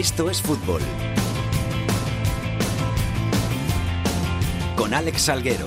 Esto 0.00 0.30
es 0.30 0.40
fútbol. 0.40 0.80
Con 4.74 4.94
Alex 4.94 5.20
Salguero. 5.20 5.66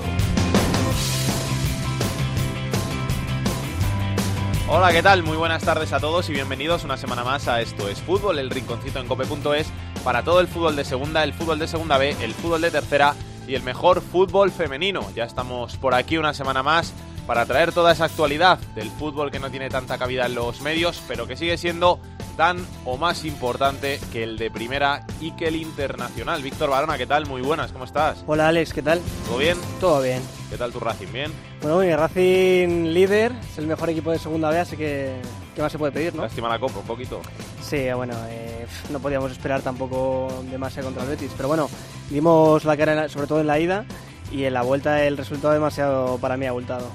Hola, 4.68 4.90
¿qué 4.90 5.04
tal? 5.04 5.22
Muy 5.22 5.36
buenas 5.36 5.62
tardes 5.62 5.92
a 5.92 6.00
todos 6.00 6.28
y 6.30 6.32
bienvenidos 6.32 6.82
una 6.82 6.96
semana 6.96 7.22
más 7.22 7.46
a 7.46 7.60
Esto 7.60 7.88
es 7.88 8.02
Fútbol, 8.02 8.40
el 8.40 8.50
rinconcito 8.50 8.98
en 8.98 9.06
cope.es 9.06 9.68
para 10.02 10.24
todo 10.24 10.40
el 10.40 10.48
fútbol 10.48 10.74
de 10.74 10.84
segunda, 10.84 11.22
el 11.22 11.32
fútbol 11.32 11.60
de 11.60 11.68
segunda 11.68 11.96
B, 11.96 12.16
el 12.20 12.34
fútbol 12.34 12.62
de 12.62 12.72
tercera 12.72 13.14
y 13.46 13.54
el 13.54 13.62
mejor 13.62 14.00
fútbol 14.00 14.50
femenino. 14.50 15.06
Ya 15.14 15.22
estamos 15.22 15.76
por 15.76 15.94
aquí 15.94 16.18
una 16.18 16.34
semana 16.34 16.64
más 16.64 16.92
para 17.28 17.46
traer 17.46 17.70
toda 17.70 17.92
esa 17.92 18.06
actualidad 18.06 18.58
del 18.74 18.90
fútbol 18.90 19.30
que 19.30 19.38
no 19.38 19.52
tiene 19.52 19.70
tanta 19.70 19.96
cabida 19.96 20.26
en 20.26 20.34
los 20.34 20.60
medios, 20.60 21.00
pero 21.06 21.28
que 21.28 21.36
sigue 21.36 21.56
siendo 21.56 22.00
tan 22.34 22.64
o 22.84 22.96
más 22.96 23.24
importante 23.24 24.00
que 24.12 24.22
el 24.22 24.38
de 24.38 24.50
primera 24.50 25.06
y 25.20 25.32
que 25.32 25.48
el 25.48 25.56
internacional. 25.56 26.42
Víctor 26.42 26.70
Barona, 26.70 26.98
¿qué 26.98 27.06
tal? 27.06 27.26
Muy 27.26 27.42
buenas, 27.42 27.72
¿cómo 27.72 27.84
estás? 27.84 28.24
Hola 28.26 28.48
Alex, 28.48 28.72
¿qué 28.72 28.82
tal? 28.82 29.00
¿Todo 29.26 29.38
bien? 29.38 29.58
Todo 29.80 30.02
bien. 30.02 30.22
¿Qué 30.50 30.56
tal 30.56 30.72
tu 30.72 30.80
Racing? 30.80 31.12
¿Bien? 31.12 31.32
Bueno, 31.62 31.78
mi 31.78 31.94
Racing 31.94 32.92
líder, 32.92 33.32
es 33.50 33.58
el 33.58 33.66
mejor 33.66 33.90
equipo 33.90 34.10
de 34.10 34.18
segunda 34.18 34.50
B, 34.50 34.58
así 34.58 34.76
que 34.76 35.14
¿qué 35.54 35.62
más 35.62 35.72
se 35.72 35.78
puede 35.78 35.92
pedir, 35.92 36.14
no? 36.14 36.22
Lástima 36.22 36.48
la 36.48 36.58
copa, 36.58 36.80
un 36.80 36.86
poquito. 36.86 37.20
Sí, 37.62 37.86
bueno, 37.94 38.14
eh, 38.28 38.66
no 38.90 38.98
podíamos 38.98 39.32
esperar 39.32 39.62
tampoco 39.62 40.44
demasiado 40.50 40.88
contra 40.88 41.04
el 41.04 41.10
Betis, 41.10 41.32
pero 41.36 41.48
bueno, 41.48 41.68
dimos 42.10 42.64
la 42.64 42.76
cara 42.76 43.08
sobre 43.08 43.26
todo 43.26 43.40
en 43.40 43.46
la 43.46 43.58
ida 43.58 43.84
y 44.30 44.44
en 44.44 44.54
la 44.54 44.62
vuelta 44.62 45.04
el 45.04 45.16
resultado 45.16 45.54
demasiado 45.54 46.18
para 46.18 46.36
mí 46.36 46.46
abultado. 46.46 46.88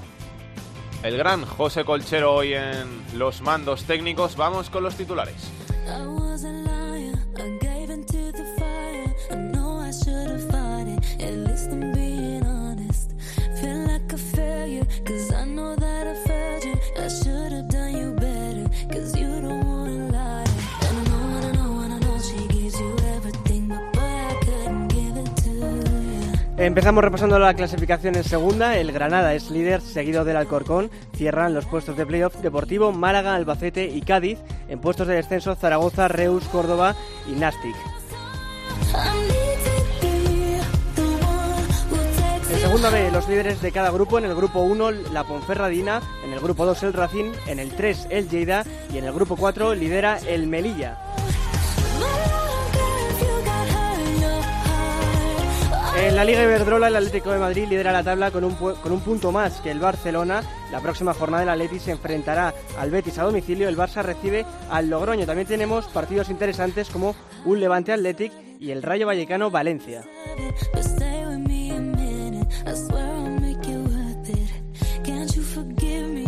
El 1.02 1.18
gran 1.18 1.46
José 1.46 1.86
Colchero 1.86 2.34
hoy 2.34 2.54
en 2.54 3.18
los 3.18 3.42
mandos 3.42 3.86
técnicos. 3.86 4.36
Vamos 4.36 4.70
con 4.70 4.84
los 4.84 4.96
titulares. 4.96 5.50
Empezamos 26.60 27.02
repasando 27.02 27.40
la 27.40 27.54
clasificación 27.54 28.16
en 28.16 28.26
segunda. 28.26 28.76
El 28.76 28.92
Granada 28.92 29.34
es 29.34 29.50
líder, 29.50 29.80
seguido 29.80 30.26
del 30.26 30.36
Alcorcón. 30.36 30.92
Cierran 31.16 31.54
los 31.54 31.66
puestos 31.66 31.96
de 31.96 32.06
playoff 32.06 32.36
Deportivo, 32.42 32.92
Málaga, 32.92 33.34
Albacete 33.36 33.86
y 33.86 34.02
Cádiz. 34.02 34.40
En 34.68 34.80
puestos 34.80 35.08
de 35.08 35.16
descenso 35.16 35.56
Zaragoza, 35.56 36.10
Reus, 36.10 36.44
Córdoba 36.50 36.98
y 37.30 37.40
Nastic. 37.40 37.76
En 42.52 42.60
segunda 42.60 42.90
B, 42.90 43.10
los 43.10 43.30
líderes 43.30 43.62
de 43.62 43.72
cada 43.72 43.90
grupo. 43.92 44.18
En 44.18 44.26
el 44.26 44.36
grupo 44.36 44.60
1, 44.60 44.92
la 45.14 45.24
Ponferradina. 45.24 46.02
En 46.26 46.34
el 46.34 46.42
grupo 46.42 46.66
2, 46.66 46.84
el 46.84 46.92
Racing. 46.92 47.32
En 47.48 47.60
el 47.60 47.72
3, 47.72 48.08
el 48.10 48.28
Lleida. 48.28 48.66
Y 48.94 48.98
en 48.98 49.06
el 49.06 49.14
grupo 49.14 49.38
4, 49.38 49.76
lidera 49.76 50.20
el 50.28 50.48
Melilla. 50.48 50.98
En 56.02 56.16
la 56.16 56.24
Liga 56.24 56.44
Iberdrola, 56.44 56.88
el 56.88 56.96
Atlético 56.96 57.32
de 57.32 57.40
Madrid 57.40 57.68
lidera 57.68 57.92
la 57.92 58.04
tabla 58.04 58.32
con 58.32 58.44
un, 58.44 58.56
con 58.56 58.92
un 58.92 59.02
punto 59.02 59.32
más 59.32 59.60
que 59.62 59.70
el 59.70 59.80
Barcelona. 59.80 60.42
La 60.72 60.80
próxima 60.80 61.14
jornada 61.14 61.44
el 61.44 61.50
Atleti 61.50 61.80
se 61.80 61.92
enfrentará 61.92 62.54
al 62.78 62.90
Betis 62.90 63.20
a 63.20 63.24
domicilio. 63.24 63.68
El 63.68 63.78
Barça 63.78 64.02
recibe 64.02 64.46
al 64.70 64.90
Logroño. 64.90 65.26
También 65.26 65.48
tenemos 65.48 65.88
partidos 65.88 66.30
interesantes 66.30 66.90
como 66.90 67.16
un 67.46 67.60
Levante 67.60 67.92
Athletic 67.92 68.32
y 68.60 68.72
el 68.72 68.82
Rayo 68.82 69.08
Vallecano 69.08 69.52
Valencia. 69.52 70.04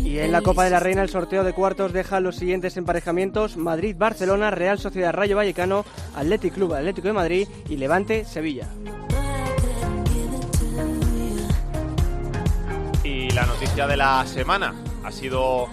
Y 0.04 0.20
en 0.20 0.32
la 0.32 0.42
Copa 0.42 0.66
de 0.66 0.70
la 0.70 0.80
Reina 0.80 1.02
el 1.02 1.10
sorteo 1.10 1.44
de 1.44 1.54
cuartos 1.54 1.94
deja 1.94 2.20
los 2.20 2.36
siguientes 2.36 2.76
emparejamientos: 2.78 3.58
Madrid-Barcelona, 3.58 4.52
Real 4.52 4.80
Sociedad 4.80 5.14
Rayo 5.14 5.38
Vallecano, 5.38 5.86
Athletic 6.16 6.54
Club 6.54 6.74
Atlético 6.74 7.08
de 7.08 7.14
Madrid 7.14 7.48
y 7.70 7.78
Levante 7.78 8.26
Sevilla. 8.26 8.68
La 13.34 13.46
noticia 13.46 13.88
de 13.88 13.96
la 13.96 14.26
semana 14.26 14.74
ha 15.04 15.12
sido 15.12 15.70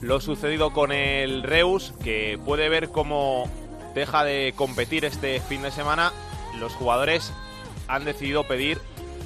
lo 0.00 0.20
sucedido 0.20 0.72
con 0.72 0.92
el 0.92 1.42
Reus, 1.42 1.92
que 2.04 2.38
puede 2.44 2.68
ver 2.68 2.90
cómo 2.90 3.50
deja 3.94 4.22
de 4.22 4.52
competir 4.54 5.04
este 5.04 5.40
fin 5.40 5.62
de 5.62 5.72
semana. 5.72 6.12
Los 6.60 6.72
jugadores 6.74 7.32
han 7.88 8.04
decidido 8.04 8.46
pedir 8.46 8.78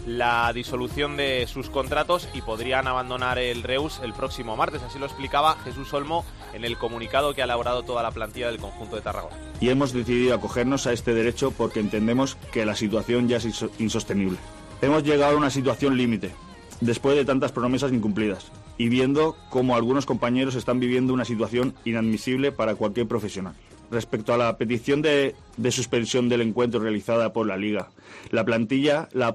la 0.06 0.50
disolución 0.54 1.16
de 1.18 1.46
sus 1.46 1.68
contratos 1.68 2.28
y 2.32 2.40
podrían 2.40 2.86
abandonar 2.86 3.38
el 3.38 3.62
Reus 3.62 4.00
el 4.02 4.14
próximo 4.14 4.56
martes. 4.56 4.82
Así 4.82 4.98
lo 4.98 5.06
explicaba 5.06 5.56
Jesús 5.64 5.92
Olmo 5.92 6.24
en 6.54 6.64
el 6.64 6.78
comunicado 6.78 7.34
que 7.34 7.42
ha 7.42 7.44
elaborado 7.44 7.82
toda 7.82 8.02
la 8.02 8.12
plantilla 8.12 8.46
del 8.50 8.60
conjunto 8.60 8.96
de 8.96 9.02
Tarragona. 9.02 9.36
Y 9.60 9.68
hemos 9.68 9.92
decidido 9.92 10.34
acogernos 10.34 10.86
a 10.86 10.92
este 10.92 11.12
derecho 11.12 11.50
porque 11.50 11.80
entendemos 11.80 12.36
que 12.50 12.64
la 12.64 12.76
situación 12.76 13.28
ya 13.28 13.36
es 13.36 13.64
insostenible. 13.78 14.38
Hemos 14.80 15.02
llegado 15.02 15.34
a 15.34 15.38
una 15.38 15.50
situación 15.50 15.96
límite 15.96 16.32
después 16.80 17.16
de 17.16 17.24
tantas 17.24 17.52
promesas 17.52 17.92
incumplidas 17.92 18.50
y 18.78 18.88
viendo 18.88 19.36
cómo 19.50 19.76
algunos 19.76 20.06
compañeros 20.06 20.54
están 20.54 20.80
viviendo 20.80 21.12
una 21.12 21.24
situación 21.24 21.74
inadmisible 21.84 22.52
para 22.52 22.74
cualquier 22.74 23.06
profesional. 23.06 23.54
Respecto 23.90 24.32
a 24.32 24.38
la 24.38 24.56
petición 24.56 25.02
de, 25.02 25.34
suspensión 25.70 26.28
del 26.28 26.40
encuentro 26.40 26.80
realizada 26.80 27.32
por 27.32 27.46
la 27.46 27.56
Liga, 27.56 27.90
la 28.30 28.44
plantilla 28.44 29.08
la, 29.12 29.34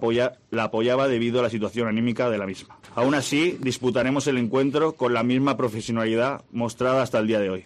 la 0.49 0.63
apoyaba 0.63 1.07
debido 1.07 1.39
a 1.39 1.43
la 1.43 1.49
situación 1.49 1.87
anímica 1.87 2.29
de 2.29 2.37
la 2.37 2.45
misma. 2.45 2.77
Aún 2.95 3.13
así, 3.13 3.57
disputaremos 3.61 4.27
el 4.27 4.37
encuentro 4.37 4.93
con 4.93 5.13
la 5.13 5.23
misma 5.23 5.55
profesionalidad 5.55 6.43
mostrada 6.51 7.03
hasta 7.03 7.19
el 7.19 7.27
día 7.27 7.39
de 7.39 7.49
hoy. 7.49 7.65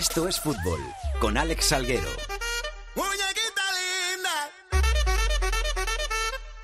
Esto 0.00 0.26
es 0.26 0.40
fútbol 0.40 0.80
con 1.20 1.36
Alex 1.36 1.66
Salguero. 1.66 2.08
Muñequita 2.94 3.64
linda 3.76 4.50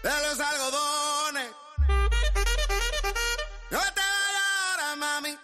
de 0.03 0.27
los 0.27 0.41
algodones. 0.41 1.51
No 3.71 3.79
te 3.79 4.01
vayas 4.01 4.47
ahora, 4.73 4.97
mami. 4.97 5.39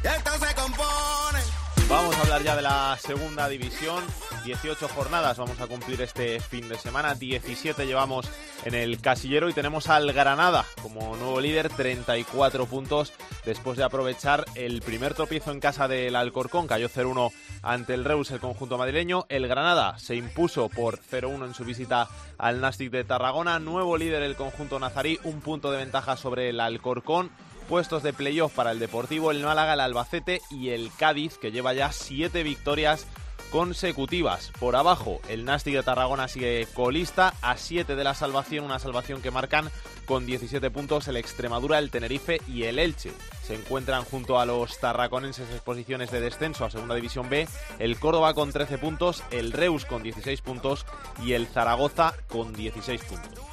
Que 0.00 0.08
esto 0.08 0.30
se 0.38 0.54
compone. 0.54 1.40
Vamos 1.88 2.16
a 2.16 2.20
hablar 2.20 2.42
ya 2.44 2.54
de 2.54 2.62
la 2.62 2.96
segunda 3.04 3.48
división. 3.48 4.04
18 4.44 4.88
jornadas 4.90 5.36
vamos 5.36 5.60
a 5.60 5.66
cumplir 5.66 6.00
este 6.00 6.38
fin 6.38 6.68
de 6.68 6.78
semana. 6.78 7.16
17 7.16 7.86
llevamos 7.86 8.30
en 8.64 8.74
el 8.74 9.00
casillero 9.00 9.48
y 9.48 9.52
tenemos 9.52 9.88
al 9.88 10.12
Granada 10.12 10.64
como 10.82 11.16
nuevo 11.16 11.40
líder, 11.40 11.68
34 11.68 12.66
puntos 12.66 13.12
después 13.44 13.78
de 13.78 13.84
aprovechar 13.84 14.44
el 14.54 14.82
primer 14.82 15.14
tropiezo 15.14 15.52
en 15.52 15.60
casa 15.60 15.88
del 15.88 16.16
Alcorcón. 16.16 16.66
Cayó 16.66 16.88
0-1 16.88 17.32
ante 17.62 17.94
el 17.94 18.04
Reus, 18.04 18.30
el 18.30 18.40
conjunto 18.40 18.78
madrileño. 18.78 19.26
El 19.28 19.48
Granada 19.48 19.98
se 19.98 20.16
impuso 20.16 20.68
por 20.68 20.98
0-1 21.00 21.46
en 21.46 21.54
su 21.54 21.64
visita 21.64 22.08
al 22.36 22.60
Nastic 22.60 22.90
de 22.90 23.04
Tarragona. 23.04 23.58
Nuevo 23.58 23.96
líder 23.96 24.22
el 24.22 24.36
conjunto 24.36 24.78
nazarí, 24.78 25.18
un 25.24 25.40
punto 25.40 25.70
de 25.70 25.78
ventaja 25.78 26.16
sobre 26.16 26.50
el 26.50 26.60
Alcorcón 26.60 27.30
puestos 27.68 28.02
de 28.02 28.14
playoff 28.14 28.54
para 28.54 28.72
el 28.72 28.78
Deportivo, 28.78 29.30
el 29.30 29.44
Málaga, 29.44 29.74
el 29.74 29.80
Albacete 29.80 30.40
y 30.50 30.70
el 30.70 30.90
Cádiz, 30.98 31.36
que 31.36 31.52
lleva 31.52 31.74
ya 31.74 31.92
siete 31.92 32.42
victorias 32.42 33.06
consecutivas. 33.50 34.50
Por 34.58 34.76
abajo, 34.76 35.20
el 35.28 35.44
Nastic 35.44 35.74
de 35.74 35.82
Tarragona 35.82 36.28
sigue 36.28 36.66
colista 36.74 37.34
a 37.42 37.56
7 37.56 37.96
de 37.96 38.04
la 38.04 38.14
salvación, 38.14 38.64
una 38.64 38.78
salvación 38.78 39.22
que 39.22 39.30
marcan 39.30 39.70
con 40.06 40.26
17 40.26 40.70
puntos 40.70 41.06
el 41.08 41.16
Extremadura, 41.16 41.78
el 41.78 41.90
Tenerife 41.90 42.40
y 42.48 42.64
el 42.64 42.78
Elche. 42.78 43.12
Se 43.46 43.54
encuentran 43.54 44.04
junto 44.04 44.40
a 44.40 44.46
los 44.46 44.78
tarraconenses 44.78 45.50
en 45.50 45.58
posiciones 45.60 46.10
de 46.10 46.20
descenso 46.20 46.64
a 46.64 46.70
Segunda 46.70 46.94
División 46.94 47.28
B, 47.28 47.46
el 47.78 47.98
Córdoba 47.98 48.34
con 48.34 48.52
13 48.52 48.78
puntos, 48.78 49.22
el 49.30 49.52
Reus 49.52 49.84
con 49.84 50.02
16 50.02 50.40
puntos 50.40 50.86
y 51.22 51.32
el 51.32 51.46
Zaragoza 51.46 52.14
con 52.28 52.52
16 52.52 53.02
puntos. 53.04 53.44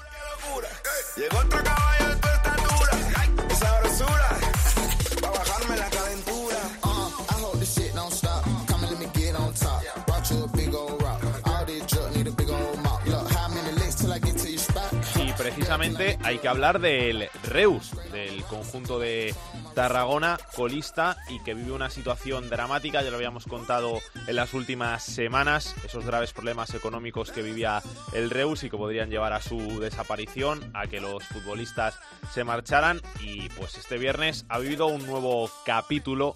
Precisamente 15.38 16.18
hay 16.24 16.40
que 16.40 16.48
hablar 16.48 16.80
del 16.80 17.30
Reus, 17.44 17.92
del 18.12 18.44
conjunto 18.44 19.00
de 19.00 19.34
Tarragona, 19.74 20.38
colista 20.56 21.18
y 21.30 21.40
que 21.44 21.54
vive 21.54 21.72
una 21.72 21.90
situación 21.90 22.50
dramática, 22.50 23.02
ya 23.02 23.10
lo 23.10 23.18
habíamos 23.18 23.46
contado 23.46 24.00
en 24.28 24.36
las 24.36 24.54
últimas 24.54 25.04
semanas, 25.04 25.76
esos 25.86 26.06
graves 26.06 26.34
problemas 26.34 26.74
económicos 26.74 27.32
que 27.32 27.42
vivía 27.42 27.82
el 28.14 28.30
Reus 28.30 28.64
y 28.64 28.70
que 28.70 28.78
podrían 28.78 29.10
llevar 29.10 29.34
a 29.34 29.42
su 29.42 29.80
desaparición, 29.80 30.72
a 30.74 30.88
que 30.88 31.02
los 31.02 31.24
futbolistas 31.26 32.00
se 32.34 32.44
marcharan 32.44 33.02
y 33.20 33.50
pues 33.50 33.78
este 33.78 33.98
viernes 33.98 34.46
ha 34.50 34.60
vivido 34.60 34.88
un 34.88 35.06
nuevo 35.06 35.50
capítulo 35.66 36.36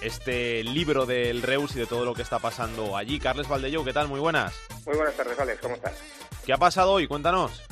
este 0.00 0.62
libro 0.62 1.06
del 1.06 1.42
Reus 1.42 1.74
y 1.74 1.78
de 1.78 1.86
todo 1.86 2.04
lo 2.04 2.14
que 2.14 2.22
está 2.22 2.38
pasando 2.38 2.96
allí. 2.96 3.18
Carles 3.18 3.48
Valdelló, 3.48 3.84
¿qué 3.84 3.94
tal? 3.94 4.08
Muy 4.08 4.20
buenas. 4.20 4.54
Muy 4.84 4.96
buenas 4.96 5.16
tardes, 5.16 5.38
Alex, 5.38 5.60
¿cómo 5.60 5.74
estás? 5.74 5.94
¿Qué 6.44 6.52
ha 6.52 6.58
pasado 6.58 6.92
hoy? 6.92 7.06
Cuéntanos. 7.06 7.62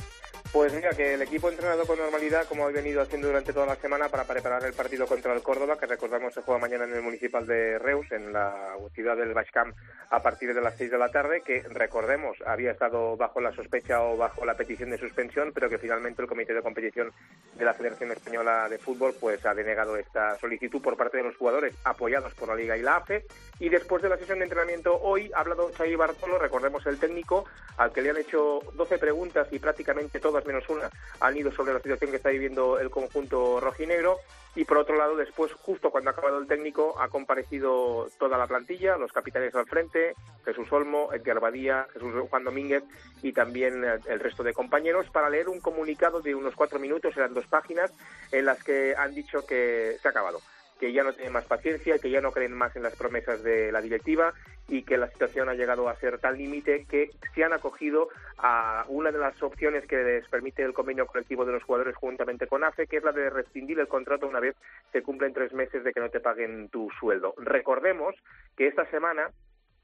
Pues 0.55 0.73
mira, 0.73 0.91
que 0.91 1.15
el 1.15 1.21
equipo 1.21 1.47
ha 1.47 1.49
entrenado 1.49 1.85
con 1.85 1.99
normalidad, 1.99 2.47
como 2.47 2.65
ha 2.65 2.71
venido 2.71 3.01
haciendo 3.01 3.27
durante 3.27 3.51
toda 3.51 3.65
la 3.65 3.75
semana, 3.75 4.07
para 4.07 4.23
preparar 4.23 4.63
el 4.63 4.71
partido 4.71 5.05
contra 5.05 5.33
el 5.33 5.43
Córdoba, 5.43 5.77
que 5.77 5.85
recordamos 5.85 6.33
se 6.33 6.43
juega 6.43 6.61
mañana 6.61 6.85
en 6.85 6.93
el 6.93 7.01
municipal 7.01 7.45
de 7.45 7.77
Reus, 7.77 8.09
en 8.13 8.31
la 8.31 8.77
ciudad 8.93 9.17
del 9.17 9.33
Baixcamp, 9.33 9.75
a 10.09 10.21
partir 10.21 10.53
de 10.53 10.61
las 10.61 10.77
6 10.77 10.91
de 10.91 10.97
la 10.97 11.09
tarde, 11.09 11.41
que 11.41 11.63
recordemos 11.69 12.37
había 12.45 12.71
estado 12.71 13.17
bajo 13.17 13.41
la 13.41 13.51
sospecha 13.51 14.01
o 14.03 14.17
bajo 14.17 14.45
la 14.45 14.55
petición 14.55 14.89
de 14.89 14.97
suspensión, 14.97 15.51
pero 15.53 15.69
que 15.69 15.77
finalmente 15.77 16.21
el 16.21 16.27
Comité 16.27 16.53
de 16.53 16.61
Competición 16.61 17.11
de 17.55 17.65
la 17.65 17.73
Federación 17.73 18.11
Española 18.11 18.67
de 18.69 18.77
Fútbol 18.77 19.13
pues 19.19 19.45
ha 19.45 19.53
denegado 19.53 19.97
esta 19.97 20.37
solicitud 20.39 20.81
por 20.81 20.97
parte 20.97 21.17
de 21.17 21.23
los 21.23 21.35
jugadores 21.37 21.75
apoyados 21.83 22.33
por 22.33 22.49
la 22.49 22.55
Liga 22.55 22.77
y 22.77 22.81
la 22.81 22.97
AFE. 22.97 23.25
Y 23.59 23.69
después 23.69 24.01
de 24.01 24.09
la 24.09 24.17
sesión 24.17 24.39
de 24.39 24.45
entrenamiento 24.45 24.99
hoy 25.01 25.31
ha 25.33 25.39
hablado 25.39 25.71
Xavi 25.77 25.95
Bartolo, 25.95 26.37
recordemos 26.37 26.85
el 26.85 26.99
técnico, 26.99 27.45
al 27.77 27.91
que 27.91 28.01
le 28.01 28.11
han 28.11 28.17
hecho 28.17 28.59
12 28.73 28.97
preguntas 28.97 29.47
y 29.51 29.59
prácticamente 29.59 30.19
todas 30.19 30.45
menos 30.45 30.67
una 30.69 30.89
han 31.19 31.37
ido 31.37 31.51
sobre 31.51 31.73
la 31.73 31.79
situación 31.79 32.11
que 32.11 32.17
está 32.17 32.29
viviendo 32.29 32.79
el 32.79 32.89
conjunto 32.89 33.59
rojinegro. 33.59 34.17
Y 34.55 34.63
por 34.63 34.77
otro 34.77 34.95
lado, 34.95 35.17
después, 35.17 35.51
justo 35.53 35.91
cuando 35.91 36.09
ha 36.09 36.13
acabado 36.13 36.37
el 36.37 36.47
técnico, 36.47 36.95
ha 36.99 37.09
comparecido 37.09 38.07
toda 38.17 38.37
la 38.37 38.47
plantilla, 38.47 38.97
los 38.97 39.11
capitanes 39.11 39.53
al 39.53 39.65
frente, 39.65 40.15
Jesús 40.45 40.71
Olmo, 40.71 41.11
Edgar 41.13 41.41
Badía, 41.41 41.87
Jesús 41.93 42.13
Juan 42.29 42.45
Domínguez 42.45 42.83
y 43.21 43.33
también 43.33 43.83
el 43.83 44.19
resto 44.19 44.43
de 44.43 44.53
compañeros 44.53 45.09
para 45.09 45.29
leer 45.29 45.49
un 45.49 45.59
comunicado 45.59 46.21
de 46.21 46.35
unos 46.35 46.55
cuatro 46.55 46.79
minutos, 46.79 47.17
eran 47.17 47.33
dos 47.33 47.47
páginas, 47.47 47.91
en 48.31 48.45
las 48.45 48.63
que 48.63 48.95
han 48.95 49.13
dicho 49.13 49.45
que 49.45 49.97
se 50.01 50.07
ha 50.07 50.11
acabado 50.11 50.39
que 50.79 50.91
ya 50.91 51.03
no 51.03 51.13
tienen 51.13 51.33
más 51.33 51.45
paciencia, 51.45 51.99
que 51.99 52.09
ya 52.09 52.21
no 52.21 52.31
creen 52.31 52.53
más 52.53 52.75
en 52.75 52.83
las 52.83 52.95
promesas 52.95 53.43
de 53.43 53.71
la 53.71 53.81
directiva 53.81 54.33
y 54.67 54.83
que 54.83 54.97
la 54.97 55.09
situación 55.09 55.47
ha 55.47 55.53
llegado 55.53 55.87
a 55.87 55.95
ser 55.95 56.17
tal 56.19 56.37
límite 56.37 56.85
que 56.89 57.11
se 57.33 57.43
han 57.43 57.53
acogido 57.53 58.09
a 58.37 58.85
una 58.89 59.11
de 59.11 59.19
las 59.19 59.41
opciones 59.43 59.85
que 59.85 59.97
les 59.97 60.27
permite 60.27 60.63
el 60.63 60.73
convenio 60.73 61.05
colectivo 61.05 61.45
de 61.45 61.53
los 61.53 61.63
jugadores 61.63 61.95
juntamente 61.95 62.47
con 62.47 62.63
AFE, 62.63 62.87
que 62.87 62.97
es 62.97 63.03
la 63.03 63.11
de 63.11 63.29
rescindir 63.29 63.79
el 63.79 63.87
contrato 63.87 64.27
una 64.27 64.39
vez 64.39 64.55
se 64.91 65.03
cumplen 65.03 65.33
tres 65.33 65.53
meses 65.53 65.83
de 65.83 65.93
que 65.93 65.99
no 65.99 66.09
te 66.09 66.19
paguen 66.19 66.69
tu 66.69 66.89
sueldo. 66.99 67.33
Recordemos 67.37 68.15
que 68.57 68.67
esta 68.67 68.85
semana 68.89 69.29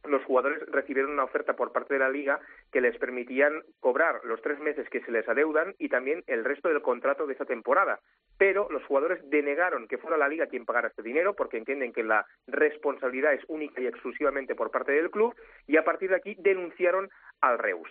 los 0.05 0.23
jugadores 0.23 0.59
recibieron 0.67 1.11
una 1.11 1.23
oferta 1.23 1.55
por 1.55 1.71
parte 1.71 1.93
de 1.93 1.99
la 1.99 2.09
liga 2.09 2.39
que 2.71 2.81
les 2.81 2.97
permitían 2.97 3.63
cobrar 3.79 4.21
los 4.23 4.41
tres 4.41 4.59
meses 4.59 4.89
que 4.89 5.01
se 5.01 5.11
les 5.11 5.27
adeudan 5.27 5.75
y 5.77 5.89
también 5.89 6.23
el 6.27 6.43
resto 6.43 6.69
del 6.69 6.81
contrato 6.81 7.27
de 7.27 7.33
esta 7.33 7.45
temporada. 7.45 7.99
Pero 8.37 8.67
los 8.71 8.83
jugadores 8.85 9.19
denegaron 9.29 9.87
que 9.87 9.97
fuera 9.97 10.17
la 10.17 10.27
liga 10.27 10.47
quien 10.47 10.65
pagara 10.65 10.87
este 10.87 11.03
dinero 11.03 11.35
porque 11.35 11.57
entienden 11.57 11.93
que 11.93 12.03
la 12.03 12.25
responsabilidad 12.47 13.33
es 13.33 13.43
única 13.47 13.81
y 13.81 13.87
exclusivamente 13.87 14.55
por 14.55 14.71
parte 14.71 14.91
del 14.91 15.11
club 15.11 15.35
y 15.67 15.77
a 15.77 15.83
partir 15.83 16.09
de 16.09 16.15
aquí 16.15 16.35
denunciaron 16.39 17.09
al 17.41 17.59
Reus. 17.59 17.89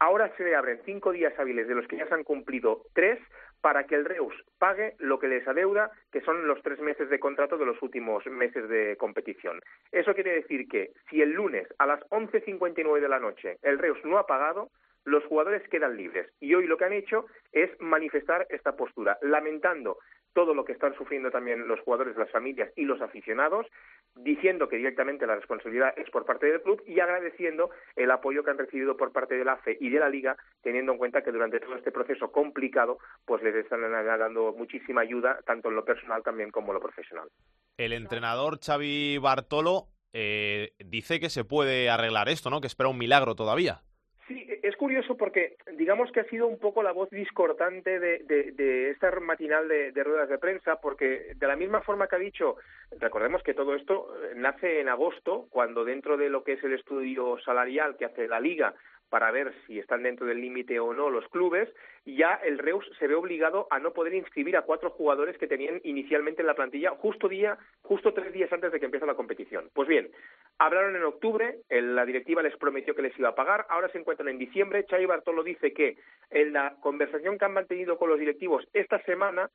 Ahora 0.00 0.32
se 0.36 0.54
abren 0.54 0.80
cinco 0.84 1.10
días 1.10 1.36
hábiles 1.38 1.66
de 1.66 1.74
los 1.74 1.88
que 1.88 1.96
ya 1.96 2.06
se 2.06 2.14
han 2.14 2.22
cumplido 2.22 2.84
tres 2.94 3.18
para 3.60 3.84
que 3.84 3.94
el 3.94 4.04
Reus 4.04 4.34
pague 4.58 4.94
lo 4.98 5.18
que 5.18 5.28
les 5.28 5.46
adeuda, 5.46 5.90
que 6.12 6.20
son 6.20 6.46
los 6.46 6.62
tres 6.62 6.80
meses 6.80 7.10
de 7.10 7.18
contrato 7.18 7.58
de 7.58 7.66
los 7.66 7.80
últimos 7.82 8.24
meses 8.26 8.68
de 8.68 8.96
competición. 8.96 9.60
Eso 9.92 10.14
quiere 10.14 10.34
decir 10.34 10.68
que 10.68 10.92
si 11.10 11.22
el 11.22 11.32
lunes 11.32 11.66
a 11.78 11.86
las 11.86 12.00
11.59 12.10 13.00
de 13.00 13.08
la 13.08 13.20
noche 13.20 13.58
el 13.62 13.78
Reus 13.78 13.98
no 14.04 14.18
ha 14.18 14.26
pagado, 14.26 14.70
los 15.04 15.24
jugadores 15.24 15.66
quedan 15.68 15.96
libres. 15.96 16.30
Y 16.40 16.54
hoy 16.54 16.66
lo 16.66 16.76
que 16.76 16.84
han 16.84 16.92
hecho 16.92 17.26
es 17.52 17.70
manifestar 17.80 18.46
esta 18.50 18.76
postura, 18.76 19.18
lamentando 19.22 19.98
todo 20.38 20.54
lo 20.54 20.64
que 20.64 20.70
están 20.70 20.94
sufriendo 20.94 21.32
también 21.32 21.66
los 21.66 21.80
jugadores, 21.80 22.16
las 22.16 22.30
familias 22.30 22.70
y 22.76 22.84
los 22.84 23.00
aficionados, 23.00 23.66
diciendo 24.14 24.68
que 24.68 24.76
directamente 24.76 25.26
la 25.26 25.34
responsabilidad 25.34 25.92
es 25.96 26.08
por 26.10 26.24
parte 26.24 26.46
del 26.46 26.62
club 26.62 26.80
y 26.86 27.00
agradeciendo 27.00 27.70
el 27.96 28.08
apoyo 28.12 28.44
que 28.44 28.52
han 28.52 28.58
recibido 28.58 28.96
por 28.96 29.10
parte 29.10 29.34
de 29.34 29.44
la 29.44 29.56
FE 29.56 29.76
y 29.80 29.90
de 29.90 29.98
la 29.98 30.08
Liga, 30.08 30.36
teniendo 30.62 30.92
en 30.92 30.98
cuenta 30.98 31.22
que 31.22 31.32
durante 31.32 31.58
todo 31.58 31.74
este 31.74 31.90
proceso 31.90 32.30
complicado, 32.30 32.98
pues 33.24 33.42
les 33.42 33.52
están 33.56 33.80
dando 33.80 34.54
muchísima 34.56 35.00
ayuda, 35.00 35.40
tanto 35.44 35.70
en 35.70 35.74
lo 35.74 35.84
personal 35.84 36.22
también 36.22 36.52
como 36.52 36.68
en 36.68 36.74
lo 36.74 36.80
profesional. 36.82 37.28
El 37.76 37.92
entrenador 37.92 38.60
Xavi 38.64 39.18
Bartolo 39.18 39.88
eh, 40.12 40.70
dice 40.78 41.18
que 41.18 41.30
se 41.30 41.42
puede 41.42 41.90
arreglar 41.90 42.28
esto, 42.28 42.48
¿no? 42.48 42.60
Que 42.60 42.68
espera 42.68 42.88
un 42.88 42.98
milagro 42.98 43.34
todavía. 43.34 43.82
Sí, 44.28 44.46
es 44.62 44.76
curioso 44.76 45.16
porque 45.16 45.56
digamos 45.78 46.12
que 46.12 46.20
ha 46.20 46.24
sido 46.24 46.46
un 46.46 46.58
poco 46.58 46.82
la 46.82 46.92
voz 46.92 47.08
discordante 47.08 47.98
de, 47.98 48.18
de, 48.18 48.90
esta 48.90 49.10
matinal 49.20 49.66
de, 49.68 49.90
de, 49.90 50.04
ruedas 50.04 50.28
de 50.28 50.36
prensa, 50.36 50.76
porque 50.82 51.32
de 51.34 51.46
la 51.46 51.56
misma 51.56 51.80
forma 51.80 52.08
que 52.08 52.16
ha 52.16 52.18
dicho, 52.18 52.56
recordemos 53.00 53.42
que 53.42 53.54
todo 53.54 53.74
esto 53.74 54.14
nace 54.36 54.80
en 54.80 54.90
agosto, 54.90 55.46
cuando 55.48 55.82
dentro 55.82 56.18
de 56.18 56.28
lo 56.28 56.44
que 56.44 56.52
es 56.52 56.62
el 56.62 56.74
estudio 56.74 57.38
salarial 57.38 57.96
que 57.96 58.04
hace 58.04 58.28
la 58.28 58.38
Liga 58.38 58.74
para 59.08 59.30
ver 59.30 59.52
si 59.66 59.78
están 59.78 60.02
dentro 60.02 60.26
del 60.26 60.40
límite 60.40 60.78
o 60.80 60.92
no 60.92 61.10
los 61.10 61.26
clubes, 61.28 61.68
ya 62.04 62.34
el 62.34 62.58
Reus 62.58 62.84
se 62.98 63.06
ve 63.06 63.14
obligado 63.14 63.66
a 63.70 63.78
no 63.78 63.92
poder 63.92 64.14
inscribir 64.14 64.56
a 64.56 64.62
cuatro 64.62 64.90
jugadores 64.90 65.38
que 65.38 65.46
tenían 65.46 65.80
inicialmente 65.84 66.42
en 66.42 66.46
la 66.46 66.54
plantilla 66.54 66.90
justo 66.90 67.28
día, 67.28 67.58
justo 67.82 68.12
tres 68.12 68.32
días 68.32 68.52
antes 68.52 68.72
de 68.72 68.78
que 68.78 68.86
empiece 68.86 69.06
la 69.06 69.14
competición. 69.14 69.70
Pues 69.72 69.88
bien, 69.88 70.10
hablaron 70.58 70.96
en 70.96 71.04
octubre, 71.04 71.58
la 71.70 72.04
directiva 72.04 72.42
les 72.42 72.56
prometió 72.56 72.94
que 72.94 73.02
les 73.02 73.18
iba 73.18 73.30
a 73.30 73.34
pagar, 73.34 73.66
ahora 73.68 73.88
se 73.90 73.98
encuentran 73.98 74.28
en 74.28 74.38
diciembre, 74.38 74.84
Chay 74.86 75.06
Bartolo 75.06 75.42
dice 75.42 75.72
que 75.72 75.96
en 76.30 76.52
la 76.52 76.76
conversación 76.80 77.38
que 77.38 77.44
han 77.44 77.52
mantenido 77.52 77.98
con 77.98 78.10
los 78.10 78.18
directivos 78.18 78.66
esta 78.72 79.02
semana 79.02 79.50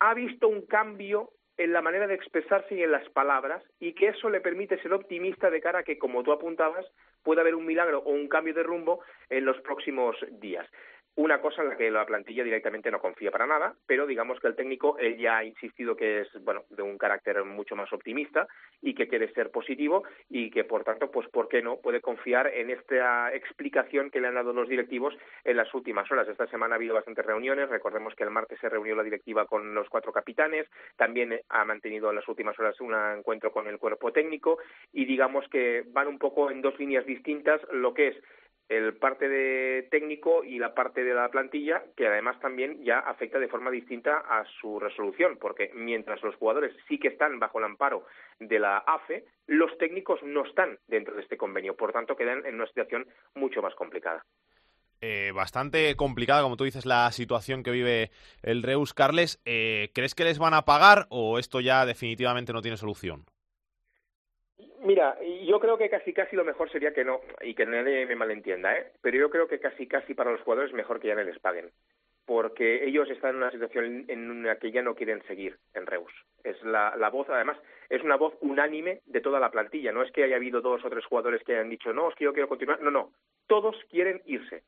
ha 0.00 0.14
visto 0.14 0.48
un 0.48 0.66
cambio 0.66 1.30
en 1.58 1.72
la 1.72 1.82
manera 1.82 2.06
de 2.06 2.14
expresarse 2.14 2.74
y 2.74 2.82
en 2.82 2.92
las 2.92 3.08
palabras, 3.10 3.62
y 3.80 3.92
que 3.92 4.08
eso 4.08 4.30
le 4.30 4.40
permite 4.40 4.80
ser 4.80 4.92
optimista 4.92 5.50
de 5.50 5.60
cara 5.60 5.80
a 5.80 5.82
que, 5.82 5.98
como 5.98 6.22
tú 6.22 6.32
apuntabas, 6.32 6.86
pueda 7.24 7.42
haber 7.42 7.56
un 7.56 7.66
milagro 7.66 7.98
o 7.98 8.10
un 8.10 8.28
cambio 8.28 8.54
de 8.54 8.62
rumbo 8.62 9.00
en 9.28 9.44
los 9.44 9.60
próximos 9.60 10.16
días. 10.40 10.66
Una 11.18 11.40
cosa 11.40 11.62
en 11.62 11.70
la 11.70 11.76
que 11.76 11.90
la 11.90 12.06
plantilla 12.06 12.44
directamente 12.44 12.92
no 12.92 13.00
confía 13.00 13.32
para 13.32 13.44
nada, 13.44 13.74
pero 13.88 14.06
digamos 14.06 14.38
que 14.38 14.46
el 14.46 14.54
técnico 14.54 14.96
él 14.98 15.18
ya 15.18 15.38
ha 15.38 15.44
insistido 15.44 15.96
que 15.96 16.20
es 16.20 16.44
bueno 16.44 16.62
de 16.70 16.82
un 16.82 16.96
carácter 16.96 17.42
mucho 17.42 17.74
más 17.74 17.92
optimista 17.92 18.46
y 18.82 18.94
que 18.94 19.08
quiere 19.08 19.32
ser 19.32 19.50
positivo 19.50 20.04
y 20.30 20.48
que 20.48 20.62
por 20.62 20.84
tanto 20.84 21.10
pues 21.10 21.28
por 21.28 21.48
qué 21.48 21.60
no 21.60 21.78
puede 21.78 22.00
confiar 22.00 22.46
en 22.54 22.70
esta 22.70 23.34
explicación 23.34 24.12
que 24.12 24.20
le 24.20 24.28
han 24.28 24.36
dado 24.36 24.52
los 24.52 24.68
directivos 24.68 25.12
en 25.42 25.56
las 25.56 25.74
últimas 25.74 26.08
horas. 26.08 26.28
Esta 26.28 26.46
semana 26.46 26.76
ha 26.76 26.76
habido 26.76 26.94
bastantes 26.94 27.26
reuniones. 27.26 27.68
Recordemos 27.68 28.14
que 28.14 28.22
el 28.22 28.30
martes 28.30 28.60
se 28.60 28.68
reunió 28.68 28.94
la 28.94 29.02
directiva 29.02 29.44
con 29.46 29.74
los 29.74 29.88
cuatro 29.88 30.12
capitanes. 30.12 30.68
También 30.94 31.40
ha 31.48 31.64
mantenido 31.64 32.10
en 32.10 32.14
las 32.14 32.28
últimas 32.28 32.56
horas 32.60 32.80
un 32.80 32.94
encuentro 32.94 33.50
con 33.50 33.66
el 33.66 33.80
cuerpo 33.80 34.12
técnico 34.12 34.58
y 34.92 35.04
digamos 35.04 35.48
que 35.48 35.82
van 35.88 36.06
un 36.06 36.20
poco 36.20 36.52
en 36.52 36.62
dos 36.62 36.78
líneas 36.78 37.04
distintas 37.06 37.60
lo 37.72 37.92
que 37.92 38.06
es 38.06 38.16
el 38.68 38.94
parte 38.94 39.28
de 39.28 39.88
técnico 39.90 40.44
y 40.44 40.58
la 40.58 40.74
parte 40.74 41.02
de 41.02 41.14
la 41.14 41.30
plantilla, 41.30 41.82
que 41.96 42.06
además 42.06 42.38
también 42.40 42.84
ya 42.84 42.98
afecta 42.98 43.38
de 43.38 43.48
forma 43.48 43.70
distinta 43.70 44.18
a 44.18 44.44
su 44.60 44.78
resolución, 44.78 45.38
porque 45.40 45.70
mientras 45.74 46.22
los 46.22 46.34
jugadores 46.36 46.76
sí 46.86 46.98
que 46.98 47.08
están 47.08 47.38
bajo 47.38 47.58
el 47.58 47.64
amparo 47.64 48.04
de 48.38 48.58
la 48.58 48.78
AFE, 48.78 49.24
los 49.46 49.76
técnicos 49.78 50.22
no 50.22 50.44
están 50.44 50.78
dentro 50.86 51.14
de 51.14 51.22
este 51.22 51.36
convenio, 51.36 51.76
por 51.76 51.92
tanto 51.92 52.16
quedan 52.16 52.44
en 52.44 52.56
una 52.56 52.66
situación 52.66 53.06
mucho 53.34 53.62
más 53.62 53.74
complicada. 53.74 54.22
Eh, 55.00 55.30
bastante 55.32 55.94
complicada, 55.94 56.42
como 56.42 56.56
tú 56.56 56.64
dices, 56.64 56.84
la 56.84 57.10
situación 57.12 57.62
que 57.62 57.70
vive 57.70 58.10
el 58.42 58.64
Reus 58.64 58.94
Carles. 58.94 59.40
Eh, 59.44 59.90
¿Crees 59.94 60.14
que 60.16 60.24
les 60.24 60.40
van 60.40 60.54
a 60.54 60.64
pagar 60.64 61.06
o 61.08 61.38
esto 61.38 61.60
ya 61.60 61.86
definitivamente 61.86 62.52
no 62.52 62.62
tiene 62.62 62.76
solución? 62.76 63.24
Mira, 64.88 65.18
yo 65.44 65.60
creo 65.60 65.76
que 65.76 65.90
casi 65.90 66.14
casi 66.14 66.34
lo 66.34 66.46
mejor 66.46 66.70
sería 66.72 66.94
que 66.94 67.04
no, 67.04 67.20
y 67.42 67.52
que 67.52 67.66
nadie 67.66 68.06
me 68.06 68.16
malentienda, 68.16 68.74
¿eh? 68.74 68.86
pero 69.02 69.18
yo 69.18 69.28
creo 69.28 69.46
que 69.46 69.60
casi 69.60 69.86
casi 69.86 70.14
para 70.14 70.32
los 70.32 70.40
jugadores 70.40 70.70
es 70.70 70.74
mejor 70.74 70.98
que 70.98 71.08
ya 71.08 71.14
no 71.14 71.22
les 71.24 71.38
paguen, 71.38 71.70
porque 72.24 72.86
ellos 72.86 73.10
están 73.10 73.32
en 73.32 73.36
una 73.36 73.50
situación 73.50 74.06
en 74.08 74.42
la 74.44 74.56
que 74.56 74.70
ya 74.70 74.80
no 74.80 74.94
quieren 74.94 75.22
seguir 75.26 75.58
en 75.74 75.84
Reus. 75.84 76.10
Es 76.42 76.62
la, 76.62 76.96
la 76.96 77.10
voz, 77.10 77.28
además, 77.28 77.58
es 77.90 78.02
una 78.02 78.16
voz 78.16 78.32
unánime 78.40 79.02
de 79.04 79.20
toda 79.20 79.38
la 79.38 79.50
plantilla, 79.50 79.92
no 79.92 80.02
es 80.02 80.10
que 80.10 80.24
haya 80.24 80.36
habido 80.36 80.62
dos 80.62 80.82
o 80.82 80.88
tres 80.88 81.04
jugadores 81.04 81.42
que 81.44 81.52
hayan 81.52 81.68
dicho, 81.68 81.92
no, 81.92 82.08
es 82.08 82.14
que 82.14 82.24
yo 82.24 82.32
quiero 82.32 82.48
continuar, 82.48 82.80
no, 82.80 82.90
no, 82.90 83.12
todos 83.46 83.76
quieren 83.90 84.22
irse. 84.24 84.62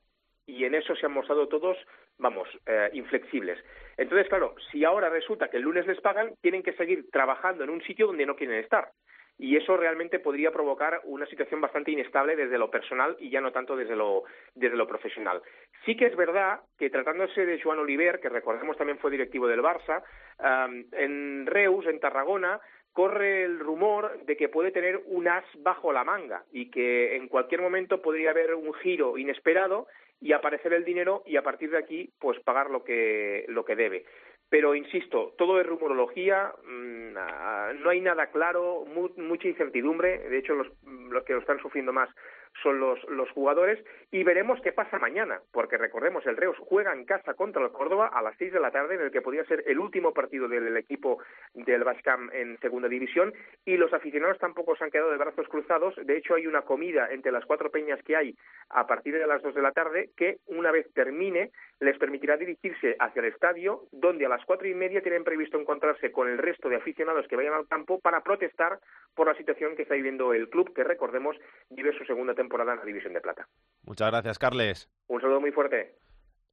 Y 0.45 0.67
en 0.67 0.75
eso 0.75 0.95
se 0.97 1.07
han 1.07 1.13
mostrado 1.13 1.49
todos, 1.49 1.79
vamos, 2.19 2.47
eh, 2.67 2.91
inflexibles. 2.93 3.59
Entonces, 3.97 4.29
claro, 4.29 4.55
si 4.71 4.85
ahora 4.85 5.09
resulta 5.09 5.49
que 5.49 5.57
el 5.57 5.63
lunes 5.63 5.87
les 5.87 6.01
pagan, 6.03 6.35
tienen 6.43 6.63
que 6.63 6.75
seguir 6.75 7.11
trabajando 7.11 7.65
en 7.65 7.71
un 7.71 7.81
sitio 7.81 8.07
donde 8.07 8.27
no 8.27 8.37
quieren 8.37 8.59
estar 8.59 8.91
y 9.41 9.57
eso 9.57 9.75
realmente 9.75 10.19
podría 10.19 10.51
provocar 10.51 11.01
una 11.05 11.25
situación 11.25 11.63
bastante 11.63 11.91
inestable 11.91 12.37
desde 12.37 12.59
lo 12.59 12.71
personal 12.71 13.17
y 13.19 13.31
ya 13.31 13.41
no 13.41 13.53
tanto 13.53 13.75
desde 13.75 13.97
lo, 13.97 14.25
desde 14.55 14.77
lo 14.77 14.87
profesional. 14.87 15.41
Sí 15.87 15.97
que 15.97 16.07
es 16.07 16.17
verdad 16.17 16.61
que 16.79 16.91
tratándose 16.91 17.47
de 17.47 17.61
Joan 17.61 17.79
Oliver, 17.79 18.21
que 18.21 18.29
recordemos 18.29 18.77
también 18.77 18.99
fue 18.99 19.11
directivo 19.11 19.49
del 19.49 19.63
Barça, 19.63 20.03
en 20.93 21.47
Reus, 21.47 21.87
en 21.87 22.01
Tarragona, 22.01 22.61
corre 22.93 23.45
el 23.45 23.59
rumor 23.59 24.25
de 24.27 24.37
que 24.37 24.51
puede 24.51 24.73
tener 24.73 25.01
un 25.07 25.27
as 25.29 25.45
bajo 25.61 25.91
la 25.91 26.05
manga 26.05 26.45
y 26.53 26.71
que 26.71 27.17
en 27.17 27.29
cualquier 27.29 27.63
momento 27.63 28.03
podría 28.03 28.31
haber 28.31 28.55
un 28.55 28.75
giro 28.75 29.17
inesperado 29.17 29.87
y 30.21 30.33
aparecer 30.33 30.75
el 30.75 30.85
dinero 30.85 31.23
y 31.25 31.37
a 31.37 31.43
partir 31.43 31.71
de 31.71 31.79
aquí 31.79 32.13
pues 32.19 32.39
pagar 32.41 32.69
lo 32.69 32.85
que 32.85 33.47
lo 33.49 33.65
que 33.65 33.77
debe. 33.77 34.05
Pero 34.51 34.75
insisto, 34.75 35.33
todo 35.39 35.61
es 35.61 35.67
rumorología, 35.67 36.53
mm, 36.65 37.17
ah, 37.17 37.73
no 37.79 37.91
hay 37.91 38.01
nada 38.01 38.31
claro, 38.33 38.85
mucha 39.17 39.49
incertidumbre. 39.49 40.29
De 40.29 40.39
hecho, 40.39 40.55
los, 40.55 40.67
los 40.85 41.25
que 41.25 41.35
lo 41.35 41.39
están 41.39 41.61
sufriendo 41.61 41.93
más 41.93 42.11
son 42.63 42.81
los, 42.81 43.03
los 43.09 43.31
jugadores 43.31 43.83
y 44.13 44.25
veremos 44.25 44.61
qué 44.61 44.73
pasa 44.73 44.99
mañana, 44.99 45.41
porque 45.53 45.79
recordemos, 45.79 46.27
el 46.27 46.37
Reus 46.37 46.57
juega 46.59 46.93
en 46.93 47.05
casa 47.05 47.35
contra 47.35 47.65
el 47.65 47.73
Córdoba 47.73 48.09
a 48.13 48.23
las 48.23 48.37
seis 48.37 48.53
de 48.53 48.61
la 48.61 48.71
tarde, 48.71 48.97
en 48.97 49.03
el 49.03 49.11
que 49.11 49.23
podría 49.23 49.45
ser 49.45 49.65
el 49.67 49.79
último 49.79 50.13
partido 50.13 50.49
del, 50.49 50.77
equipo 50.77 51.19
del 51.55 51.85
Bascam 51.85 52.31
en 52.33 52.59
segunda 52.59 52.89
división, 52.89 53.33
y 53.65 53.77
los 53.77 53.93
aficionados 53.93 54.39
tampoco 54.39 54.77
se 54.77 54.85
han 54.85 54.91
quedado 54.91 55.11
de 55.11 55.17
brazos 55.17 55.49
cruzados. 55.49 55.95
De 56.05 56.17
hecho, 56.17 56.35
hay 56.35 56.47
una 56.47 56.63
comida 56.63 57.09
entre 57.11 57.33
las 57.33 57.45
cuatro 57.47 57.71
peñas 57.71 58.03
que 58.03 58.17
hay 58.17 58.37
a 58.71 58.87
partir 58.87 59.15
de 59.15 59.27
las 59.27 59.43
dos 59.43 59.55
de 59.55 59.63
la 59.63 59.73
tarde 59.73 60.11
que, 60.17 60.39
una 60.47 60.71
vez 60.71 60.93
termine, 60.93 61.51
les 61.81 61.97
permitirá 61.99 62.37
dirigirse 62.37 62.97
hacia 62.99 63.21
el 63.21 63.29
estadio, 63.29 63.83
donde 63.93 64.27
a 64.27 64.29
las 64.29 64.45
cuatro 64.45 64.69
y 64.69 64.75
media 64.75 65.03
tienen 65.03 65.25
previsto 65.25 65.59
encontrarse 65.59 66.13
con 66.13 66.29
el 66.29 66.39
resto 66.39 66.69
de 66.69 66.77
aficionados 66.77 67.27
que 67.29 67.37
vayan 67.37 67.55
al 67.55 67.69
campo 67.69 68.01
para 68.01 68.23
protestar 68.23 68.79
por 69.15 69.27
la 69.27 69.35
situación 69.35 69.77
que 69.77 69.83
está 69.83 69.95
viviendo 69.95 70.35
el 70.35 70.49
club, 70.49 70.75
que 70.75 70.85
recordemos 70.85 71.37
vive 71.71 71.97
su 71.97 72.05
segunda 72.05 72.35
temporada 72.35 72.50
en 72.59 72.67
la 72.67 72.85
División 72.85 73.13
de 73.13 73.21
Plata. 73.21 73.49
Muchas 73.83 74.11
gracias, 74.11 74.39
Carles. 74.39 74.91
Un 75.09 75.21
saludo 75.21 75.41
muy 75.41 75.53
fuerte. 75.53 75.97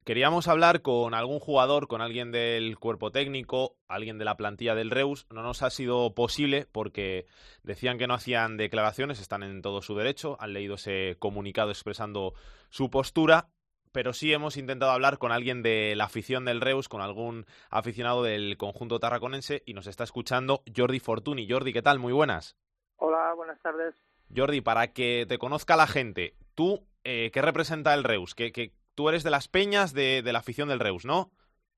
Queríamos 0.04 0.48
hablar 0.48 0.80
con 0.80 1.12
algún 1.12 1.38
jugador, 1.38 1.86
con 1.86 2.00
alguien 2.00 2.32
del 2.32 2.78
cuerpo 2.78 3.10
técnico, 3.10 3.76
alguien 3.88 4.16
de 4.16 4.24
la 4.24 4.38
plantilla 4.38 4.74
del 4.74 4.90
Reus. 4.90 5.26
No 5.30 5.42
nos 5.42 5.62
ha 5.62 5.68
sido 5.68 6.14
posible 6.14 6.66
porque 6.72 7.26
decían 7.62 7.98
que 7.98 8.06
no 8.06 8.14
hacían 8.14 8.56
declaraciones, 8.56 9.20
están 9.20 9.42
en 9.42 9.60
todo 9.60 9.82
su 9.82 9.94
derecho, 9.96 10.38
han 10.40 10.54
leído 10.54 10.76
ese 10.76 11.16
comunicado 11.18 11.70
expresando 11.70 12.32
su 12.70 12.88
postura, 12.90 13.48
pero 13.92 14.14
sí 14.14 14.32
hemos 14.32 14.56
intentado 14.56 14.92
hablar 14.92 15.18
con 15.18 15.30
alguien 15.30 15.62
de 15.62 15.94
la 15.94 16.04
afición 16.04 16.46
del 16.46 16.62
Reus, 16.62 16.88
con 16.88 17.02
algún 17.02 17.44
aficionado 17.68 18.22
del 18.22 18.56
conjunto 18.56 19.00
tarraconense 19.00 19.62
y 19.66 19.74
nos 19.74 19.86
está 19.86 20.04
escuchando 20.04 20.62
Jordi 20.74 21.00
Fortuny. 21.00 21.46
Jordi, 21.46 21.74
¿qué 21.74 21.82
tal? 21.82 21.98
Muy 21.98 22.14
buenas. 22.14 22.56
Hola, 22.96 23.34
buenas 23.34 23.60
tardes. 23.60 23.94
Jordi, 24.34 24.60
para 24.60 24.92
que 24.92 25.26
te 25.28 25.38
conozca 25.38 25.76
la 25.76 25.86
gente, 25.86 26.34
tú, 26.54 26.86
eh, 27.04 27.30
¿qué 27.32 27.42
representa 27.42 27.94
el 27.94 28.04
Reus? 28.04 28.34
Que, 28.34 28.52
que 28.52 28.72
tú 28.94 29.08
eres 29.08 29.22
de 29.22 29.30
las 29.30 29.48
peñas 29.48 29.94
de, 29.94 30.22
la 30.24 30.40
afición 30.40 30.68
del 30.68 30.80
Reus, 30.80 31.04
¿no? 31.04 31.30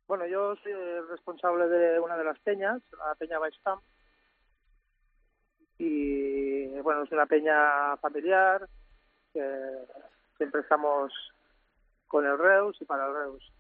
Bueno, 0.09 0.27
yo 0.27 0.57
soy 0.63 0.73
el 0.73 1.09
responsable 1.09 1.69
de 1.69 2.01
una 2.01 2.17
de 2.17 2.25
las 2.25 2.39
peñas, 2.41 2.81
la 2.99 3.15
Peña 3.15 3.39
Baistam. 3.39 3.79
Y 5.79 6.67
bueno, 6.81 7.05
es 7.05 7.13
una 7.13 7.27
peña 7.27 7.97
familiar, 7.99 8.67
que 9.33 9.43
siempre 10.37 10.63
estamos 10.63 11.13
con 12.09 12.27
el 12.27 12.39
Reus 12.39 12.77
y 12.81 12.85
para 12.85 13.07
el 13.07 13.15
Reus. 13.15 13.53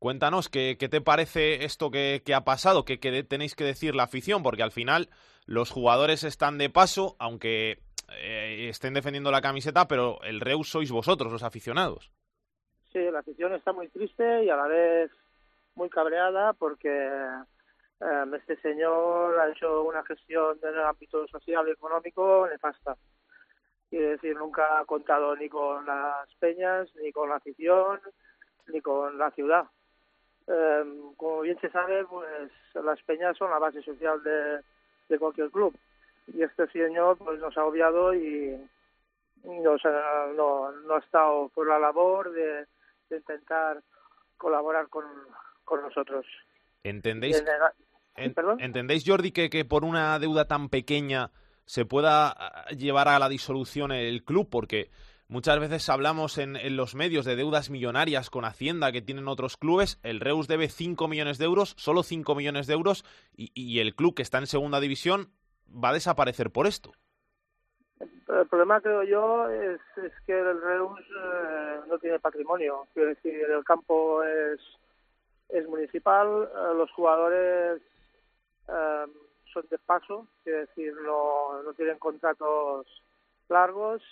Cuéntanos, 0.00 0.48
¿qué, 0.48 0.76
qué 0.76 0.88
te 0.88 1.00
parece 1.00 1.64
esto 1.64 1.92
que, 1.92 2.20
ha 2.34 2.44
pasado? 2.44 2.84
¿Qué, 2.84 2.98
¿Qué, 2.98 3.22
tenéis 3.22 3.54
que 3.54 3.62
decir 3.62 3.94
la 3.94 4.02
afición? 4.02 4.42
Porque 4.42 4.64
al 4.64 4.72
final 4.72 5.08
los 5.46 5.70
jugadores 5.70 6.24
están 6.24 6.58
de 6.58 6.68
paso, 6.68 7.14
aunque 7.20 7.78
eh, 8.16 8.68
estén 8.68 8.94
defendiendo 8.94 9.30
la 9.30 9.40
camiseta, 9.40 9.86
pero 9.86 10.20
el 10.22 10.40
Reus 10.40 10.68
sois 10.68 10.90
vosotros, 10.90 11.32
los 11.32 11.42
aficionados. 11.42 12.10
Sí, 12.92 12.98
la 13.10 13.20
afición 13.20 13.54
está 13.54 13.72
muy 13.72 13.88
triste 13.88 14.44
y 14.44 14.50
a 14.50 14.56
la 14.56 14.66
vez 14.66 15.10
muy 15.74 15.88
cabreada 15.88 16.52
porque 16.52 16.88
eh, 16.90 18.24
este 18.36 18.56
señor 18.60 19.38
ha 19.38 19.48
hecho 19.50 19.82
una 19.82 20.04
gestión 20.04 20.58
en 20.62 20.74
el 20.74 20.82
ámbito 20.82 21.26
social 21.28 21.66
y 21.68 21.72
económico 21.72 22.46
nefasta. 22.50 22.96
Quiere 23.88 24.10
decir, 24.10 24.36
nunca 24.36 24.78
ha 24.78 24.84
contado 24.84 25.36
ni 25.36 25.48
con 25.48 25.84
las 25.86 26.28
peñas, 26.38 26.88
ni 27.02 27.12
con 27.12 27.28
la 27.28 27.36
afición, 27.36 28.00
ni 28.68 28.80
con 28.80 29.18
la 29.18 29.30
ciudad. 29.30 29.64
Eh, 30.46 30.84
como 31.16 31.42
bien 31.42 31.58
se 31.60 31.70
sabe, 31.70 32.04
pues 32.04 32.50
las 32.74 33.02
peñas 33.02 33.36
son 33.36 33.50
la 33.50 33.58
base 33.58 33.82
social 33.82 34.22
de, 34.22 34.60
de 35.08 35.18
cualquier 35.18 35.50
club 35.50 35.74
y 36.28 36.42
este 36.42 36.66
señor 36.68 37.18
pues 37.18 37.40
nos 37.40 37.56
ha 37.56 37.64
obviado 37.64 38.14
y 38.14 38.56
nos 39.44 39.82
no, 40.36 40.72
no 40.72 40.94
ha 40.94 40.98
estado 40.98 41.48
por 41.48 41.68
la 41.68 41.78
labor 41.78 42.32
de, 42.32 42.66
intentar 43.10 43.82
colaborar 44.36 44.88
con, 44.88 45.04
con 45.64 45.82
nosotros. 45.82 46.24
¿Entendéis, 46.82 47.42
¿Entendéis, 48.16 49.04
Jordi, 49.06 49.32
que, 49.32 49.50
que 49.50 49.64
por 49.64 49.84
una 49.84 50.18
deuda 50.18 50.46
tan 50.46 50.68
pequeña 50.68 51.30
se 51.64 51.84
pueda 51.84 52.30
ah, 52.30 52.68
llevar 52.70 53.08
a 53.08 53.18
la 53.18 53.28
disolución 53.28 53.92
el 53.92 54.24
club? 54.24 54.48
Porque 54.50 54.90
muchas 55.28 55.58
veces 55.60 55.88
hablamos 55.88 56.38
en, 56.38 56.56
en, 56.56 56.76
los 56.76 56.94
medios 56.94 57.24
de 57.24 57.36
deudas 57.36 57.70
millonarias 57.70 58.30
con 58.30 58.44
Hacienda 58.44 58.92
que 58.92 59.02
tienen 59.02 59.28
otros 59.28 59.56
clubes. 59.56 59.98
El 60.02 60.20
Reus 60.20 60.48
debe 60.48 60.68
5 60.68 61.06
millones 61.06 61.38
de 61.38 61.44
euros, 61.44 61.74
solo 61.76 62.02
5 62.02 62.34
millones 62.34 62.66
de 62.66 62.74
euros, 62.74 63.04
y, 63.36 63.52
y 63.54 63.80
el 63.80 63.94
club 63.94 64.14
que 64.14 64.22
está 64.22 64.38
en 64.38 64.46
segunda 64.46 64.80
división 64.80 65.30
va 65.72 65.90
a 65.90 65.94
desaparecer 65.94 66.50
por 66.50 66.66
esto. 66.66 66.92
El 68.28 68.46
problema, 68.48 68.80
creo 68.80 69.02
yo, 69.02 69.48
es, 69.50 69.80
que 70.26 70.38
el 70.38 70.60
Reus 70.60 70.98
eh, 71.00 71.80
no 71.88 71.98
tiene 71.98 72.18
patrimonio. 72.18 72.86
Quiero 72.94 73.10
decir, 73.10 73.34
el 73.34 73.64
campo 73.64 74.22
es, 74.24 74.60
es 75.48 75.68
municipal, 75.68 76.48
eh, 76.50 76.74
los 76.74 76.90
jugadores 76.92 77.82
eh, 78.68 79.04
son 79.52 79.66
de 79.70 79.78
paso, 79.78 80.26
quiero 80.44 80.60
decir, 80.60 80.94
no, 81.02 81.62
no 81.62 81.74
tienen 81.74 81.98
contratos 81.98 82.86
largos, 83.48 84.02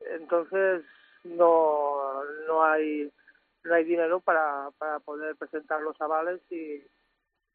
entonces 0.00 0.84
no, 1.22 2.24
no 2.48 2.64
hay 2.64 3.10
no 3.62 3.74
hay 3.74 3.84
dinero 3.84 4.20
para, 4.20 4.70
para 4.76 5.00
poder 5.00 5.36
presentar 5.36 5.80
los 5.80 5.98
avales 5.98 6.40
y, 6.50 6.82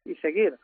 y 0.04 0.16
seguir 0.16 0.58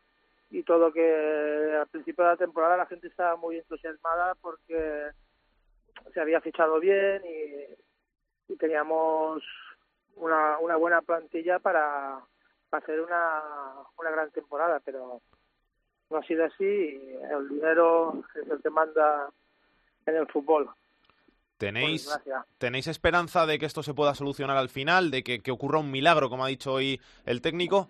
y 0.51 0.63
todo 0.63 0.93
que 0.93 1.77
al 1.81 1.89
principio 1.89 2.25
de 2.25 2.31
la 2.31 2.37
temporada 2.37 2.77
la 2.77 2.87
gente 2.87 3.09
estaba 3.09 3.37
muy 3.37 3.57
entusiasmada 3.57 4.35
porque 4.37 5.09
se 6.13 6.21
había 6.21 6.41
fichado 6.41 6.79
bien 6.79 7.23
y, 7.25 8.53
y 8.53 8.57
teníamos 8.57 9.43
una, 10.17 10.59
una 10.59 10.77
buena 10.77 11.03
plantilla 11.03 11.59
para, 11.59 12.21
para 12.71 12.83
hacer 12.83 13.01
una, 13.01 13.43
una 13.99 14.11
gran 14.11 14.31
temporada, 14.31 14.81
pero 14.85 15.21
no 16.11 16.19
ha 16.19 16.23
sido 16.23 16.45
así 16.45 16.65
el 17.31 17.49
dinero 17.49 18.23
es 18.35 18.49
el 18.49 18.63
que 18.63 18.71
manda 18.71 19.29
en 20.07 20.17
el 20.17 20.27
fútbol. 20.29 20.71
¿Tenéis, 21.59 22.07
¿Tenéis 22.59 22.87
esperanza 22.87 23.47
de 23.47 23.59
que 23.59 23.65
esto 23.65 23.83
se 23.83 23.95
pueda 23.95 24.15
solucionar 24.15 24.59
al 24.59 24.69
final, 24.69 25.11
de 25.11 25.23
que, 25.23 25.41
que 25.41 25.51
ocurra 25.51 25.79
un 25.79 25.91
milagro, 25.91 26.29
como 26.29 26.45
ha 26.45 26.49
dicho 26.49 26.75
hoy 26.75 27.01
el 27.25 27.41
técnico? 27.41 27.89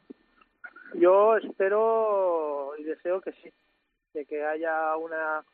Yo 0.94 1.36
espero 1.36 2.35
y 2.78 2.84
deseo 2.84 3.20
que 3.20 3.32
sí, 3.32 3.52
de 4.12 4.24
que 4.24 4.44
haya 4.44 4.96
una 4.96 5.44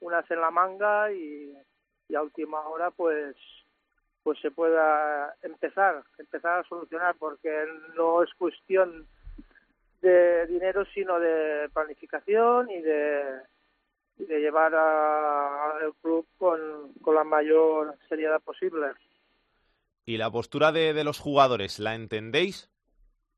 una 0.00 0.24
en 0.28 0.40
la 0.40 0.50
manga 0.50 1.12
y, 1.12 1.54
a 2.14 2.22
última 2.22 2.60
hora 2.68 2.90
pues 2.90 3.36
pues 4.22 4.38
se 4.40 4.50
pueda 4.50 5.34
empezar 5.42 6.02
empezar 6.18 6.58
a 6.58 6.68
solucionar 6.68 7.14
porque 7.18 7.50
no 7.96 8.22
es 8.22 8.34
cuestión 8.34 9.06
de 10.02 10.46
dinero 10.46 10.84
sino 10.92 11.20
de 11.20 11.68
planificación 11.72 12.70
y 12.70 12.80
de 12.80 13.40
de 14.18 14.40
llevar 14.40 14.74
al 14.74 15.94
club 16.02 16.26
con, 16.36 16.92
con 17.00 17.14
la 17.14 17.24
mayor 17.24 17.96
seriedad 18.08 18.40
posible. 18.40 18.88
¿Y 20.04 20.16
la 20.18 20.30
postura 20.30 20.72
de, 20.72 20.92
de 20.92 21.04
los 21.04 21.18
jugadores 21.18 21.78
la 21.78 21.94
entendéis? 21.94 22.70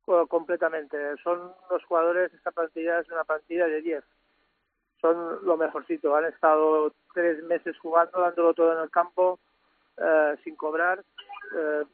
Completamente. 0.04 0.96
Son 1.22 1.52
los 1.70 1.84
jugadores, 1.84 2.32
esta 2.34 2.50
plantilla 2.50 3.00
es 3.00 3.08
una 3.10 3.24
plantilla 3.24 3.66
de 3.66 3.82
10. 3.82 4.04
Son 5.00 5.44
lo 5.44 5.56
mejorcito. 5.56 6.14
Han 6.14 6.26
estado 6.26 6.92
tres 7.14 7.42
meses 7.44 7.76
jugando, 7.78 8.20
dándolo 8.20 8.54
todo 8.54 8.72
en 8.76 8.82
el 8.82 8.90
campo, 8.90 9.38
eh, 9.96 10.36
sin 10.44 10.56
cobrar. 10.56 11.02
Eh, 11.56 11.84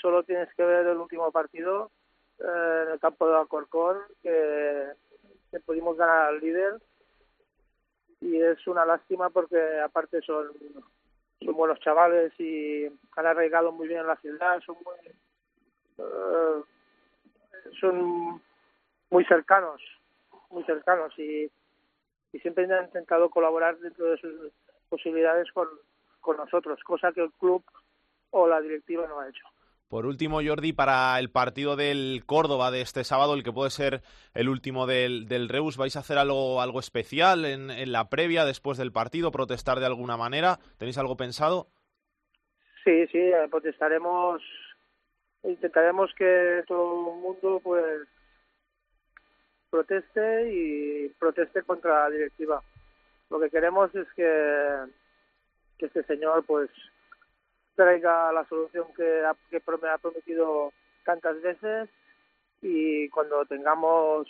solo 0.00 0.22
tienes 0.22 0.52
que 0.54 0.64
ver 0.64 0.86
el 0.86 0.98
último 0.98 1.30
partido 1.30 1.90
eh, 2.38 2.84
en 2.86 2.92
el 2.92 3.00
campo 3.00 3.28
de 3.28 3.36
Alcorcón, 3.36 3.98
que, 4.22 4.92
que 5.50 5.60
pudimos 5.60 5.96
ganar 5.96 6.28
al 6.28 6.40
líder. 6.40 6.80
Y 8.20 8.40
es 8.40 8.66
una 8.66 8.84
lástima 8.84 9.30
porque 9.30 9.80
aparte 9.80 10.20
son, 10.20 10.48
son 11.42 11.54
buenos 11.54 11.80
chavales 11.80 12.38
y 12.38 12.86
han 13.16 13.26
arraigado 13.26 13.72
muy 13.72 13.88
bien 13.88 14.00
en 14.00 14.06
la 14.06 14.16
ciudad, 14.16 14.60
son 14.60 14.76
muy 14.84 14.94
son 17.78 18.40
muy 19.10 19.24
cercanos, 19.24 19.80
muy 20.50 20.64
cercanos 20.64 21.12
y, 21.18 21.50
y 22.32 22.38
siempre 22.40 22.64
han 22.64 22.84
intentado 22.84 23.28
colaborar 23.28 23.78
dentro 23.78 24.06
de 24.06 24.18
sus 24.18 24.52
posibilidades 24.88 25.50
con, 25.52 25.68
con 26.20 26.36
nosotros, 26.36 26.80
cosa 26.84 27.12
que 27.12 27.22
el 27.22 27.32
club 27.32 27.62
o 28.30 28.46
la 28.46 28.60
directiva 28.60 29.06
no 29.06 29.20
ha 29.20 29.28
hecho. 29.28 29.46
Por 29.88 30.06
último, 30.06 30.40
Jordi, 30.40 30.72
para 30.72 31.18
el 31.18 31.32
partido 31.32 31.74
del 31.74 32.22
Córdoba 32.24 32.70
de 32.70 32.80
este 32.80 33.02
sábado, 33.02 33.34
el 33.34 33.42
que 33.42 33.50
puede 33.50 33.70
ser 33.70 34.02
el 34.34 34.48
último 34.48 34.86
del, 34.86 35.26
del 35.26 35.48
Reus, 35.48 35.76
¿vais 35.76 35.96
a 35.96 36.00
hacer 36.00 36.16
algo, 36.16 36.60
algo 36.62 36.78
especial 36.78 37.44
en, 37.44 37.72
en 37.72 37.90
la 37.90 38.08
previa, 38.08 38.44
después 38.44 38.78
del 38.78 38.92
partido, 38.92 39.32
protestar 39.32 39.80
de 39.80 39.86
alguna 39.86 40.16
manera? 40.16 40.60
¿Tenéis 40.78 40.96
algo 40.96 41.16
pensado? 41.16 41.66
Sí, 42.84 43.06
sí, 43.08 43.18
protestaremos, 43.50 44.40
intentaremos 45.44 46.12
que 46.14 46.64
todo 46.66 47.14
el 47.14 47.20
mundo 47.20 47.60
pues 47.62 48.06
proteste 49.70 50.52
y 50.52 51.08
proteste 51.18 51.62
contra 51.62 52.04
la 52.04 52.10
directiva. 52.10 52.62
Lo 53.30 53.38
que 53.40 53.50
queremos 53.50 53.94
es 53.94 54.06
que, 54.14 54.76
que 55.78 55.86
este 55.86 56.02
señor 56.04 56.44
pues 56.44 56.70
traiga 57.76 58.32
la 58.32 58.44
solución 58.46 58.86
que, 58.94 59.24
ha, 59.24 59.34
que 59.48 59.56
ha 59.56 59.98
prometido 59.98 60.72
tantas 61.04 61.40
veces 61.40 61.88
y 62.60 63.08
cuando 63.08 63.44
tengamos 63.46 64.28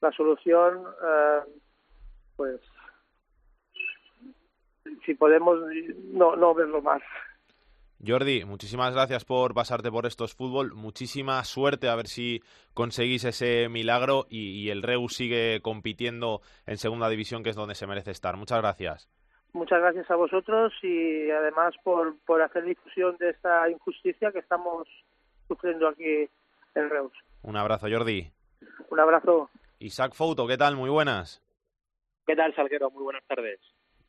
la 0.00 0.12
solución 0.12 0.84
eh, 1.02 1.40
pues 2.36 2.60
si 5.04 5.14
podemos 5.14 5.58
no 6.12 6.36
no 6.36 6.54
verlo 6.54 6.80
más 6.80 7.02
Jordi, 8.06 8.44
muchísimas 8.44 8.94
gracias 8.94 9.24
por 9.24 9.54
pasarte 9.54 9.90
por 9.90 10.06
estos 10.06 10.34
fútbol. 10.34 10.72
Muchísima 10.74 11.42
suerte 11.44 11.88
a 11.88 11.96
ver 11.96 12.06
si 12.06 12.42
conseguís 12.72 13.24
ese 13.24 13.68
milagro 13.68 14.26
y, 14.30 14.50
y, 14.50 14.70
el 14.70 14.82
Reus 14.82 15.14
sigue 15.14 15.60
compitiendo 15.62 16.40
en 16.66 16.76
segunda 16.76 17.08
división, 17.08 17.42
que 17.42 17.50
es 17.50 17.56
donde 17.56 17.74
se 17.74 17.88
merece 17.88 18.12
estar. 18.12 18.36
Muchas 18.36 18.58
gracias. 18.58 19.10
Muchas 19.52 19.80
gracias 19.80 20.08
a 20.10 20.16
vosotros 20.16 20.72
y 20.82 21.30
además 21.30 21.74
por, 21.82 22.16
por 22.24 22.40
hacer 22.42 22.64
difusión 22.64 23.16
de 23.18 23.30
esta 23.30 23.68
injusticia 23.68 24.30
que 24.30 24.38
estamos 24.38 24.86
sufriendo 25.48 25.88
aquí 25.88 26.28
en 26.74 26.90
Reus. 26.90 27.12
Un 27.42 27.56
abrazo, 27.56 27.88
Jordi. 27.90 28.30
Un 28.90 29.00
abrazo. 29.00 29.50
Isaac 29.80 30.14
Fouto, 30.14 30.46
¿qué 30.46 30.56
tal? 30.56 30.76
Muy 30.76 30.90
buenas. 30.90 31.42
¿Qué 32.26 32.36
tal, 32.36 32.54
Salguero? 32.54 32.90
Muy 32.90 33.02
buenas 33.02 33.24
tardes 33.26 33.58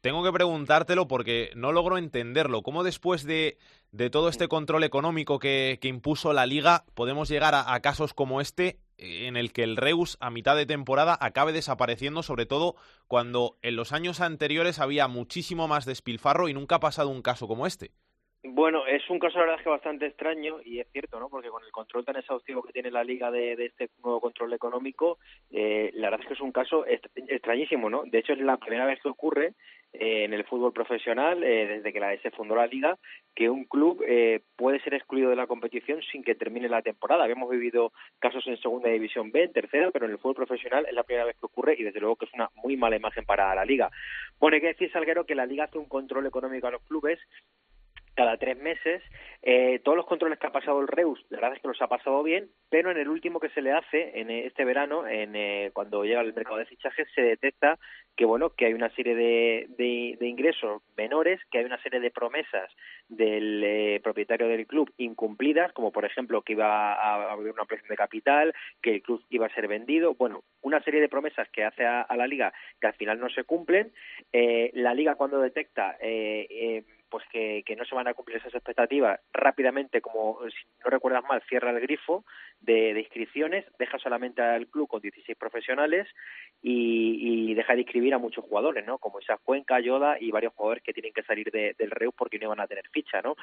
tengo 0.02 0.24
que 0.24 0.32
preguntártelo 0.32 1.08
porque 1.08 1.52
no 1.56 1.72
logro 1.72 1.98
entenderlo. 1.98 2.62
¿Cómo 2.62 2.84
después 2.84 3.26
de, 3.26 3.58
de 3.92 4.10
todo 4.10 4.30
este 4.30 4.48
control 4.48 4.84
económico 4.84 5.40
que, 5.40 5.78
que, 5.82 5.88
impuso 5.88 6.34
la 6.34 6.46
liga 6.46 6.84
podemos 6.96 7.30
llegar 7.30 7.54
a, 7.56 7.80
casos 7.82 8.14
como 8.14 8.42
este 8.42 8.78
en 8.98 9.38
el 9.38 9.54
que 9.54 9.64
el 9.64 9.78
Reus 9.78 10.18
a 10.20 10.30
mitad 10.30 10.56
de 10.56 10.66
temporada 10.66 11.18
acabe 11.20 11.54
desapareciendo, 11.54 12.24
sobre 12.24 12.46
todo 12.46 12.76
cuando 13.08 13.56
en 13.62 13.76
los 13.76 13.94
años 13.94 14.22
anteriores 14.22 14.80
había 14.80 15.08
muchísimo 15.08 15.68
más 15.68 15.86
despilfarro 15.86 16.50
y 16.50 16.54
nunca 16.54 16.76
ha 16.76 16.80
pasado 16.80 17.10
un 17.10 17.22
caso 17.22 17.48
como 17.48 17.66
este? 17.66 17.92
Bueno, 18.42 18.86
es 18.88 19.10
un 19.10 19.20
caso 19.20 19.38
la 19.38 19.46
verdad 19.46 19.64
que 19.64 19.70
bastante 19.70 20.06
extraño 20.06 20.62
y 20.64 20.80
es 20.80 20.88
cierto, 20.94 21.20
¿no? 21.20 21.28
Porque 21.28 21.50
con 21.50 21.62
el 21.62 21.72
control 21.72 22.06
tan 22.06 22.16
exhaustivo 22.16 22.64
que 22.64 22.72
tiene 22.72 22.90
la 22.90 23.04
liga 23.04 23.32
de, 23.32 23.58
de 23.58 23.66
este 23.66 23.90
nuevo 24.02 24.22
control 24.22 24.54
económico, 24.54 25.18
eh, 25.52 25.92
la 25.94 26.10
verdad 26.10 26.22
es 26.22 26.28
que 26.28 26.34
es 26.36 26.42
un 26.42 26.54
caso 26.54 26.86
extrañísimo, 26.88 27.90
¿no? 27.90 28.04
De 28.06 28.20
hecho 28.20 28.32
es 28.32 28.40
la 28.40 28.56
primera 28.56 28.86
vez 28.86 29.02
que 29.02 29.10
ocurre 29.10 29.56
eh, 29.94 30.24
en 30.26 30.34
el 30.34 30.44
fútbol 30.46 30.72
profesional, 30.72 31.44
eh, 31.44 31.68
desde 31.68 31.92
que 31.92 32.00
la, 32.00 32.16
se 32.22 32.30
fundó 32.32 32.56
la 32.56 32.68
liga, 32.68 32.98
que 33.36 33.50
un 33.50 33.66
club 33.66 34.04
eh, 34.08 34.42
puede 34.56 34.80
ser 34.82 34.94
excluido 34.94 35.32
de 35.32 35.36
la 35.36 35.48
competición 35.48 36.02
sin 36.12 36.24
que 36.24 36.36
termine 36.36 36.70
la 36.70 36.84
temporada. 36.84 37.24
Habíamos 37.24 37.50
vivido 37.50 37.92
casos 38.20 38.46
en 38.48 38.58
segunda 38.58 38.90
división 38.90 39.32
B, 39.32 39.44
en 39.44 39.54
tercera, 39.54 39.90
pero 39.92 40.06
en 40.06 40.12
el 40.12 40.20
fútbol 40.20 40.36
profesional 40.36 40.86
es 40.88 40.94
la 40.94 41.04
primera 41.04 41.26
vez 41.26 41.38
que 41.40 41.46
ocurre 41.48 41.76
y 41.78 41.84
desde 41.84 42.00
luego 42.00 42.18
que 42.18 42.26
es 42.26 42.34
una 42.34 42.50
muy 42.56 42.78
mala 42.78 42.98
imagen 42.98 43.26
para 43.26 43.56
la 43.56 43.66
liga. 43.66 43.90
Bueno, 44.40 44.56
hay 44.56 44.62
que 44.62 44.68
decir, 44.68 44.92
Salguero, 44.92 45.26
que 45.26 45.36
la 45.36 45.46
liga 45.46 45.64
hace 45.64 45.80
un 45.80 45.90
control 45.90 46.28
económico 46.28 46.68
a 46.68 46.72
los 46.72 46.84
clubes 46.84 47.20
cada 48.16 48.38
tres 48.38 48.58
meses. 48.58 49.02
Eh, 49.42 49.80
todos 49.84 49.96
los 49.96 50.06
controles 50.06 50.38
que 50.40 50.48
ha 50.48 50.52
pasado 50.52 50.82
el 50.82 50.88
Reus, 50.88 51.26
la 51.30 51.38
verdad 51.38 51.56
es 51.56 51.62
que 51.62 51.68
los 51.70 51.82
ha 51.82 51.88
pasado 51.88 52.22
bien, 52.24 52.50
pero 52.70 52.92
en 52.92 52.98
el 52.98 53.08
último 53.08 53.40
que 53.40 53.50
se 53.50 53.62
le 53.62 53.72
hace, 53.72 54.20
en 54.20 54.30
este 54.30 54.66
verano, 54.66 55.08
en, 55.08 55.36
eh, 55.36 55.72
cuando 55.74 56.04
llega 56.04 56.22
el 56.22 56.34
mercado 56.34 56.58
de 56.58 56.66
fichajes, 56.66 57.08
se 57.16 57.22
detecta 57.22 57.80
que 58.18 58.26
bueno 58.26 58.50
que 58.50 58.66
hay 58.66 58.74
una 58.74 58.90
serie 58.96 59.16
de, 59.16 59.68
de, 59.78 60.28
ingresos 60.28 60.82
menores, 60.98 61.40
que 61.50 61.60
hay 61.60 61.66
una 61.66 61.82
serie 61.82 62.02
de 62.02 62.12
promesas 62.12 62.70
del 63.08 63.64
eh, 63.64 64.02
propietario 64.04 64.50
del 64.50 64.68
club 64.68 64.92
incumplidas, 64.98 65.72
como 65.72 65.92
por 65.92 66.04
ejemplo 66.04 66.42
que 66.42 66.54
iba 66.54 66.94
a 66.94 67.32
haber 67.32 67.54
una 67.54 67.62
ampliación 67.62 67.90
de 67.90 67.96
capital, 67.96 68.54
que 68.82 68.96
el 68.96 69.02
club 69.02 69.24
iba 69.30 69.46
a 69.46 69.56
ser 69.56 69.68
vendido, 69.70 70.16
bueno, 70.16 70.44
una 70.62 70.82
serie 70.84 71.02
de 71.02 71.10
promesas 71.10 71.48
que 71.50 71.64
hace 71.64 71.86
a, 71.86 72.06
la 72.16 72.28
liga 72.28 72.54
que 72.80 72.88
al 72.88 72.94
final 72.94 73.20
no 73.20 73.30
se 73.30 73.44
cumplen. 73.44 73.92
Eh, 74.34 74.72
la 74.74 74.94
liga 74.94 75.16
cuando 75.16 75.40
detecta 75.40 75.98
eh, 76.02 76.48
eh, 76.50 76.84
pues 77.10 77.26
que, 77.32 77.64
que, 77.66 77.76
no 77.76 77.86
se 77.86 77.96
van 77.96 78.08
a 78.08 78.14
cumplir 78.14 78.38
esas 78.38 78.54
expectativas 78.54 79.20
rápidamente, 79.34 80.02
como 80.02 80.40
si 80.50 80.68
no 80.84 80.90
recuerdas 80.90 81.24
mal, 81.24 81.42
cierra 81.50 81.72
el 81.72 81.80
grifo 81.80 82.24
de, 82.62 82.94
de 82.94 83.00
inscripciones, 83.02 83.66
deja 83.78 83.98
solamente 83.98 84.42
al 84.42 84.68
club 84.68 84.88
con 84.88 85.02
16 85.02 85.38
profesionales 85.38 86.08
y, 86.62 87.52
y, 87.52 87.54
deja 87.54 87.74
de 87.74 87.82
inscribir 87.82 88.14
a 88.14 88.18
muchos 88.18 88.44
jugadores, 88.44 88.86
¿no? 88.86 88.98
Como 88.98 89.20
Isaac 89.20 89.40
Cuenca, 89.44 89.80
Yoda 89.80 90.18
y 90.20 90.32
varios 90.32 90.54
jugadores 90.54 90.84
que 90.84 90.94
tienen 90.94 91.14
que 91.14 91.24
salir 91.24 91.50
de, 91.52 91.74
del 91.78 91.92
Reus 91.92 92.14
porque 92.18 92.38
no 92.38 92.50
van 92.50 92.60
a 92.60 92.68
tener 92.68 92.88
ficha, 92.90 93.22
¿no? 93.22 93.36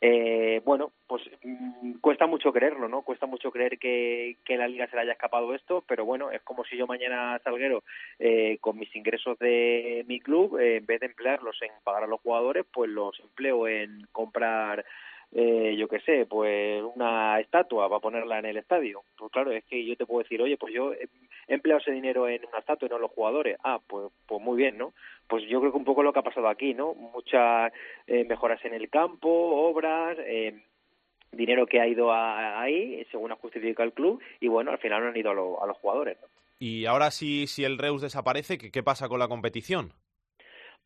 Eh, 0.00 0.60
bueno, 0.64 0.92
pues 1.06 1.22
mmm, 1.42 1.94
cuesta 2.00 2.26
mucho 2.26 2.52
creerlo, 2.52 2.88
¿no? 2.88 3.02
Cuesta 3.02 3.26
mucho 3.26 3.50
creer 3.50 3.78
que, 3.78 4.36
que 4.44 4.56
la 4.56 4.68
liga 4.68 4.86
se 4.88 4.96
le 4.96 5.02
haya 5.02 5.12
escapado 5.12 5.54
esto, 5.54 5.82
pero 5.86 6.04
bueno, 6.04 6.30
es 6.30 6.42
como 6.42 6.64
si 6.64 6.76
yo 6.76 6.86
mañana 6.86 7.40
salguero 7.42 7.84
eh, 8.18 8.58
con 8.60 8.78
mis 8.78 8.94
ingresos 8.94 9.38
de 9.38 10.04
mi 10.06 10.20
club, 10.20 10.58
eh, 10.58 10.76
en 10.76 10.86
vez 10.86 11.00
de 11.00 11.06
emplearlos 11.06 11.56
en 11.62 11.70
pagar 11.84 12.04
a 12.04 12.06
los 12.06 12.20
jugadores, 12.20 12.66
pues 12.70 12.90
los 12.90 13.18
empleo 13.20 13.66
en 13.66 14.06
comprar 14.12 14.84
eh, 15.32 15.76
yo 15.76 15.88
qué 15.88 16.00
sé, 16.00 16.26
pues 16.26 16.82
una 16.94 17.38
estatua 17.40 17.88
para 17.88 18.00
ponerla 18.00 18.38
en 18.38 18.46
el 18.46 18.56
estadio. 18.56 19.02
Pues 19.16 19.30
claro, 19.30 19.52
es 19.52 19.64
que 19.64 19.84
yo 19.84 19.96
te 19.96 20.06
puedo 20.06 20.22
decir, 20.22 20.40
oye, 20.40 20.56
pues 20.56 20.72
yo 20.72 20.92
he 20.94 21.08
empleado 21.48 21.80
ese 21.80 21.92
dinero 21.92 22.28
en 22.28 22.44
una 22.46 22.58
estatua 22.58 22.86
y 22.86 22.88
no 22.88 22.96
en 22.96 23.02
los 23.02 23.10
jugadores. 23.10 23.58
Ah, 23.62 23.78
pues, 23.86 24.10
pues 24.26 24.40
muy 24.40 24.56
bien, 24.56 24.78
¿no? 24.78 24.94
Pues 25.26 25.44
yo 25.48 25.60
creo 25.60 25.72
que 25.72 25.78
un 25.78 25.84
poco 25.84 26.02
lo 26.02 26.12
que 26.12 26.20
ha 26.20 26.22
pasado 26.22 26.48
aquí, 26.48 26.72
¿no? 26.74 26.94
Muchas 26.94 27.72
eh, 28.06 28.24
mejoras 28.24 28.64
en 28.64 28.74
el 28.74 28.88
campo, 28.88 29.28
obras, 29.28 30.16
eh, 30.20 30.62
dinero 31.32 31.66
que 31.66 31.80
ha 31.80 31.86
ido 31.86 32.10
a, 32.10 32.60
ahí, 32.60 33.06
según 33.10 33.32
ha 33.32 33.36
justificado 33.36 33.86
el 33.86 33.92
club, 33.92 34.22
y 34.40 34.48
bueno, 34.48 34.70
al 34.70 34.78
final 34.78 35.02
no 35.02 35.08
han 35.08 35.16
ido 35.16 35.30
a, 35.30 35.34
lo, 35.34 35.62
a 35.62 35.66
los 35.66 35.76
jugadores. 35.76 36.16
Y 36.58 36.86
ahora 36.86 37.10
si, 37.10 37.46
si 37.46 37.64
el 37.64 37.78
Reus 37.78 38.00
desaparece, 38.00 38.56
¿qué, 38.56 38.70
¿qué 38.70 38.82
pasa 38.82 39.08
con 39.08 39.18
la 39.18 39.28
competición? 39.28 39.92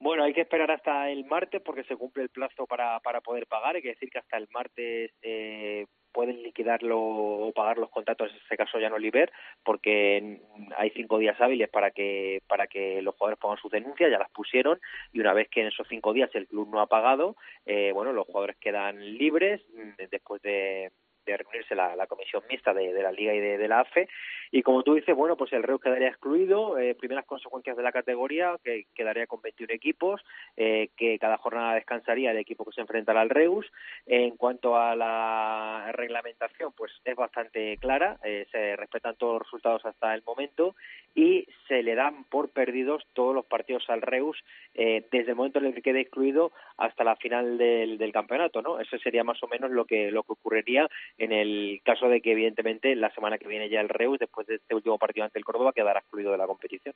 Bueno, 0.02 0.24
hay 0.24 0.34
que 0.34 0.40
esperar 0.40 0.68
hasta 0.72 1.10
el 1.10 1.24
martes 1.26 1.62
porque 1.62 1.84
se 1.84 1.94
cumple 1.94 2.24
el 2.24 2.28
plazo 2.28 2.66
para, 2.66 2.98
para 2.98 3.20
poder 3.20 3.46
pagar. 3.46 3.76
Hay 3.76 3.82
que 3.82 3.90
decir 3.90 4.10
que 4.10 4.18
hasta 4.18 4.36
el 4.36 4.48
martes 4.50 5.12
eh, 5.22 5.86
pueden 6.10 6.42
liquidarlo 6.42 6.98
o 7.00 7.52
pagar 7.52 7.78
los 7.78 7.88
contratos, 7.88 8.28
en 8.32 8.36
este 8.36 8.56
caso 8.56 8.80
ya 8.80 8.90
no 8.90 8.98
Liber, 8.98 9.30
porque 9.62 10.40
hay 10.76 10.90
cinco 10.90 11.18
días 11.18 11.40
hábiles 11.40 11.68
para 11.68 11.92
que 11.92 12.42
para 12.48 12.66
que 12.66 13.00
los 13.00 13.14
jugadores 13.14 13.38
pongan 13.38 13.58
sus 13.58 13.70
denuncias, 13.70 14.10
ya 14.10 14.18
las 14.18 14.32
pusieron 14.32 14.80
y 15.12 15.20
una 15.20 15.34
vez 15.34 15.48
que 15.48 15.60
en 15.60 15.68
esos 15.68 15.86
cinco 15.86 16.12
días 16.12 16.30
el 16.34 16.48
club 16.48 16.68
no 16.68 16.80
ha 16.80 16.88
pagado, 16.88 17.36
eh, 17.64 17.92
bueno, 17.94 18.12
los 18.12 18.26
jugadores 18.26 18.56
quedan 18.56 18.98
libres 19.16 19.62
después 20.10 20.42
de 20.42 20.90
reunirse 21.24 21.74
la, 21.74 22.06
comisión 22.06 22.42
mixta 22.48 22.74
de, 22.74 22.92
de, 22.92 23.02
la 23.02 23.12
Liga 23.12 23.34
y 23.34 23.40
de, 23.40 23.58
de, 23.58 23.68
la 23.68 23.80
AFE. 23.80 24.08
Y 24.54 24.62
como 24.62 24.82
tú 24.82 24.94
dices, 24.94 25.16
bueno, 25.16 25.34
pues 25.36 25.50
el 25.54 25.62
Reus 25.62 25.80
quedaría 25.80 26.08
excluido. 26.08 26.78
Eh, 26.78 26.94
primeras 26.94 27.24
consecuencias 27.24 27.74
de 27.74 27.82
la 27.82 27.90
categoría, 27.90 28.58
que 28.62 28.84
quedaría 28.94 29.26
con 29.26 29.40
21 29.40 29.72
equipos, 29.72 30.20
eh, 30.58 30.90
que 30.94 31.18
cada 31.18 31.38
jornada 31.38 31.74
descansaría 31.74 32.32
el 32.32 32.36
equipo 32.36 32.66
que 32.66 32.72
se 32.72 32.82
enfrentará 32.82 33.22
al 33.22 33.30
Reus. 33.30 33.66
en 34.04 34.36
cuanto 34.36 34.76
a 34.76 34.94
la 34.94 35.90
reglamentación, 35.92 36.72
pues 36.76 36.92
es 37.04 37.16
bastante 37.16 37.78
clara. 37.78 38.18
Eh, 38.24 38.46
se 38.52 38.76
respetan 38.76 39.16
todos 39.16 39.34
los 39.34 39.42
resultados 39.42 39.86
hasta 39.86 40.14
el 40.14 40.22
momento 40.22 40.74
y 41.14 41.46
se 41.68 41.82
le 41.82 41.94
dan 41.94 42.24
por 42.24 42.50
perdidos 42.50 43.04
todos 43.12 43.34
los 43.34 43.46
partidos 43.46 43.84
al 43.88 44.02
Reus 44.02 44.42
eh, 44.74 45.06
desde 45.10 45.30
el 45.30 45.36
momento 45.36 45.58
en 45.58 45.66
el 45.66 45.74
que 45.74 45.82
quede 45.82 46.00
excluido 46.00 46.52
hasta 46.82 47.04
la 47.04 47.14
final 47.14 47.56
del, 47.58 47.96
del 47.96 48.12
campeonato, 48.12 48.60
¿no? 48.60 48.80
Eso 48.80 48.98
sería 48.98 49.22
más 49.22 49.40
o 49.42 49.46
menos 49.46 49.70
lo 49.70 49.84
que 49.84 50.10
lo 50.10 50.24
que 50.24 50.32
ocurriría 50.32 50.88
en 51.16 51.30
el 51.30 51.80
caso 51.84 52.08
de 52.08 52.20
que 52.20 52.32
evidentemente 52.32 52.96
la 52.96 53.14
semana 53.14 53.38
que 53.38 53.46
viene 53.46 53.68
ya 53.68 53.80
el 53.80 53.88
Reus 53.88 54.18
después 54.18 54.46
de 54.48 54.56
este 54.56 54.74
último 54.74 54.98
partido 54.98 55.24
ante 55.24 55.38
el 55.38 55.44
Córdoba 55.44 55.72
quedará 55.72 56.00
excluido 56.00 56.32
de 56.32 56.38
la 56.38 56.46
competición. 56.46 56.94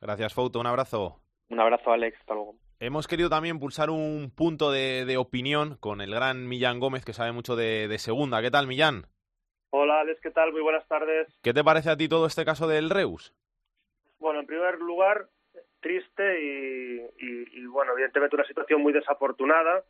Gracias, 0.00 0.32
Fouto, 0.32 0.60
un 0.60 0.66
abrazo. 0.66 1.20
Un 1.50 1.60
abrazo, 1.60 1.92
Alex, 1.92 2.18
hasta 2.20 2.34
luego. 2.34 2.54
Hemos 2.80 3.06
querido 3.06 3.28
también 3.28 3.58
pulsar 3.58 3.90
un 3.90 4.30
punto 4.34 4.70
de, 4.70 5.04
de 5.04 5.16
opinión 5.16 5.76
con 5.78 6.00
el 6.00 6.14
gran 6.14 6.48
Millán 6.48 6.80
Gómez, 6.80 7.04
que 7.04 7.12
sabe 7.12 7.32
mucho 7.32 7.54
de, 7.54 7.88
de 7.88 7.98
segunda. 7.98 8.40
¿Qué 8.40 8.50
tal, 8.50 8.66
Millán? 8.66 9.06
Hola, 9.70 10.00
Alex, 10.00 10.20
¿qué 10.22 10.30
tal? 10.30 10.52
Muy 10.52 10.62
buenas 10.62 10.86
tardes. 10.88 11.28
¿Qué 11.42 11.52
te 11.52 11.64
parece 11.64 11.90
a 11.90 11.96
ti 11.96 12.08
todo 12.08 12.26
este 12.26 12.44
caso 12.46 12.66
del 12.66 12.88
Reus? 12.88 13.34
Bueno, 14.18 14.40
en 14.40 14.46
primer 14.46 14.78
lugar, 14.78 15.26
triste 15.88 17.08
y, 17.18 17.64
bueno, 17.66 17.92
evidentemente 17.92 18.36
una 18.36 18.44
situación 18.44 18.82
muy 18.82 18.92
desafortunada 18.92 19.84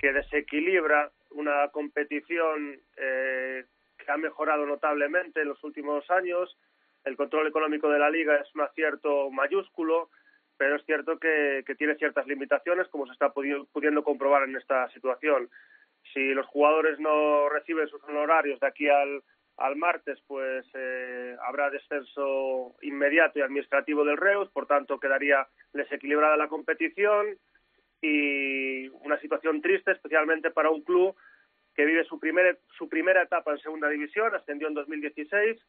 que 0.00 0.12
desequilibra 0.12 1.12
una 1.30 1.68
competición 1.68 2.80
eh, 2.96 3.64
que 3.98 4.10
ha 4.10 4.16
mejorado 4.16 4.66
notablemente 4.66 5.42
en 5.42 5.48
los 5.48 5.62
últimos 5.62 6.10
años. 6.10 6.56
El 7.04 7.16
control 7.16 7.46
económico 7.46 7.88
de 7.88 8.00
la 8.00 8.10
liga 8.10 8.34
es 8.36 8.52
un 8.56 8.62
acierto 8.62 9.30
mayúsculo. 9.30 10.10
pero 10.56 10.74
es 10.74 10.84
cierto 10.84 11.18
que, 11.20 11.62
tiene 11.78 11.94
ciertas 11.94 12.26
limitaciones, 12.26 12.88
como 12.88 13.06
se 13.06 13.12
está 13.12 13.32
pudi- 13.32 13.64
pudiendo 13.72 14.02
comprobar 14.02 14.42
en 14.42 14.56
esta 14.56 14.88
situación. 14.90 15.48
Si 16.12 16.34
los 16.34 16.46
jugadores 16.46 16.98
no 16.98 17.48
reciben 17.48 17.86
sus 17.86 18.02
honorarios 18.02 18.58
de 18.58 18.66
aquí 18.66 18.88
al, 18.88 19.22
al 19.58 19.76
martes, 19.76 20.18
pues 20.26 20.64
eh, 20.74 21.36
habrá 21.46 21.68
descenso 21.70 22.76
inmediato 22.82 23.38
y 23.38 23.42
administrativo 23.42 24.04
del 24.04 24.16
Reus, 24.16 24.48
por 24.50 24.66
tanto 24.66 25.00
quedaría 25.00 25.46
desequilibrada 25.72 26.36
la 26.36 26.48
competición 26.48 27.36
y 28.00 28.88
una 28.88 29.18
situación 29.20 29.60
triste, 29.60 29.92
especialmente 29.92 30.50
para 30.50 30.70
un 30.70 30.82
club 30.82 31.16
que 31.74 31.84
vive 31.84 32.04
su, 32.04 32.20
primer, 32.20 32.60
su 32.76 32.88
primera 32.88 33.22
etapa 33.22 33.52
en 33.52 33.58
segunda 33.58 33.88
división, 33.88 34.34
ascendió 34.34 34.68
en 34.68 34.74
2016 34.74 35.60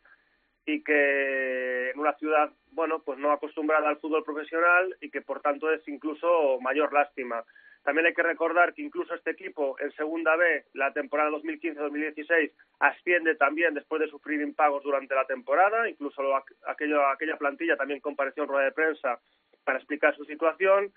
y 0.65 0.83
que 0.83 1.89
en 1.89 1.99
una 1.99 2.13
ciudad, 2.13 2.51
bueno, 2.71 3.01
pues 3.03 3.17
no 3.17 3.31
acostumbrada 3.31 3.89
al 3.89 3.99
fútbol 3.99 4.23
profesional 4.23 4.95
y 5.01 5.09
que 5.09 5.21
por 5.21 5.41
tanto 5.41 5.71
es 5.71 5.87
incluso 5.87 6.59
mayor 6.61 6.93
lástima. 6.93 7.43
También 7.83 8.05
hay 8.07 8.13
que 8.13 8.23
recordar 8.23 8.73
que 8.73 8.81
incluso 8.81 9.13
este 9.15 9.31
equipo 9.31 9.77
en 9.79 9.91
Segunda 9.93 10.35
B, 10.35 10.65
la 10.73 10.91
temporada 10.93 11.29
2015-2016, 11.31 12.51
asciende 12.79 13.35
también 13.35 13.73
después 13.73 14.01
de 14.01 14.07
sufrir 14.09 14.41
impagos 14.41 14.83
durante 14.83 15.15
la 15.15 15.25
temporada. 15.25 15.89
Incluso 15.89 16.21
lo- 16.21 16.43
aquello, 16.67 17.07
aquella 17.07 17.37
plantilla 17.37 17.77
también 17.77 17.99
compareció 18.01 18.43
en 18.43 18.49
rueda 18.49 18.65
de 18.65 18.71
prensa 18.73 19.19
para 19.63 19.77
explicar 19.79 20.15
su 20.15 20.25
situación 20.25 20.93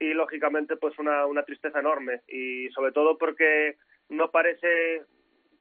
y 0.00 0.12
lógicamente 0.14 0.76
pues 0.76 0.98
una, 0.98 1.26
una 1.26 1.42
tristeza 1.44 1.80
enorme 1.80 2.20
y 2.28 2.68
sobre 2.70 2.92
todo 2.92 3.18
porque 3.18 3.76
no 4.08 4.30
parece 4.30 5.02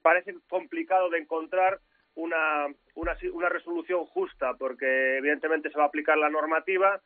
parece 0.04 0.36
complicado 0.48 1.10
de 1.10 1.18
encontrar 1.18 1.80
una, 2.16 2.68
una, 2.96 3.18
una 3.34 3.50
resolución 3.50 4.06
justa 4.06 4.54
porque 4.58 5.18
evidentemente 5.18 5.70
se 5.72 5.78
va 5.78 5.86
a 5.86 5.88
aplicar 5.88 6.18
la 6.18 6.30
normativa 6.30 7.02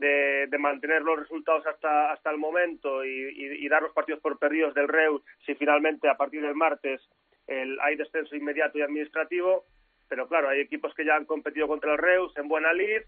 de, 0.00 0.46
de 0.48 0.58
mantener 0.58 1.02
los 1.02 1.18
resultados 1.18 1.66
hasta 1.66 2.12
hasta 2.12 2.30
el 2.30 2.38
momento 2.38 3.04
y, 3.04 3.68
dar 3.68 3.82
los 3.82 3.92
partidos 3.92 4.20
por 4.20 4.38
perdidos 4.38 4.74
del 4.74 4.88
Reus 4.88 5.22
si 5.44 5.54
finalmente 5.54 6.08
a 6.08 6.16
partir 6.16 6.40
del 6.42 6.54
martes 6.54 7.00
el- 7.46 7.78
hay 7.80 7.96
descenso 7.96 8.36
inmediato 8.36 8.78
y 8.78 8.82
administrativo 8.82 9.64
pero 10.08 10.28
claro 10.28 10.48
hay 10.48 10.60
equipos 10.60 10.94
que 10.94 11.04
ya 11.04 11.16
han 11.16 11.24
competido 11.24 11.66
contra 11.66 11.92
el 11.92 11.98
Reus 11.98 12.36
en 12.36 12.48
buena 12.48 12.72
lid 12.72 13.02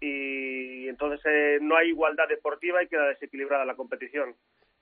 y 0.00 0.88
entonces 0.88 1.20
eh, 1.24 1.58
no 1.60 1.76
hay 1.76 1.88
igualdad 1.88 2.28
deportiva 2.28 2.82
y 2.82 2.88
queda 2.88 3.08
desequilibrada 3.08 3.64
la 3.64 3.74
competición. 3.76 4.34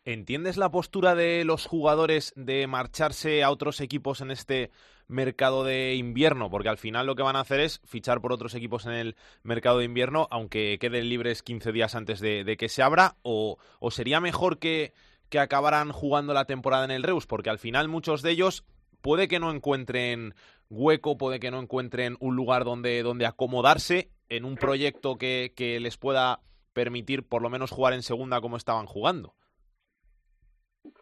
¿Entiendes 0.06 0.58
la 0.58 0.70
postura 0.70 1.14
de 1.14 1.44
los 1.46 1.64
jugadores 1.64 2.34
de 2.36 2.66
marcharse 2.66 3.42
a 3.42 3.50
otros 3.50 3.80
equipos 3.80 4.20
en 4.20 4.30
este 4.30 4.70
mercado 5.08 5.64
de 5.64 5.94
invierno? 5.94 6.50
Porque 6.50 6.68
al 6.68 6.76
final 6.76 7.06
lo 7.06 7.14
que 7.14 7.22
van 7.22 7.36
a 7.36 7.40
hacer 7.40 7.60
es 7.60 7.80
fichar 7.86 8.20
por 8.20 8.30
otros 8.30 8.54
equipos 8.54 8.84
en 8.84 8.92
el 8.92 9.16
mercado 9.42 9.78
de 9.78 9.86
invierno, 9.86 10.28
aunque 10.30 10.76
queden 10.78 11.08
libres 11.08 11.42
15 11.42 11.72
días 11.72 11.94
antes 11.94 12.20
de, 12.20 12.56
que 12.58 12.68
se 12.68 12.82
abra, 12.82 13.16
o, 13.22 13.56
o 13.80 13.90
sería 13.90 14.20
mejor 14.20 14.58
que, 14.58 14.92
que 15.30 15.38
acabaran 15.38 15.90
jugando 15.90 16.34
la 16.34 16.44
temporada 16.44 16.84
en 16.84 16.90
el 16.90 17.02
Reus, 17.02 17.26
porque 17.26 17.48
al 17.48 17.58
final 17.58 17.88
muchos 17.88 18.20
de 18.20 18.32
ellos 18.32 18.62
puede 19.00 19.26
que 19.26 19.40
no 19.40 19.50
encuentren 19.50 20.34
hueco, 20.68 21.16
puede 21.16 21.40
que 21.40 21.50
no 21.50 21.60
encuentren 21.60 22.18
un 22.20 22.36
lugar 22.36 22.64
donde, 22.64 23.02
donde 23.02 23.24
acomodarse 23.24 24.10
en 24.28 24.44
un 24.44 24.56
proyecto 24.56 25.16
que, 25.16 25.54
que 25.56 25.80
les 25.80 25.96
pueda 25.96 26.42
permitir 26.74 27.26
por 27.26 27.40
lo 27.40 27.48
menos 27.48 27.70
jugar 27.70 27.94
en 27.94 28.02
segunda 28.02 28.42
como 28.42 28.58
estaban 28.58 28.84
jugando. 28.84 29.34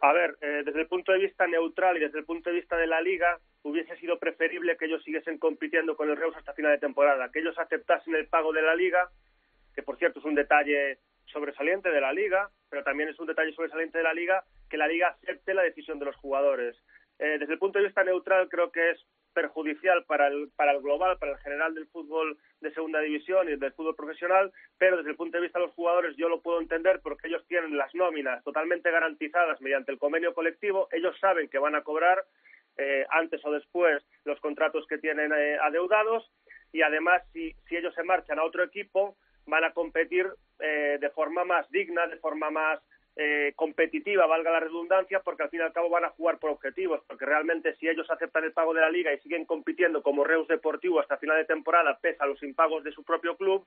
A 0.01 0.13
ver, 0.13 0.37
eh, 0.41 0.63
desde 0.65 0.81
el 0.81 0.87
punto 0.87 1.13
de 1.13 1.19
vista 1.19 1.47
neutral 1.47 1.97
y 1.97 2.01
desde 2.01 2.19
el 2.19 2.25
punto 2.25 2.51
de 2.51 2.57
vista 2.57 2.77
de 2.77 2.87
la 2.87 3.01
liga, 3.01 3.39
hubiese 3.63 3.97
sido 3.97 4.19
preferible 4.19 4.77
que 4.77 4.87
ellos 4.87 5.03
siguiesen 5.03 5.39
compitiendo 5.39 5.97
con 5.97 6.11
el 6.11 6.17
Reus 6.17 6.37
hasta 6.37 6.55
final 6.55 6.73
de 6.73 6.79
temporada, 6.79 7.31
que 7.31 7.41
ellos 7.41 7.59
aceptasen 7.59 8.15
el 8.15 8.29
pago 8.29 8.53
de 8.53 8.63
la 8.63 8.75
liga, 8.75 9.11
que 9.75 9.83
por 9.83 9.99
cierto 9.99 10.21
es 10.21 10.25
un 10.25 10.35
detalle 10.35 10.99
sobresaliente 11.27 11.91
de 11.91 12.01
la 12.01 12.13
liga, 12.13 12.51
pero 12.69 12.85
también 12.85 13.09
es 13.09 13.19
un 13.19 13.27
detalle 13.27 13.53
sobresaliente 13.53 13.99
de 13.99 14.05
la 14.05 14.15
liga 14.15 14.45
que 14.69 14.77
la 14.77 14.87
liga 14.87 15.09
acepte 15.09 15.55
la 15.55 15.63
decisión 15.63 15.99
de 15.99 16.07
los 16.07 16.17
jugadores. 16.17 16.77
Eh, 17.19 17.39
desde 17.39 17.53
el 17.53 17.59
punto 17.59 17.79
de 17.79 17.87
vista 17.87 18.05
neutral 18.05 18.49
creo 18.49 18.71
que 18.73 18.91
es 18.91 19.07
perjudicial 19.33 20.05
para 20.05 20.29
el, 20.29 20.51
para 20.57 20.73
el 20.73 20.83
global, 20.83 21.19
para 21.19 21.33
el 21.33 21.39
general 21.39 21.75
del 21.75 21.87
fútbol 21.89 22.39
de 22.61 22.73
segunda 22.73 23.01
división 23.01 23.49
y 23.49 23.57
del 23.57 23.73
fútbol 23.73 23.97
profesional, 23.97 24.53
pero 24.79 24.97
desde 24.97 25.11
el 25.11 25.17
punto 25.17 25.37
de 25.37 25.43
vista 25.43 25.59
de 25.59 25.67
los 25.67 25.75
jugadores 25.75 26.17
yo 26.17 26.29
lo 26.29 26.41
puedo 26.41 26.61
entender 26.61 27.01
porque 27.03 27.29
ellos 27.29 27.45
tienen 27.49 27.77
las 27.77 27.95
nóminas 27.95 28.43
totalmente 28.45 28.91
garantizadas 28.91 29.61
mediante 29.61 29.93
el 29.93 29.99
convenio 29.99 30.35
colectivo, 30.35 30.89
ellos 30.93 31.17
saben 31.21 31.49
que 31.49 31.59
van 31.59 31.75
a 31.75 31.83
cobrar 31.83 32.25
eh, 32.79 33.07
antes 33.11 33.45
o 33.45 33.53
después 33.53 34.03
los 34.25 34.41
contratos 34.41 34.87
que 34.87 34.99
tienen 34.99 35.33
eh, 35.33 35.59
adeudados 35.61 36.31
y 36.73 36.83
además 36.83 37.23
si, 37.33 37.55
si 37.69 37.77
ellos 37.77 37.95
se 37.95 38.03
marchan 38.03 38.39
a 38.39 38.45
otro 38.45 38.63
equipo 38.65 39.17
van 39.47 39.65
a 39.65 39.73
competir 39.73 40.27
eh, 40.59 40.99
de 41.01 41.11
forma 41.11 41.45
más 41.45 41.69
digna, 41.71 42.07
de 42.07 42.17
forma 42.17 42.51
más 42.51 42.81
eh, 43.17 43.53
competitiva, 43.57 44.27
valga 44.27 44.51
la 44.51 44.61
redundancia, 44.61 45.21
porque 45.21 45.43
al 45.43 45.51
fin 45.51 45.61
y 45.61 45.63
al 45.65 45.73
cabo 45.73 45.91
van 45.91 46.05
a 46.05 46.11
jugar 46.11 46.39
por 46.39 46.51
objetivos, 46.51 47.03
porque 47.07 47.27
realmente 47.27 47.75
si 47.77 47.89
ellos 47.89 48.11
aceptan 48.11 48.45
el 48.45 48.53
pago 48.53 48.73
de 48.73 48.81
la 48.81 48.91
liga 48.91 49.13
y 49.13 49.19
siguen 49.19 49.45
compitiendo 49.45 50.03
como 50.03 50.25
Reus 50.25 50.49
Deportivo 50.49 51.01
hasta 51.01 51.19
final 51.19 51.37
de 51.37 51.45
temporada, 51.45 51.99
pese 52.01 52.23
a 52.23 52.27
los 52.27 52.43
impagos 52.43 52.85
de 52.85 52.93
su 52.93 53.05
propio 53.05 53.37
club, 53.37 53.67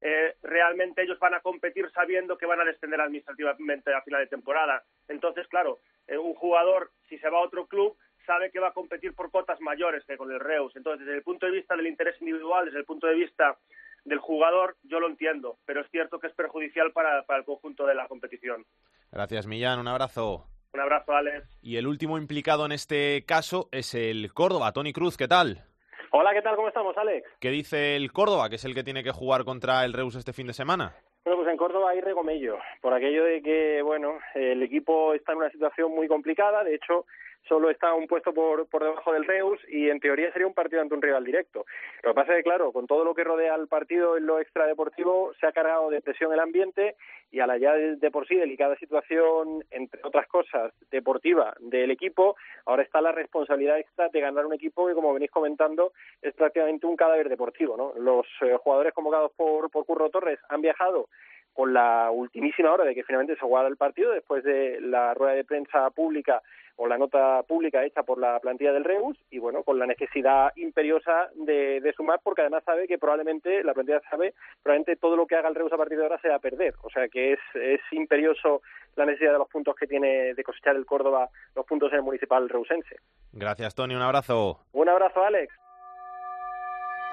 eh, 0.00 0.34
realmente 0.42 1.02
ellos 1.02 1.18
van 1.18 1.34
a 1.34 1.40
competir 1.40 1.88
sabiendo 1.92 2.36
que 2.36 2.46
van 2.46 2.60
a 2.60 2.64
descender 2.64 3.00
administrativamente 3.00 3.94
a 3.94 4.02
final 4.02 4.20
de 4.20 4.26
temporada. 4.26 4.82
Entonces, 5.06 5.46
claro, 5.48 5.78
eh, 6.08 6.18
un 6.18 6.34
jugador, 6.34 6.90
si 7.08 7.18
se 7.18 7.28
va 7.28 7.38
a 7.38 7.42
otro 7.42 7.66
club, 7.66 7.96
sabe 8.26 8.50
que 8.50 8.58
va 8.58 8.68
a 8.68 8.72
competir 8.72 9.14
por 9.14 9.30
cotas 9.30 9.60
mayores 9.60 10.04
que 10.04 10.16
con 10.16 10.32
el 10.32 10.40
Reus. 10.40 10.74
Entonces, 10.76 11.06
desde 11.06 11.18
el 11.18 11.24
punto 11.24 11.46
de 11.46 11.52
vista 11.52 11.76
del 11.76 11.86
interés 11.86 12.20
individual, 12.20 12.64
desde 12.64 12.78
el 12.78 12.84
punto 12.84 13.06
de 13.06 13.14
vista 13.14 13.56
del 14.04 14.18
jugador, 14.18 14.76
yo 14.82 15.00
lo 15.00 15.08
entiendo, 15.08 15.56
pero 15.64 15.80
es 15.80 15.90
cierto 15.90 16.18
que 16.18 16.26
es 16.26 16.34
perjudicial 16.34 16.92
para, 16.92 17.22
para 17.22 17.40
el 17.40 17.44
conjunto 17.44 17.86
de 17.86 17.94
la 17.94 18.08
competición. 18.08 18.64
Gracias, 19.10 19.46
Millán. 19.46 19.78
Un 19.78 19.88
abrazo. 19.88 20.46
Un 20.72 20.80
abrazo, 20.80 21.12
Alex. 21.12 21.46
Y 21.62 21.76
el 21.76 21.86
último 21.86 22.16
implicado 22.16 22.64
en 22.64 22.72
este 22.72 23.24
caso 23.26 23.68
es 23.72 23.94
el 23.94 24.32
Córdoba. 24.32 24.72
Tony 24.72 24.92
Cruz, 24.92 25.16
¿qué 25.16 25.28
tal? 25.28 25.64
Hola, 26.12 26.32
¿qué 26.32 26.42
tal? 26.42 26.56
¿Cómo 26.56 26.68
estamos, 26.68 26.96
Alex? 26.96 27.26
¿Qué 27.40 27.50
dice 27.50 27.96
el 27.96 28.12
Córdoba, 28.12 28.48
que 28.48 28.56
es 28.56 28.64
el 28.64 28.74
que 28.74 28.84
tiene 28.84 29.02
que 29.02 29.12
jugar 29.12 29.44
contra 29.44 29.84
el 29.84 29.92
Reus 29.92 30.14
este 30.14 30.32
fin 30.32 30.46
de 30.46 30.52
semana? 30.52 30.94
Bueno, 31.24 31.38
pues 31.40 31.50
en 31.50 31.56
Córdoba 31.56 31.90
hay 31.90 32.00
regomello, 32.00 32.58
por 32.80 32.92
aquello 32.92 33.24
de 33.24 33.42
que, 33.42 33.80
bueno, 33.82 34.18
el 34.34 34.62
equipo 34.62 35.14
está 35.14 35.32
en 35.32 35.38
una 35.38 35.50
situación 35.50 35.94
muy 35.94 36.08
complicada, 36.08 36.64
de 36.64 36.74
hecho, 36.74 37.06
solo 37.48 37.70
está 37.70 37.94
un 37.94 38.06
puesto 38.06 38.32
por, 38.32 38.66
por 38.66 38.82
debajo 38.82 39.12
del 39.12 39.24
Reus 39.24 39.60
y 39.68 39.88
en 39.90 40.00
teoría 40.00 40.32
sería 40.32 40.46
un 40.46 40.54
partido 40.54 40.82
ante 40.82 40.94
un 40.94 41.02
rival 41.02 41.24
directo. 41.24 41.64
Lo 42.02 42.10
que 42.10 42.14
pasa 42.14 42.32
es 42.32 42.38
que, 42.38 42.44
claro, 42.44 42.72
con 42.72 42.86
todo 42.86 43.04
lo 43.04 43.14
que 43.14 43.24
rodea 43.24 43.54
al 43.54 43.68
partido 43.68 44.16
en 44.16 44.26
lo 44.26 44.38
extradeportivo, 44.38 45.32
se 45.40 45.46
ha 45.46 45.52
cargado 45.52 45.90
de 45.90 46.00
presión 46.00 46.32
el 46.32 46.40
ambiente 46.40 46.96
y 47.30 47.40
a 47.40 47.46
la 47.46 47.56
ya 47.56 47.72
de, 47.72 48.10
por 48.10 48.26
sí 48.28 48.36
delicada 48.36 48.76
situación, 48.76 49.64
entre 49.70 50.00
otras 50.04 50.26
cosas, 50.28 50.72
deportiva 50.90 51.54
del 51.60 51.90
equipo, 51.90 52.36
ahora 52.66 52.82
está 52.82 53.00
la 53.00 53.12
responsabilidad 53.12 53.78
extra 53.78 54.08
de 54.08 54.20
ganar 54.20 54.44
un 54.44 54.52
equipo 54.52 54.86
que, 54.86 54.94
como 54.94 55.14
venís 55.14 55.30
comentando, 55.30 55.92
es 56.20 56.34
prácticamente 56.34 56.86
un 56.86 56.96
cadáver 56.96 57.28
deportivo, 57.28 57.76
¿no? 57.76 57.94
Los 57.96 58.26
eh, 58.42 58.56
jugadores 58.62 58.92
convocados 58.92 59.32
por, 59.32 59.70
por 59.70 59.86
Curro 59.86 60.10
Torres 60.10 60.38
han 60.50 60.60
viajado 60.60 61.08
con 61.52 61.72
la 61.72 62.10
ultimísima 62.10 62.72
hora 62.72 62.84
de 62.84 62.94
que 62.94 63.04
finalmente 63.04 63.34
se 63.34 63.40
jugara 63.40 63.68
el 63.68 63.76
partido 63.76 64.12
después 64.12 64.42
de 64.44 64.80
la 64.80 65.14
rueda 65.14 65.34
de 65.34 65.44
prensa 65.44 65.90
pública 65.90 66.42
o 66.76 66.86
la 66.86 66.98
nota 66.98 67.42
pública 67.42 67.84
hecha 67.84 68.02
por 68.02 68.18
la 68.18 68.38
plantilla 68.40 68.72
del 68.72 68.84
Reus 68.84 69.18
y 69.30 69.38
bueno, 69.38 69.62
con 69.62 69.78
la 69.78 69.86
necesidad 69.86 70.50
imperiosa 70.56 71.28
de, 71.34 71.80
de, 71.80 71.92
sumar 71.92 72.20
porque 72.22 72.40
además 72.40 72.64
sabe 72.64 72.86
que 72.88 72.98
probablemente, 72.98 73.62
la 73.62 73.74
plantilla 73.74 74.00
sabe, 74.08 74.34
probablemente 74.62 74.96
todo 74.96 75.16
lo 75.16 75.26
que 75.26 75.36
haga 75.36 75.48
el 75.48 75.54
Reus 75.54 75.72
a 75.72 75.76
partir 75.76 75.98
de 75.98 76.04
ahora 76.04 76.20
se 76.20 76.28
va 76.28 76.36
a 76.36 76.40
perder, 76.40 76.74
o 76.82 76.90
sea 76.90 77.08
que 77.08 77.34
es, 77.34 77.40
es 77.54 77.80
imperioso 77.92 78.62
la 78.96 79.06
necesidad 79.06 79.32
de 79.32 79.38
los 79.38 79.48
puntos 79.48 79.76
que 79.76 79.86
tiene 79.86 80.34
de 80.34 80.44
cosechar 80.44 80.76
el 80.76 80.86
Córdoba, 80.86 81.28
los 81.54 81.66
puntos 81.66 81.92
en 81.92 81.98
el 81.98 82.04
municipal 82.04 82.48
reusense. 82.48 82.96
Gracias, 83.32 83.74
Tony, 83.74 83.94
un 83.94 84.02
abrazo. 84.02 84.60
Un 84.72 84.88
abrazo, 84.88 85.22
Alex. 85.22 85.61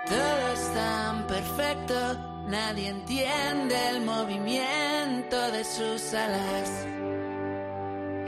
Todo 0.07 0.53
es 0.53 0.73
tan 0.73 1.27
perfecto, 1.27 1.93
nadie 2.47 2.88
entiende 2.88 3.75
el 3.89 4.01
movimiento 4.01 5.51
de 5.51 5.63
sus 5.63 6.13
alas. 6.13 6.88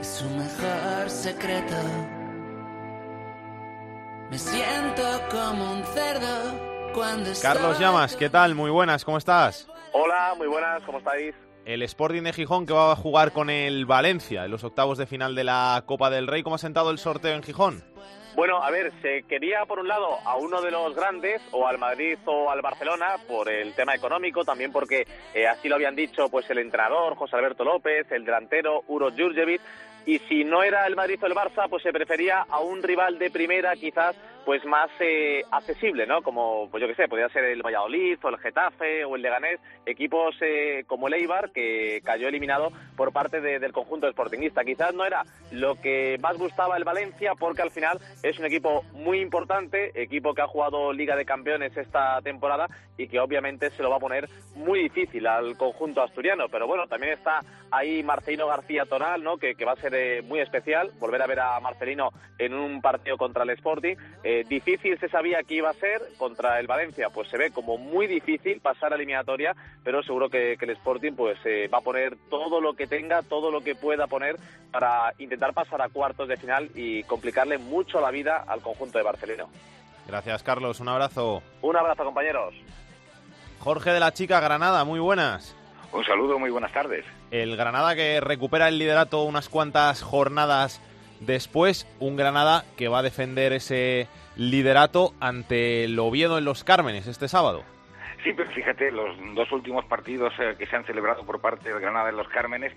Es 0.00 0.06
su 0.06 0.28
mejor 0.30 1.08
secreto. 1.08 1.76
Me 4.30 4.38
siento 4.38 5.02
como 5.30 5.72
un 5.72 5.84
cerdo 5.84 6.92
cuando 6.94 7.30
Carlos 7.40 7.78
Llamas, 7.78 8.16
¿qué 8.16 8.28
tal? 8.30 8.54
Muy 8.54 8.70
buenas, 8.70 9.04
¿cómo 9.04 9.18
estás? 9.18 9.66
Hola, 9.92 10.34
muy 10.36 10.46
buenas, 10.46 10.82
¿cómo 10.84 10.98
estáis? 10.98 11.34
El 11.64 11.82
Sporting 11.82 12.22
de 12.22 12.32
Gijón 12.32 12.66
que 12.66 12.72
va 12.72 12.92
a 12.92 12.96
jugar 12.96 13.32
con 13.32 13.48
el 13.48 13.86
Valencia 13.86 14.44
en 14.44 14.50
los 14.50 14.64
octavos 14.64 14.98
de 14.98 15.06
final 15.06 15.34
de 15.34 15.44
la 15.44 15.84
Copa 15.86 16.10
del 16.10 16.26
Rey. 16.26 16.42
¿Cómo 16.42 16.56
ha 16.56 16.58
sentado 16.58 16.90
el 16.90 16.98
sorteo 16.98 17.34
en 17.34 17.42
Gijón? 17.42 17.84
Bueno, 18.34 18.62
a 18.62 18.70
ver, 18.70 18.90
se 19.02 19.24
quería 19.24 19.66
por 19.66 19.78
un 19.78 19.88
lado 19.88 20.18
a 20.24 20.36
uno 20.36 20.62
de 20.62 20.70
los 20.70 20.96
grandes, 20.96 21.42
o 21.50 21.66
al 21.66 21.76
Madrid 21.78 22.16
o 22.24 22.50
al 22.50 22.62
Barcelona, 22.62 23.16
por 23.28 23.50
el 23.50 23.74
tema 23.74 23.94
económico, 23.94 24.42
también 24.42 24.72
porque 24.72 25.06
eh, 25.34 25.46
así 25.46 25.68
lo 25.68 25.74
habían 25.74 25.94
dicho 25.94 26.30
pues 26.30 26.48
el 26.48 26.58
entrenador, 26.58 27.14
José 27.14 27.36
Alberto 27.36 27.62
López, 27.62 28.10
el 28.10 28.24
delantero, 28.24 28.84
Uro 28.88 29.10
Jurjevic, 29.10 29.60
y 30.06 30.18
si 30.20 30.44
no 30.44 30.62
era 30.62 30.86
el 30.86 30.96
Madrid 30.96 31.22
o 31.22 31.26
el 31.26 31.34
Barça, 31.34 31.68
pues 31.68 31.82
se 31.82 31.92
prefería 31.92 32.46
a 32.48 32.60
un 32.60 32.82
rival 32.82 33.18
de 33.18 33.30
primera, 33.30 33.76
quizás 33.76 34.16
pues 34.44 34.64
más 34.64 34.90
eh, 35.00 35.42
accesible, 35.50 36.06
¿no? 36.06 36.22
Como, 36.22 36.68
pues 36.70 36.80
yo 36.80 36.88
qué 36.88 36.94
sé, 36.94 37.08
podría 37.08 37.28
ser 37.28 37.44
el 37.44 37.62
Valladolid 37.62 38.18
o 38.22 38.28
el 38.28 38.38
Getafe 38.38 39.04
o 39.04 39.16
el 39.16 39.22
Leganés, 39.22 39.60
equipos 39.86 40.34
eh, 40.40 40.84
como 40.86 41.08
el 41.08 41.14
Eibar, 41.14 41.50
que 41.52 42.00
cayó 42.04 42.28
eliminado 42.28 42.70
por 42.96 43.12
parte 43.12 43.40
de- 43.40 43.58
del 43.58 43.72
conjunto 43.72 44.10
sportingista. 44.10 44.64
Quizás 44.64 44.94
no 44.94 45.04
era 45.04 45.22
lo 45.50 45.76
que 45.80 46.18
más 46.20 46.36
gustaba 46.38 46.76
el 46.76 46.84
Valencia, 46.84 47.34
porque 47.38 47.62
al 47.62 47.70
final 47.70 47.98
es 48.22 48.38
un 48.38 48.46
equipo 48.46 48.82
muy 48.92 49.20
importante, 49.20 49.92
equipo 50.00 50.34
que 50.34 50.42
ha 50.42 50.46
jugado 50.48 50.92
Liga 50.92 51.16
de 51.16 51.24
Campeones 51.24 51.76
esta 51.76 52.20
temporada 52.22 52.66
y 52.98 53.08
que 53.08 53.20
obviamente 53.20 53.70
se 53.70 53.82
lo 53.82 53.90
va 53.90 53.96
a 53.96 54.00
poner 54.00 54.28
muy 54.54 54.80
difícil 54.82 55.26
al 55.26 55.56
conjunto 55.56 56.02
asturiano. 56.02 56.48
Pero 56.50 56.66
bueno, 56.66 56.86
también 56.86 57.14
está 57.14 57.40
ahí 57.70 58.02
Marcelino 58.02 58.46
García 58.46 58.84
Tonal, 58.86 59.22
¿no? 59.22 59.38
Que, 59.38 59.54
que 59.54 59.64
va 59.64 59.72
a 59.72 59.76
ser 59.76 59.94
eh, 59.94 60.22
muy 60.22 60.40
especial 60.40 60.90
volver 61.00 61.22
a 61.22 61.26
ver 61.26 61.40
a 61.40 61.58
Marcelino 61.60 62.10
en 62.38 62.54
un 62.54 62.80
partido 62.82 63.16
contra 63.16 63.44
el 63.44 63.50
Sporting. 63.50 63.96
Eh, 64.32 64.44
difícil 64.48 64.98
se 64.98 65.10
sabía 65.10 65.42
que 65.42 65.56
iba 65.56 65.68
a 65.68 65.74
ser 65.74 66.00
contra 66.16 66.58
el 66.58 66.66
Valencia, 66.66 67.10
pues 67.10 67.28
se 67.28 67.36
ve 67.36 67.50
como 67.50 67.76
muy 67.76 68.06
difícil 68.06 68.60
pasar 68.60 68.90
a 68.90 68.96
eliminatoria, 68.96 69.54
pero 69.84 70.02
seguro 70.02 70.30
que, 70.30 70.56
que 70.58 70.64
el 70.64 70.70
Sporting 70.70 71.12
pues 71.12 71.38
eh, 71.44 71.68
va 71.68 71.78
a 71.78 71.82
poner 71.82 72.16
todo 72.30 72.58
lo 72.58 72.72
que 72.72 72.86
tenga, 72.86 73.20
todo 73.20 73.50
lo 73.50 73.60
que 73.60 73.74
pueda 73.74 74.06
poner 74.06 74.36
para 74.70 75.12
intentar 75.18 75.52
pasar 75.52 75.82
a 75.82 75.90
cuartos 75.90 76.28
de 76.28 76.38
final 76.38 76.70
y 76.74 77.02
complicarle 77.02 77.58
mucho 77.58 78.00
la 78.00 78.10
vida 78.10 78.42
al 78.48 78.62
conjunto 78.62 78.96
de 78.96 79.04
Barcelona. 79.04 79.44
Gracias, 80.06 80.42
Carlos. 80.42 80.80
Un 80.80 80.88
abrazo. 80.88 81.42
Un 81.60 81.76
abrazo, 81.76 82.02
compañeros. 82.02 82.54
Jorge 83.58 83.90
de 83.90 84.00
la 84.00 84.14
Chica, 84.14 84.40
Granada. 84.40 84.84
Muy 84.84 84.98
buenas. 84.98 85.54
Un 85.92 86.04
saludo, 86.06 86.38
muy 86.38 86.48
buenas 86.48 86.72
tardes. 86.72 87.04
El 87.30 87.54
Granada 87.58 87.94
que 87.94 88.18
recupera 88.20 88.68
el 88.68 88.78
liderato 88.78 89.24
unas 89.24 89.50
cuantas 89.50 90.00
jornadas 90.00 90.80
después. 91.26 91.86
Un 92.00 92.16
Granada 92.16 92.64
que 92.76 92.88
va 92.88 93.00
a 93.00 93.02
defender 93.02 93.52
ese 93.52 94.08
liderato 94.36 95.12
ante 95.20 95.84
el 95.84 95.98
Oviedo 95.98 96.38
en 96.38 96.44
los 96.44 96.64
Cármenes 96.64 97.06
este 97.06 97.28
sábado. 97.28 97.64
Sí, 98.22 98.32
pero 98.36 98.50
fíjate, 98.52 98.92
los 98.92 99.16
dos 99.34 99.50
últimos 99.50 99.84
partidos 99.86 100.32
eh, 100.38 100.54
que 100.56 100.66
se 100.66 100.76
han 100.76 100.84
celebrado 100.84 101.24
por 101.24 101.40
parte 101.40 101.68
del 101.68 101.80
Granada 101.80 102.10
en 102.10 102.16
los 102.16 102.28
Cármenes 102.28 102.72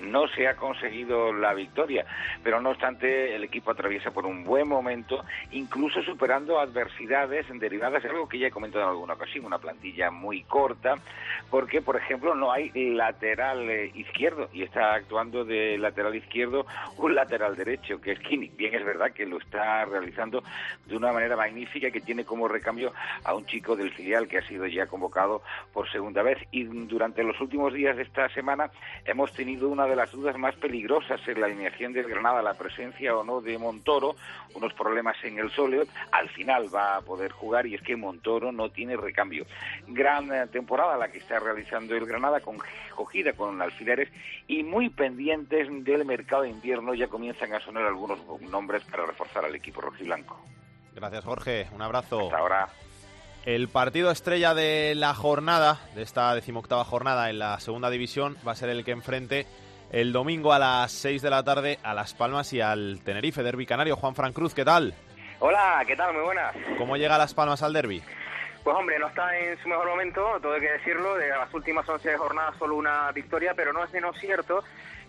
no 0.00 0.28
se 0.28 0.48
ha 0.48 0.56
conseguido 0.56 1.32
la 1.32 1.54
victoria, 1.54 2.04
pero 2.42 2.60
no 2.60 2.70
obstante 2.70 3.34
el 3.34 3.44
equipo 3.44 3.70
atraviesa 3.70 4.10
por 4.10 4.26
un 4.26 4.44
buen 4.44 4.68
momento, 4.68 5.24
incluso 5.52 6.02
superando 6.02 6.58
adversidades 6.58 7.46
derivadas 7.58 8.02
de 8.02 8.08
algo 8.08 8.28
que 8.28 8.38
ya 8.38 8.48
he 8.48 8.50
comentado 8.50 8.84
en 8.84 8.90
alguna 8.90 9.14
ocasión, 9.14 9.44
una 9.44 9.58
plantilla 9.58 10.10
muy 10.10 10.42
corta, 10.42 10.96
porque 11.50 11.82
por 11.82 11.96
ejemplo 11.96 12.34
no 12.34 12.52
hay 12.52 12.70
lateral 12.74 13.68
eh, 13.70 13.90
izquierdo 13.94 14.48
y 14.52 14.62
está 14.62 14.94
actuando 14.94 15.44
de 15.44 15.78
lateral 15.78 16.14
izquierdo 16.14 16.66
un 16.98 17.14
lateral 17.14 17.56
derecho, 17.56 18.00
que 18.00 18.12
es 18.12 18.20
Kini. 18.20 18.48
Bien 18.48 18.74
es 18.74 18.84
verdad 18.84 19.12
que 19.12 19.26
lo 19.26 19.38
está 19.38 19.84
realizando 19.84 20.42
de 20.86 20.96
una 20.96 21.12
manera 21.12 21.36
magnífica 21.36 21.90
que 21.90 22.00
tiene 22.00 22.24
como 22.24 22.48
recambio 22.48 22.92
a 23.24 23.34
un 23.34 23.46
chico 23.46 23.76
del 23.76 23.92
filial 23.92 24.28
que 24.28 24.38
ha 24.38 24.46
sido 24.46 24.66
ya 24.66 24.86
convocado 24.86 25.42
por 25.72 25.90
segunda 25.90 26.22
vez 26.22 26.38
y 26.50 26.64
durante 26.64 27.22
los 27.22 27.40
últimos 27.40 27.72
días 27.72 27.96
de 27.96 28.02
esta 28.02 28.28
semana 28.30 28.70
hemos 29.04 29.32
tenido 29.32 29.68
una 29.68 29.83
de 29.86 29.96
las 29.96 30.10
dudas 30.12 30.36
más 30.38 30.54
peligrosas 30.56 31.20
en 31.26 31.40
la 31.40 31.46
alineación 31.46 31.92
del 31.92 32.08
Granada, 32.08 32.42
la 32.42 32.54
presencia 32.54 33.16
o 33.16 33.24
no 33.24 33.40
de 33.40 33.58
Montoro, 33.58 34.16
unos 34.54 34.72
problemas 34.74 35.16
en 35.24 35.38
el 35.38 35.50
Soleot, 35.50 35.88
al 36.12 36.28
final 36.30 36.74
va 36.74 36.96
a 36.96 37.00
poder 37.00 37.32
jugar 37.32 37.66
y 37.66 37.74
es 37.74 37.82
que 37.82 37.96
Montoro 37.96 38.52
no 38.52 38.70
tiene 38.70 38.96
recambio. 38.96 39.46
Gran 39.86 40.32
eh, 40.32 40.46
temporada 40.48 40.96
la 40.96 41.08
que 41.08 41.18
está 41.18 41.38
realizando 41.38 41.94
el 41.94 42.06
Granada, 42.06 42.40
con, 42.40 42.58
cogida 42.94 43.32
con 43.32 43.60
alfileres 43.60 44.08
y 44.46 44.62
muy 44.62 44.90
pendientes 44.90 45.68
del 45.84 46.04
mercado 46.04 46.42
de 46.42 46.50
invierno, 46.50 46.94
ya 46.94 47.08
comienzan 47.08 47.52
a 47.54 47.60
sonar 47.60 47.86
algunos 47.86 48.18
nombres 48.42 48.84
para 48.84 49.06
reforzar 49.06 49.44
al 49.44 49.54
equipo 49.54 49.80
rojiblanco. 49.80 50.40
Gracias, 50.94 51.24
Jorge. 51.24 51.68
Un 51.72 51.82
abrazo. 51.82 52.20
Hasta 52.20 52.38
ahora. 52.38 52.68
El 53.44 53.68
partido 53.68 54.10
estrella 54.10 54.54
de 54.54 54.94
la 54.94 55.12
jornada, 55.12 55.78
de 55.94 56.02
esta 56.02 56.34
decimoctava 56.34 56.82
jornada 56.82 57.28
en 57.28 57.38
la 57.38 57.60
segunda 57.60 57.90
división, 57.90 58.38
va 58.46 58.52
a 58.52 58.56
ser 58.56 58.70
el 58.70 58.84
que 58.84 58.92
enfrente 58.92 59.46
el 59.90 60.12
domingo 60.12 60.52
a 60.52 60.58
las 60.58 60.92
6 60.92 61.22
de 61.22 61.30
la 61.30 61.42
tarde 61.42 61.78
a 61.82 61.94
Las 61.94 62.14
Palmas 62.14 62.52
y 62.52 62.60
al 62.60 63.00
Tenerife, 63.04 63.42
Derby 63.42 63.66
Canario. 63.66 63.96
Juan 63.96 64.14
Fran 64.14 64.32
Cruz, 64.32 64.54
¿qué 64.54 64.64
tal? 64.64 64.94
Hola, 65.40 65.82
¿qué 65.86 65.96
tal? 65.96 66.14
Muy 66.14 66.22
buenas. 66.22 66.54
¿Cómo 66.78 66.96
llega 66.96 67.18
Las 67.18 67.34
Palmas 67.34 67.62
al 67.62 67.72
Derby? 67.72 68.02
Pues 68.62 68.76
hombre, 68.76 68.98
no 68.98 69.08
está 69.08 69.36
en 69.38 69.58
su 69.58 69.68
mejor 69.68 69.86
momento, 69.86 70.24
todo 70.40 70.54
hay 70.54 70.60
que 70.62 70.72
decirlo, 70.72 71.16
de 71.16 71.28
las 71.28 71.52
últimas 71.52 71.86
11 71.86 72.16
jornadas 72.16 72.54
solo 72.58 72.76
una 72.76 73.12
victoria, 73.12 73.52
pero 73.54 73.74
no 73.74 73.84
es 73.84 73.92
menos 73.92 74.16
cierto 74.18 74.64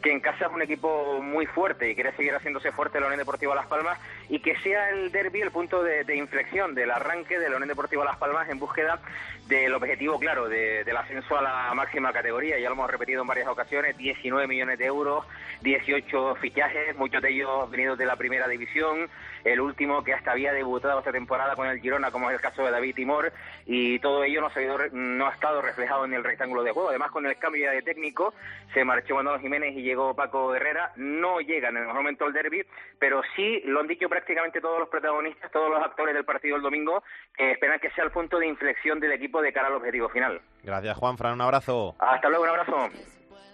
que 0.06 0.12
en 0.12 0.20
casa 0.20 0.46
es 0.46 0.52
un 0.52 0.62
equipo 0.62 1.20
muy 1.20 1.48
fuerte 1.48 1.90
y 1.90 1.96
quiere 1.96 2.12
seguir 2.12 2.32
haciéndose 2.36 2.72
fuerte 2.72 3.00
la 3.00 3.08
Unión 3.08 3.18
Deportiva 3.18 3.56
Las 3.56 3.66
Palmas 3.66 3.98
y 4.30 4.38
que 4.40 4.56
sea 4.60 4.92
el 4.92 5.12
derby 5.12 5.42
el 5.42 5.50
punto 5.50 5.82
de, 5.82 6.04
de 6.04 6.16
inflexión 6.16 6.76
del 6.76 6.92
arranque 6.92 7.40
de 7.40 7.50
la 7.50 7.56
Unión 7.56 7.70
Deportiva 7.70 8.06
Las 8.06 8.18
Palmas 8.18 8.48
en 8.50 8.60
búsqueda 8.60 9.00
del 9.48 9.74
objetivo 9.74 10.20
claro 10.20 10.48
de- 10.48 10.84
del 10.84 10.96
ascenso 10.98 11.40
a 11.40 11.42
la 11.42 11.74
máxima 11.74 12.14
categoría. 12.14 12.60
Ya 12.60 12.70
lo 12.70 12.76
hemos 12.76 12.92
repetido 12.92 13.22
en 13.24 13.28
varias 13.28 13.48
ocasiones, 13.48 13.98
19 13.98 14.46
millones 14.48 14.78
de 14.78 14.86
euros, 14.86 15.26
18 15.62 16.36
fichajes, 16.36 16.96
muchos 16.98 17.22
de 17.24 17.30
ellos 17.32 17.70
venidos 17.72 17.98
de 17.98 18.06
la 18.06 18.16
primera 18.16 18.48
división, 18.48 19.10
el 19.44 19.60
último 19.60 20.04
que 20.04 20.14
hasta 20.14 20.32
había 20.32 20.54
debutado 20.54 21.00
esta 21.00 21.12
temporada 21.12 21.56
con 21.56 21.68
el 21.68 21.80
Girona, 21.80 22.12
como 22.12 22.30
es 22.30 22.36
el 22.36 22.42
caso 22.42 22.64
de 22.64 22.72
David 22.72 22.96
Timor, 22.96 23.32
y 23.66 23.98
todo 24.00 24.24
ello 24.24 24.42
no, 24.42 24.50
se 24.52 24.60
ha, 24.60 24.64
ido 24.64 24.78
no 24.92 25.28
ha 25.28 25.32
estado 25.34 25.62
reflejado 25.64 26.06
en 26.06 26.14
el 26.14 26.24
rectángulo 26.24 26.62
de 26.64 26.72
juego. 26.72 26.90
Además, 26.90 27.10
con 27.12 27.26
el 27.26 27.38
cambio 27.38 27.64
ya 27.66 27.72
de 27.72 27.82
técnico, 27.82 28.34
se 28.74 28.84
marchó 28.84 29.16
Manuel 29.16 29.40
Jiménez 29.42 29.74
y 29.76 29.82
llegó 29.84 29.95
Paco 30.16 30.54
Herrera. 30.54 30.92
No 30.98 31.40
llegan 31.40 31.76
en 31.76 31.82
el 31.84 31.88
mejor 31.88 32.02
momento 32.02 32.26
al 32.26 32.34
derby, 32.34 32.64
pero 33.00 33.22
sí 33.36 33.62
lo 33.66 33.80
han 33.80 33.88
dicho 33.88 34.08
prácticamente 34.10 34.62
todos 34.62 34.80
los 34.80 34.90
protagonistas, 34.90 35.52
todos 35.52 35.70
los 35.70 35.84
actores 35.84 36.14
del 36.14 36.26
partido 36.26 36.56
del 36.56 36.64
domingo, 36.64 37.04
que 37.36 37.52
esperan 37.52 37.80
que 37.80 37.90
sea 37.92 38.04
el 38.04 38.12
punto 38.12 38.38
de 38.40 38.48
inflexión 38.48 39.00
del 39.00 39.12
equipo 39.14 39.42
de 39.42 39.54
cara 39.54 39.68
al 39.68 39.76
objetivo 39.76 40.10
final. 40.10 40.42
Gracias, 40.64 40.98
Juan 40.98 41.18
Fran. 41.18 41.34
Un 41.34 41.42
abrazo. 41.42 41.96
Hasta 42.00 42.28
luego, 42.30 42.44
un 42.44 42.50
abrazo. 42.50 42.90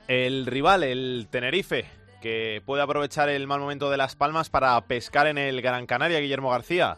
El 0.08 0.46
rival, 0.46 0.84
el 0.84 1.28
Tenerife, 1.32 1.86
que 2.22 2.62
puede 2.66 2.82
aprovechar 2.84 3.30
el 3.30 3.48
mal 3.48 3.60
momento 3.60 3.90
de 3.90 3.98
Las 3.98 4.16
Palmas 4.16 4.50
para 4.50 4.80
pescar 4.82 5.28
en 5.28 5.38
el 5.38 5.62
Gran 5.62 5.86
Canaria, 5.86 6.20
Guillermo 6.20 6.50
García. 6.52 6.98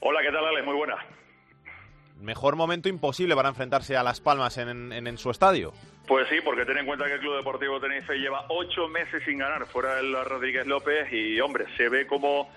Hola, 0.00 0.20
¿qué 0.22 0.30
tal, 0.30 0.44
Ale? 0.46 0.62
Muy 0.62 0.74
buena. 0.76 0.96
Mejor 2.20 2.56
momento 2.56 2.88
imposible 2.88 3.34
para 3.34 3.48
enfrentarse 3.48 3.96
a 3.96 4.02
Las 4.02 4.20
Palmas 4.20 4.56
en, 4.58 4.92
en- 4.92 5.06
en 5.06 5.18
su 5.18 5.30
estadio. 5.30 5.72
Pues 6.06 6.28
sí, 6.28 6.36
porque 6.44 6.66
ten 6.66 6.76
en 6.76 6.86
cuenta 6.86 7.06
que 7.06 7.14
el 7.14 7.20
Club 7.20 7.36
Deportivo 7.36 7.80
Tenerife 7.80 8.18
lleva 8.18 8.44
ocho 8.48 8.88
meses 8.88 9.22
sin 9.24 9.38
ganar 9.38 9.64
fuera 9.66 9.96
del 9.96 10.12
Rodríguez 10.24 10.66
López 10.66 11.10
y, 11.10 11.40
hombre, 11.40 11.64
se 11.78 11.88
ve 11.88 12.06
como 12.06 12.50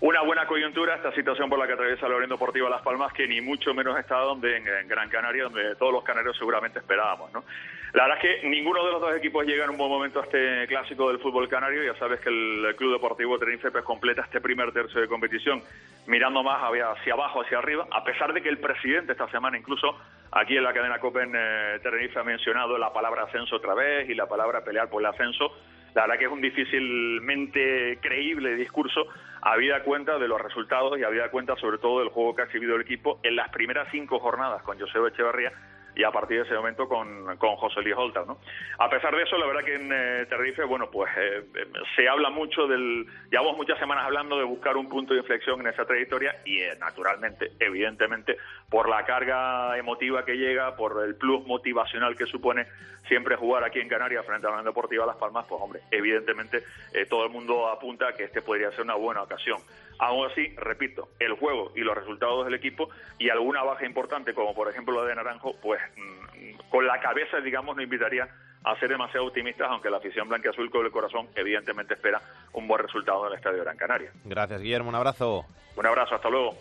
una 0.00 0.22
buena 0.22 0.46
coyuntura 0.46 0.96
esta 0.96 1.12
situación 1.12 1.50
por 1.50 1.58
la 1.58 1.66
que 1.66 1.74
atraviesa 1.74 2.08
la 2.08 2.16
Unión 2.16 2.30
Deportiva 2.30 2.70
Las 2.70 2.82
Palmas, 2.82 3.12
que 3.12 3.28
ni 3.28 3.42
mucho 3.42 3.74
menos 3.74 3.98
está 3.98 4.16
donde 4.16 4.56
en, 4.56 4.66
en 4.66 4.88
Gran 4.88 5.10
Canaria, 5.10 5.44
donde 5.44 5.76
todos 5.76 5.92
los 5.92 6.02
canarios 6.02 6.36
seguramente 6.38 6.78
esperábamos, 6.78 7.30
¿no? 7.32 7.44
La 7.94 8.08
verdad 8.08 8.24
es 8.24 8.40
que 8.40 8.48
ninguno 8.48 8.84
de 8.84 8.90
los 8.90 9.00
dos 9.00 9.14
equipos 9.14 9.46
llega 9.46 9.62
en 9.62 9.70
un 9.70 9.76
buen 9.76 9.88
momento 9.88 10.18
a 10.18 10.24
este 10.24 10.66
clásico 10.66 11.10
del 11.10 11.20
fútbol 11.20 11.48
canario. 11.48 11.84
Ya 11.84 11.96
sabes 11.96 12.18
que 12.18 12.28
el 12.28 12.74
Club 12.74 12.94
Deportivo 12.94 13.38
Tenerife 13.38 13.70
pues, 13.70 13.84
completa 13.84 14.22
este 14.22 14.40
primer 14.40 14.72
tercio 14.72 15.00
de 15.00 15.06
competición 15.06 15.62
mirando 16.08 16.42
más 16.42 16.60
hacia, 16.60 17.12
abajo, 17.12 17.42
hacia 17.42 17.58
arriba, 17.58 17.86
a 17.92 18.02
pesar 18.02 18.32
de 18.32 18.42
que 18.42 18.48
el 18.48 18.58
presidente 18.58 19.12
esta 19.12 19.30
semana 19.30 19.56
incluso 19.56 19.96
aquí 20.32 20.56
en 20.56 20.64
la 20.64 20.72
cadena 20.72 20.98
Copen 20.98 21.34
eh, 21.36 22.10
ha 22.16 22.22
mencionado 22.24 22.76
la 22.78 22.92
palabra 22.92 23.22
ascenso 23.22 23.54
otra 23.54 23.74
vez 23.74 24.10
y 24.10 24.14
la 24.14 24.26
palabra 24.26 24.64
pelear 24.64 24.90
por 24.90 25.00
el 25.00 25.06
ascenso. 25.06 25.52
La 25.94 26.02
verdad 26.02 26.18
que 26.18 26.24
es 26.24 26.32
un 26.32 26.40
difícilmente 26.40 28.00
creíble 28.02 28.56
discurso, 28.56 29.06
habida 29.40 29.84
cuenta 29.84 30.18
de 30.18 30.26
los 30.26 30.40
resultados 30.40 30.98
y 30.98 31.04
habida 31.04 31.30
cuenta 31.30 31.54
sobre 31.54 31.78
todo 31.78 32.00
del 32.00 32.08
juego 32.08 32.34
que 32.34 32.42
ha 32.42 32.46
exhibido 32.46 32.74
el 32.74 32.82
equipo 32.82 33.20
en 33.22 33.36
las 33.36 33.50
primeras 33.50 33.86
cinco 33.92 34.18
jornadas 34.18 34.64
con 34.64 34.80
José 34.80 34.98
Echeverría 34.98 35.52
y 35.96 36.04
a 36.04 36.10
partir 36.10 36.38
de 36.38 36.44
ese 36.44 36.54
momento 36.54 36.88
con, 36.88 37.36
con 37.36 37.56
José 37.56 37.80
Luis 37.82 37.94
Holta, 37.96 38.24
¿no? 38.26 38.38
A 38.78 38.88
pesar 38.90 39.14
de 39.14 39.22
eso, 39.22 39.36
la 39.38 39.46
verdad 39.46 39.64
que 39.64 39.74
en 39.74 39.90
eh, 39.92 40.26
Tenerife, 40.26 40.64
bueno, 40.64 40.90
pues 40.90 41.10
eh, 41.16 41.44
eh, 41.54 41.66
se 41.96 42.08
habla 42.08 42.30
mucho 42.30 42.66
del... 42.66 43.06
Llevamos 43.30 43.56
muchas 43.56 43.78
semanas 43.78 44.04
hablando 44.04 44.38
de 44.38 44.44
buscar 44.44 44.76
un 44.76 44.88
punto 44.88 45.14
de 45.14 45.20
inflexión 45.20 45.60
en 45.60 45.68
esa 45.68 45.84
trayectoria 45.84 46.36
y, 46.44 46.60
eh, 46.60 46.76
naturalmente, 46.80 47.52
evidentemente, 47.60 48.36
por 48.68 48.88
la 48.88 49.04
carga 49.04 49.76
emotiva 49.78 50.24
que 50.24 50.36
llega, 50.36 50.76
por 50.76 51.04
el 51.04 51.16
plus 51.16 51.46
motivacional 51.46 52.16
que 52.16 52.26
supone 52.26 52.66
siempre 53.08 53.36
jugar 53.36 53.64
aquí 53.64 53.80
en 53.80 53.88
Canarias 53.88 54.24
frente 54.24 54.46
a 54.46 54.50
la 54.50 54.56
Unión 54.56 54.72
Deportiva 54.72 55.06
Las 55.06 55.16
Palmas, 55.16 55.46
pues, 55.48 55.60
hombre, 55.60 55.80
evidentemente 55.90 56.64
eh, 56.92 57.06
todo 57.06 57.24
el 57.24 57.30
mundo 57.30 57.68
apunta 57.68 58.08
a 58.08 58.12
que 58.12 58.24
este 58.24 58.42
podría 58.42 58.70
ser 58.70 58.82
una 58.82 58.94
buena 58.94 59.22
ocasión. 59.22 59.58
Aún 59.98 60.30
así, 60.30 60.48
repito, 60.56 61.08
el 61.18 61.34
juego 61.34 61.72
y 61.74 61.80
los 61.80 61.96
resultados 61.96 62.44
del 62.44 62.54
equipo 62.54 62.88
y 63.18 63.30
alguna 63.30 63.62
baja 63.62 63.86
importante, 63.86 64.34
como 64.34 64.54
por 64.54 64.68
ejemplo 64.68 65.00
la 65.00 65.08
de 65.08 65.14
Naranjo, 65.14 65.54
pues 65.62 65.80
mm, 65.96 66.68
con 66.70 66.86
la 66.86 67.00
cabeza, 67.00 67.40
digamos, 67.40 67.76
nos 67.76 67.84
invitaría 67.84 68.28
a 68.64 68.78
ser 68.80 68.88
demasiado 68.88 69.26
optimistas, 69.26 69.68
aunque 69.70 69.90
la 69.90 69.98
afición 69.98 70.28
blanca 70.28 70.50
azul 70.50 70.70
con 70.70 70.84
el 70.86 70.90
corazón 70.90 71.28
evidentemente 71.34 71.94
espera 71.94 72.20
un 72.54 72.66
buen 72.66 72.82
resultado 72.82 73.26
en 73.26 73.32
el 73.32 73.38
Estadio 73.38 73.62
Gran 73.62 73.76
Canaria. 73.76 74.10
Gracias, 74.24 74.60
Guillermo. 74.60 74.88
Un 74.88 74.94
abrazo. 74.94 75.44
Un 75.76 75.86
abrazo, 75.86 76.14
hasta 76.14 76.30
luego. 76.30 76.54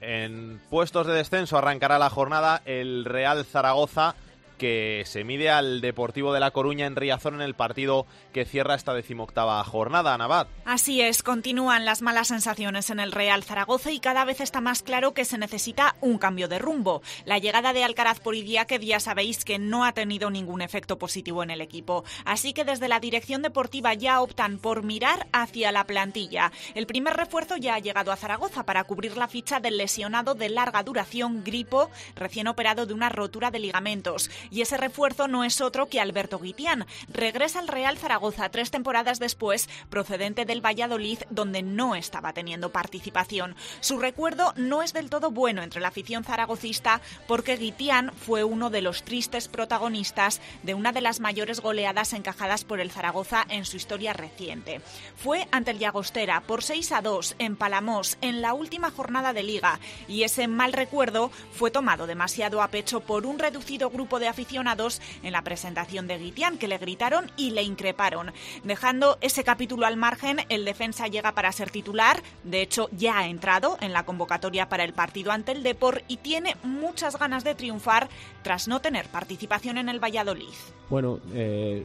En 0.00 0.60
puestos 0.70 1.06
de 1.06 1.14
descenso 1.14 1.56
arrancará 1.56 1.98
la 1.98 2.10
jornada 2.10 2.62
el 2.64 3.04
Real 3.04 3.44
Zaragoza, 3.44 4.14
que 4.64 5.02
se 5.04 5.24
mide 5.24 5.50
al 5.50 5.82
Deportivo 5.82 6.32
de 6.32 6.40
La 6.40 6.50
Coruña 6.50 6.86
en 6.86 6.96
Riazón 6.96 7.34
en 7.34 7.42
el 7.42 7.52
partido 7.52 8.06
que 8.32 8.46
cierra 8.46 8.74
esta 8.74 8.94
decimoctava 8.94 9.62
jornada, 9.62 10.16
Navat. 10.16 10.48
Así 10.64 11.02
es, 11.02 11.22
continúan 11.22 11.84
las 11.84 12.00
malas 12.00 12.28
sensaciones 12.28 12.88
en 12.88 12.98
el 12.98 13.12
Real 13.12 13.44
Zaragoza 13.44 13.92
y 13.92 14.00
cada 14.00 14.24
vez 14.24 14.40
está 14.40 14.62
más 14.62 14.82
claro 14.82 15.12
que 15.12 15.26
se 15.26 15.36
necesita 15.36 15.96
un 16.00 16.16
cambio 16.16 16.48
de 16.48 16.58
rumbo. 16.58 17.02
La 17.26 17.36
llegada 17.36 17.74
de 17.74 17.84
Alcaraz 17.84 18.20
por 18.20 18.34
que 18.34 18.78
ya 18.80 19.00
sabéis 19.00 19.44
que 19.44 19.58
no 19.58 19.84
ha 19.84 19.92
tenido 19.92 20.30
ningún 20.30 20.62
efecto 20.62 20.96
positivo 20.96 21.42
en 21.42 21.50
el 21.50 21.60
equipo. 21.60 22.04
Así 22.24 22.54
que 22.54 22.64
desde 22.64 22.88
la 22.88 23.00
dirección 23.00 23.42
deportiva 23.42 23.92
ya 23.92 24.22
optan 24.22 24.56
por 24.56 24.82
mirar 24.82 25.26
hacia 25.34 25.72
la 25.72 25.84
plantilla. 25.84 26.52
El 26.74 26.86
primer 26.86 27.14
refuerzo 27.14 27.58
ya 27.58 27.74
ha 27.74 27.80
llegado 27.80 28.12
a 28.12 28.16
Zaragoza 28.16 28.64
para 28.64 28.84
cubrir 28.84 29.18
la 29.18 29.28
ficha 29.28 29.60
del 29.60 29.76
lesionado 29.76 30.34
de 30.34 30.48
larga 30.48 30.82
duración 30.82 31.44
Gripo, 31.44 31.90
recién 32.16 32.48
operado 32.48 32.86
de 32.86 32.94
una 32.94 33.10
rotura 33.10 33.50
de 33.50 33.58
ligamentos. 33.58 34.30
Y 34.54 34.62
ese 34.62 34.76
refuerzo 34.76 35.26
no 35.26 35.42
es 35.42 35.60
otro 35.60 35.88
que 35.88 35.98
Alberto 35.98 36.38
Guitián. 36.38 36.86
Regresa 37.12 37.58
al 37.58 37.66
Real 37.66 37.98
Zaragoza 37.98 38.48
tres 38.50 38.70
temporadas 38.70 39.18
después, 39.18 39.68
procedente 39.90 40.44
del 40.44 40.64
Valladolid, 40.64 41.18
donde 41.28 41.64
no 41.64 41.96
estaba 41.96 42.32
teniendo 42.32 42.70
participación. 42.70 43.56
Su 43.80 43.98
recuerdo 43.98 44.54
no 44.54 44.84
es 44.84 44.92
del 44.92 45.10
todo 45.10 45.32
bueno 45.32 45.64
entre 45.64 45.80
la 45.80 45.88
afición 45.88 46.22
zaragocista 46.22 47.00
porque 47.26 47.56
Guitián 47.56 48.12
fue 48.14 48.44
uno 48.44 48.70
de 48.70 48.80
los 48.80 49.02
tristes 49.02 49.48
protagonistas 49.48 50.40
de 50.62 50.74
una 50.74 50.92
de 50.92 51.00
las 51.00 51.18
mayores 51.18 51.58
goleadas 51.58 52.12
encajadas 52.12 52.62
por 52.62 52.78
el 52.78 52.92
Zaragoza 52.92 53.44
en 53.48 53.64
su 53.64 53.76
historia 53.76 54.12
reciente. 54.12 54.80
Fue 55.16 55.48
ante 55.50 55.72
el 55.72 55.80
Llagostera 55.80 56.42
por 56.42 56.62
6 56.62 56.92
a 56.92 57.02
2 57.02 57.34
en 57.40 57.56
Palamos 57.56 58.18
en 58.20 58.40
la 58.40 58.54
última 58.54 58.92
jornada 58.92 59.32
de 59.32 59.42
liga 59.42 59.80
y 60.06 60.22
ese 60.22 60.46
mal 60.46 60.72
recuerdo 60.72 61.32
fue 61.50 61.72
tomado 61.72 62.06
demasiado 62.06 62.62
a 62.62 62.68
pecho 62.68 63.00
por 63.00 63.26
un 63.26 63.40
reducido 63.40 63.90
grupo 63.90 64.20
de 64.20 64.28
aficionados 64.34 65.00
en 65.22 65.32
la 65.32 65.42
presentación 65.42 66.08
de 66.08 66.18
Guitián 66.18 66.58
que 66.58 66.66
le 66.66 66.78
gritaron 66.78 67.30
y 67.36 67.52
le 67.52 67.62
increparon. 67.62 68.32
Dejando 68.64 69.16
ese 69.20 69.44
capítulo 69.44 69.86
al 69.86 69.96
margen, 69.96 70.38
el 70.48 70.64
defensa 70.64 71.06
llega 71.06 71.32
para 71.32 71.52
ser 71.52 71.70
titular, 71.70 72.20
de 72.42 72.62
hecho 72.62 72.88
ya 72.90 73.18
ha 73.18 73.28
entrado 73.28 73.78
en 73.80 73.92
la 73.92 74.04
convocatoria 74.04 74.68
para 74.68 74.82
el 74.82 74.92
partido 74.92 75.30
ante 75.30 75.52
el 75.52 75.62
Depor 75.62 76.02
y 76.08 76.16
tiene 76.16 76.56
muchas 76.64 77.16
ganas 77.16 77.44
de 77.44 77.54
triunfar 77.54 78.08
tras 78.42 78.66
no 78.66 78.80
tener 78.80 79.06
participación 79.06 79.78
en 79.78 79.88
el 79.88 80.02
Valladolid. 80.02 80.54
Bueno, 80.90 81.20
eh, 81.32 81.84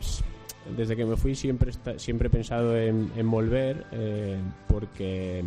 desde 0.75 0.95
que 0.95 1.05
me 1.05 1.17
fui 1.17 1.35
siempre, 1.35 1.71
siempre 1.97 2.27
he 2.27 2.31
pensado 2.31 2.75
en, 2.75 3.29
volver 3.29 3.85
eh, 3.91 4.39
porque 4.67 5.43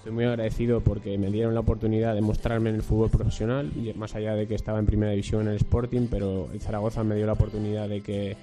estoy 0.00 0.12
muy 0.12 0.24
agradecido 0.24 0.80
porque 0.80 1.18
me 1.18 1.30
dieron 1.30 1.52
la 1.52 1.60
oportunidad 1.60 2.14
de 2.14 2.22
mostrarme 2.22 2.70
en 2.70 2.76
el 2.76 2.82
fútbol 2.82 3.10
profesional, 3.10 3.70
más 3.96 4.14
allá 4.14 4.34
de 4.34 4.46
que 4.46 4.54
estaba 4.54 4.78
en 4.78 4.86
primera 4.86 5.10
división 5.10 5.42
en 5.42 5.48
el 5.48 5.56
Sporting, 5.56 6.06
pero 6.10 6.48
el 6.54 6.60
Zaragoza 6.60 7.04
me 7.04 7.16
dio 7.16 7.26
la 7.26 7.34
oportunidad 7.34 7.86
de 7.86 8.00
que, 8.00 8.34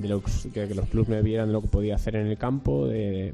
de 0.00 0.08
los, 0.08 0.48
que, 0.52 0.66
los 0.74 0.88
clubes 0.88 1.08
me 1.08 1.22
vieran 1.22 1.52
lo 1.52 1.62
que 1.62 1.68
podía 1.68 1.94
hacer 1.94 2.16
en 2.16 2.26
el 2.26 2.36
campo, 2.36 2.88
de, 2.88 3.32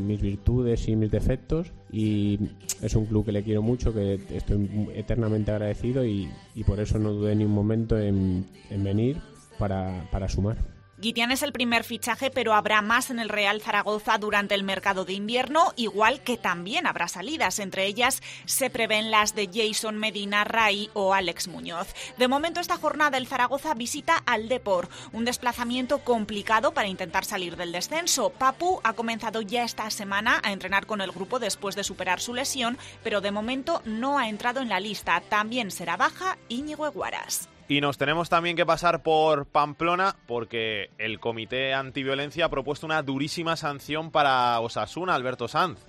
mis 0.00 0.22
virtudes 0.22 0.88
y 0.88 0.96
mis 0.96 1.10
defectos, 1.10 1.72
y 1.92 2.38
es 2.80 2.96
un 2.96 3.04
club 3.04 3.26
que 3.26 3.32
le 3.32 3.42
quiero 3.42 3.60
mucho, 3.60 3.92
que 3.92 4.18
estoy 4.30 4.88
eternamente 4.94 5.50
agradecido 5.50 6.06
y, 6.06 6.30
por 6.66 6.80
eso 6.80 6.98
no 6.98 7.12
dudé 7.12 7.36
ni 7.36 7.44
un 7.44 7.52
momento 7.52 7.98
en, 7.98 8.46
venir 8.70 9.18
para, 9.58 10.08
para 10.10 10.26
sumar. 10.26 10.56
Guitián 11.00 11.32
es 11.32 11.42
el 11.42 11.52
primer 11.52 11.82
fichaje, 11.82 12.30
pero 12.30 12.52
habrá 12.52 12.82
más 12.82 13.08
en 13.08 13.20
el 13.20 13.30
Real 13.30 13.62
Zaragoza 13.62 14.18
durante 14.18 14.54
el 14.54 14.64
mercado 14.64 15.06
de 15.06 15.14
invierno, 15.14 15.72
igual 15.76 16.20
que 16.20 16.36
también 16.36 16.86
habrá 16.86 17.08
salidas. 17.08 17.58
Entre 17.58 17.86
ellas 17.86 18.20
se 18.44 18.68
prevén 18.68 19.10
las 19.10 19.34
de 19.34 19.48
Jason 19.50 19.96
Medina, 19.96 20.44
Ray 20.44 20.90
o 20.92 21.14
Alex 21.14 21.48
Muñoz. 21.48 21.94
De 22.18 22.28
momento, 22.28 22.60
esta 22.60 22.76
jornada 22.76 23.16
el 23.16 23.26
Zaragoza 23.26 23.72
visita 23.72 24.18
al 24.26 24.48
Depor, 24.48 24.90
un 25.12 25.24
desplazamiento 25.24 26.04
complicado 26.04 26.74
para 26.74 26.88
intentar 26.88 27.24
salir 27.24 27.56
del 27.56 27.72
descenso. 27.72 28.28
Papu 28.28 28.80
ha 28.84 28.92
comenzado 28.92 29.40
ya 29.40 29.64
esta 29.64 29.88
semana 29.90 30.42
a 30.44 30.52
entrenar 30.52 30.84
con 30.84 31.00
el 31.00 31.12
grupo 31.12 31.38
después 31.38 31.76
de 31.76 31.84
superar 31.84 32.20
su 32.20 32.34
lesión, 32.34 32.76
pero 33.02 33.22
de 33.22 33.30
momento 33.30 33.80
no 33.86 34.18
ha 34.18 34.28
entrado 34.28 34.60
en 34.60 34.68
la 34.68 34.80
lista. 34.80 35.22
También 35.22 35.70
será 35.70 35.96
baja 35.96 36.36
Íñigo 36.50 36.86
Eguaras. 36.86 37.49
Y 37.70 37.80
nos 37.80 37.98
tenemos 37.98 38.28
también 38.28 38.56
que 38.56 38.66
pasar 38.66 39.00
por 39.00 39.46
Pamplona 39.46 40.16
porque 40.26 40.90
el 40.98 41.20
Comité 41.20 41.72
Antiviolencia 41.72 42.46
ha 42.46 42.48
propuesto 42.48 42.84
una 42.84 43.00
durísima 43.00 43.54
sanción 43.54 44.10
para 44.10 44.58
Osasuna, 44.58 45.14
Alberto 45.14 45.46
Sanz. 45.46 45.86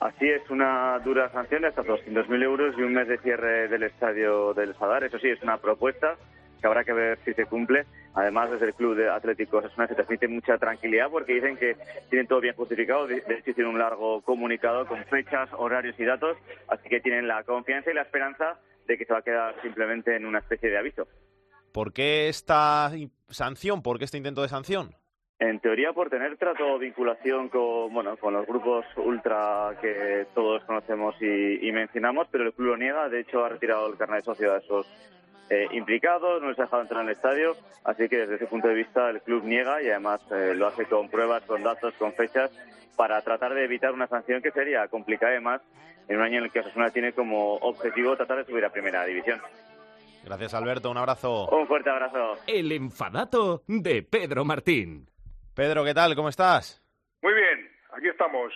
Así 0.00 0.28
es, 0.28 0.42
una 0.50 0.98
dura 0.98 1.32
sanción 1.32 1.62
de 1.62 1.68
hasta 1.68 1.84
200.000 1.84 2.42
euros 2.42 2.74
y 2.76 2.82
un 2.82 2.92
mes 2.92 3.08
de 3.08 3.16
cierre 3.16 3.66
del 3.68 3.84
estadio 3.84 4.52
del 4.52 4.74
Sadar. 4.74 5.04
Eso 5.04 5.18
sí, 5.18 5.30
es 5.30 5.42
una 5.42 5.56
propuesta 5.56 6.16
que 6.60 6.66
habrá 6.66 6.84
que 6.84 6.92
ver 6.92 7.18
si 7.24 7.32
se 7.32 7.46
cumple. 7.46 7.86
Además, 8.12 8.50
desde 8.50 8.66
el 8.66 8.74
Club 8.74 8.94
de 8.94 9.08
Atlético 9.08 9.56
Osasuna 9.56 9.88
se 9.88 9.94
transmite 9.94 10.28
mucha 10.28 10.58
tranquilidad 10.58 11.08
porque 11.10 11.32
dicen 11.32 11.56
que 11.56 11.78
tienen 12.10 12.26
todo 12.26 12.42
bien 12.42 12.54
justificado. 12.54 13.06
De 13.06 13.16
hecho, 13.16 13.54
tienen 13.54 13.72
un 13.72 13.78
largo 13.78 14.20
comunicado 14.20 14.86
con 14.86 15.02
fechas, 15.06 15.48
horarios 15.56 15.98
y 15.98 16.04
datos. 16.04 16.36
Así 16.68 16.90
que 16.90 17.00
tienen 17.00 17.26
la 17.26 17.42
confianza 17.44 17.90
y 17.90 17.94
la 17.94 18.02
esperanza 18.02 18.58
de 18.86 18.98
que 18.98 19.04
se 19.04 19.12
va 19.12 19.20
a 19.20 19.22
quedar 19.22 19.60
simplemente 19.62 20.16
en 20.16 20.26
una 20.26 20.38
especie 20.38 20.70
de 20.70 20.78
aviso. 20.78 21.06
¿Por 21.72 21.92
qué 21.92 22.28
esta 22.28 22.90
sanción? 23.28 23.82
¿Por 23.82 23.98
qué 23.98 24.04
este 24.04 24.18
intento 24.18 24.42
de 24.42 24.48
sanción? 24.48 24.90
En 25.38 25.58
teoría 25.58 25.92
por 25.92 26.08
tener 26.08 26.36
trato 26.36 26.74
o 26.74 26.78
vinculación 26.78 27.48
con, 27.48 27.92
bueno, 27.92 28.16
con 28.16 28.32
los 28.34 28.46
grupos 28.46 28.84
ultra 28.96 29.76
que 29.80 30.26
todos 30.34 30.62
conocemos 30.64 31.16
y, 31.20 31.72
mencionamos, 31.72 32.28
pero 32.30 32.44
el 32.44 32.52
club 32.52 32.68
lo 32.68 32.76
niega. 32.76 33.08
De 33.08 33.20
hecho, 33.20 33.44
ha 33.44 33.48
retirado 33.48 33.88
el 33.88 33.96
carnet 33.96 34.18
de 34.18 34.22
socio 34.22 34.52
a 34.52 34.58
esos 34.58 34.86
eh, 35.52 35.68
implicados, 35.72 36.40
no 36.40 36.48
les 36.48 36.58
ha 36.58 36.62
dejado 36.62 36.80
entrar 36.80 37.02
en 37.02 37.08
el 37.08 37.14
estadio. 37.14 37.54
Así 37.84 38.08
que 38.08 38.18
desde 38.18 38.36
ese 38.36 38.46
punto 38.46 38.68
de 38.68 38.74
vista 38.74 39.10
el 39.10 39.20
club 39.20 39.44
niega 39.44 39.82
y 39.82 39.90
además 39.90 40.20
eh, 40.32 40.54
lo 40.54 40.66
hace 40.66 40.86
con 40.86 41.10
pruebas, 41.10 41.44
con 41.44 41.62
datos, 41.62 41.92
con 41.98 42.14
fechas 42.14 42.50
para 42.96 43.20
tratar 43.20 43.52
de 43.52 43.64
evitar 43.64 43.92
una 43.92 44.06
sanción 44.06 44.40
que 44.40 44.50
sería 44.50 44.88
complicada 44.88 45.32
además 45.32 45.60
en 46.08 46.16
un 46.16 46.22
año 46.22 46.38
en 46.38 46.44
el 46.44 46.50
que 46.50 46.60
Osasuna 46.60 46.90
tiene 46.90 47.12
como 47.12 47.56
objetivo 47.56 48.16
tratar 48.16 48.38
de 48.38 48.44
subir 48.46 48.64
a 48.64 48.70
primera 48.70 49.04
división. 49.04 49.42
Gracias, 50.24 50.54
Alberto. 50.54 50.90
Un 50.90 50.96
abrazo. 50.96 51.48
Un 51.48 51.66
fuerte 51.66 51.90
abrazo. 51.90 52.38
El 52.46 52.72
enfadato 52.72 53.62
de 53.66 54.02
Pedro 54.02 54.46
Martín. 54.46 55.10
Pedro, 55.54 55.84
¿qué 55.84 55.92
tal? 55.92 56.14
¿Cómo 56.14 56.30
estás? 56.30 56.82
Muy 57.20 57.34
bien, 57.34 57.70
aquí 57.92 58.08
estamos, 58.08 58.52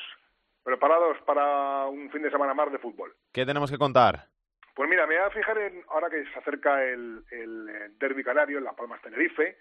preparados 0.65 1.19
para 1.27 1.87
un 1.89 2.11
fin 2.11 2.23
de 2.23 2.31
semana 2.31 2.55
más 2.55 2.73
de 2.73 2.79
fútbol. 2.79 3.15
¿Qué 3.33 3.45
tenemos 3.45 3.71
que 3.71 3.77
contar? 3.77 4.29
Pues 4.77 4.91
mira, 4.91 5.07
me 5.07 5.17
voy 5.17 5.25
a 5.25 5.31
fijar 5.31 5.57
en, 5.57 5.83
ahora 5.89 6.11
que 6.11 6.23
se 6.27 6.39
acerca 6.39 6.85
el, 6.85 7.25
el 7.31 7.99
derby 7.99 8.23
canario 8.23 8.59
en 8.59 8.65
Las 8.65 8.75
Palmas 8.75 9.01
Tenerife, 9.01 9.57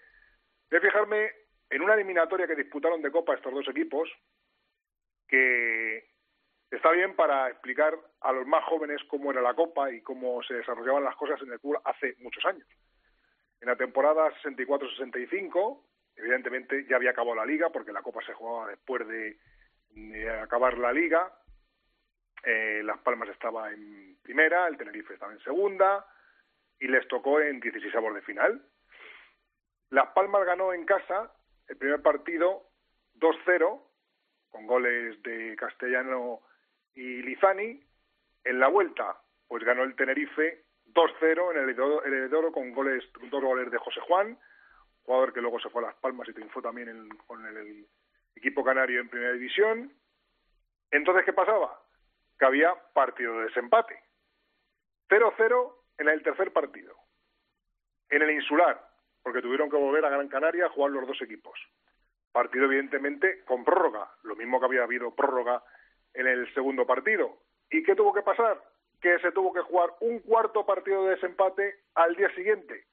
voy 0.70 0.78
a 0.78 0.82
fijarme 0.82 1.32
en 1.70 1.80
una 1.80 1.94
eliminatoria 1.94 2.46
que 2.46 2.54
disputaron 2.54 3.00
de 3.00 3.10
Copa 3.10 3.34
estos 3.34 3.50
dos 3.50 3.66
equipos, 3.66 4.10
que 5.26 6.04
está 6.70 6.90
bien 6.90 7.16
para 7.16 7.48
explicar 7.48 7.98
a 8.20 8.32
los 8.32 8.46
más 8.46 8.62
jóvenes 8.64 9.00
cómo 9.08 9.30
era 9.30 9.40
la 9.40 9.54
Copa 9.54 9.90
y 9.90 10.02
cómo 10.02 10.42
se 10.42 10.52
desarrollaban 10.52 11.04
las 11.04 11.16
cosas 11.16 11.40
en 11.40 11.50
el 11.50 11.60
club 11.60 11.80
hace 11.82 12.14
muchos 12.18 12.44
años. 12.44 12.68
En 13.62 13.68
la 13.68 13.76
temporada 13.76 14.30
64-65, 14.42 15.82
evidentemente 16.16 16.84
ya 16.88 16.96
había 16.96 17.12
acabado 17.12 17.36
la 17.36 17.46
liga, 17.46 17.70
porque 17.70 17.90
la 17.90 18.02
Copa 18.02 18.20
se 18.26 18.34
jugaba 18.34 18.68
después 18.68 19.08
de, 19.08 19.38
acabar 20.42 20.76
la 20.76 20.92
liga. 20.92 21.32
Eh, 22.46 22.80
Las 22.84 22.98
Palmas 23.00 23.28
estaba 23.28 23.72
en 23.72 24.16
primera, 24.22 24.68
el 24.68 24.76
Tenerife 24.76 25.14
estaba 25.14 25.32
en 25.32 25.40
segunda, 25.40 26.06
y 26.78 26.86
les 26.86 27.06
tocó 27.08 27.40
en 27.40 27.58
16 27.58 27.92
avos 27.96 28.14
de 28.14 28.22
final. 28.22 28.62
Las 29.90 30.08
Palmas 30.12 30.46
ganó 30.46 30.72
en 30.72 30.84
casa 30.84 31.32
el 31.66 31.76
primer 31.76 32.00
partido 32.02 32.70
2-0, 33.16 33.82
con 34.50 34.66
goles 34.66 35.20
de 35.24 35.56
Castellano 35.56 36.40
y 36.94 37.22
Lizani. 37.22 37.82
En 38.44 38.60
la 38.60 38.68
vuelta, 38.68 39.20
pues 39.48 39.64
ganó 39.64 39.82
el 39.82 39.96
Tenerife 39.96 40.66
2-0 40.86 41.50
en 41.50 41.58
el 41.58 41.70
Heredoro 42.14 42.52
con 42.52 42.72
goles, 42.72 43.02
dos 43.28 43.42
goles 43.42 43.72
de 43.72 43.78
José 43.78 44.00
Juan, 44.02 44.38
jugador 45.02 45.32
que 45.32 45.40
luego 45.40 45.58
se 45.58 45.68
fue 45.68 45.82
a 45.82 45.88
Las 45.88 45.96
Palmas 45.96 46.28
y 46.28 46.32
triunfó 46.32 46.62
también 46.62 47.08
con 47.26 47.44
el, 47.44 47.86
equipo 48.36 48.62
canario 48.62 49.00
en 49.00 49.08
primera 49.08 49.32
división. 49.32 49.92
Entonces, 50.90 51.24
¿qué 51.24 51.32
pasaba? 51.32 51.80
Que 52.38 52.46
había 52.46 52.74
partido 52.92 53.38
de 53.38 53.44
desempate. 53.46 53.98
0-0 55.08 55.74
en 55.98 56.08
el 56.08 56.22
tercer 56.22 56.52
partido. 56.52 56.94
En 58.10 58.22
el 58.22 58.30
insular, 58.30 58.80
porque 59.22 59.42
tuvieron 59.42 59.70
que 59.70 59.76
volver 59.76 60.04
a 60.04 60.10
Gran 60.10 60.28
Canaria 60.28 60.66
a 60.66 60.70
jugar 60.70 60.92
los 60.92 61.06
dos 61.06 61.20
equipos. 61.22 61.58
Partido, 62.32 62.66
evidentemente, 62.66 63.44
con 63.44 63.64
prórroga, 63.64 64.10
lo 64.22 64.36
mismo 64.36 64.60
que 64.60 64.66
había 64.66 64.82
habido 64.82 65.14
prórroga 65.14 65.62
en 66.14 66.26
el 66.26 66.52
segundo 66.54 66.86
partido. 66.86 67.38
¿Y 67.70 67.82
qué 67.82 67.94
tuvo 67.94 68.12
que 68.12 68.22
pasar? 68.22 68.62
Que 69.00 69.18
se 69.20 69.32
tuvo 69.32 69.52
que 69.52 69.62
jugar 69.62 69.90
un 70.00 70.20
cuarto 70.20 70.64
partido 70.64 71.04
de 71.04 71.10
desempate 71.10 71.80
al 71.94 72.14
día 72.14 72.32
siguiente. 72.34 72.84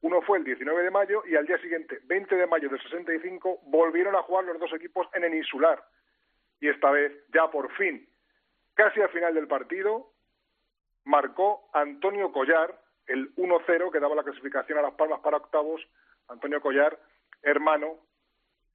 Uno 0.00 0.22
fue 0.22 0.38
el 0.38 0.44
19 0.44 0.82
de 0.82 0.90
mayo 0.90 1.22
y 1.26 1.36
al 1.36 1.46
día 1.46 1.58
siguiente, 1.58 2.00
20 2.04 2.34
de 2.34 2.46
mayo 2.46 2.68
del 2.68 2.80
65, 2.80 3.60
volvieron 3.64 4.14
a 4.14 4.22
jugar 4.22 4.44
los 4.44 4.58
dos 4.58 4.72
equipos 4.72 5.08
en 5.12 5.24
el 5.24 5.34
insular. 5.34 5.84
Y 6.60 6.68
esta 6.68 6.90
vez, 6.90 7.12
ya 7.34 7.50
por 7.50 7.70
fin, 7.74 8.07
casi 8.78 9.00
al 9.00 9.08
final 9.08 9.34
del 9.34 9.48
partido, 9.48 10.12
marcó 11.02 11.68
Antonio 11.72 12.30
Collar 12.30 12.80
el 13.08 13.34
1-0 13.34 13.90
que 13.90 13.98
daba 13.98 14.14
la 14.14 14.22
clasificación 14.22 14.78
a 14.78 14.82
Las 14.82 14.94
Palmas 14.94 15.18
para 15.18 15.38
octavos, 15.38 15.80
Antonio 16.28 16.60
Collar, 16.60 16.96
hermano 17.42 17.96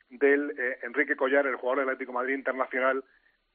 del 0.10 0.52
eh, 0.60 0.80
Enrique 0.84 1.16
Collar, 1.16 1.48
el 1.48 1.56
jugador 1.56 1.80
del 1.80 1.90
Atlético 1.90 2.12
Madrid 2.12 2.36
internacional 2.36 3.02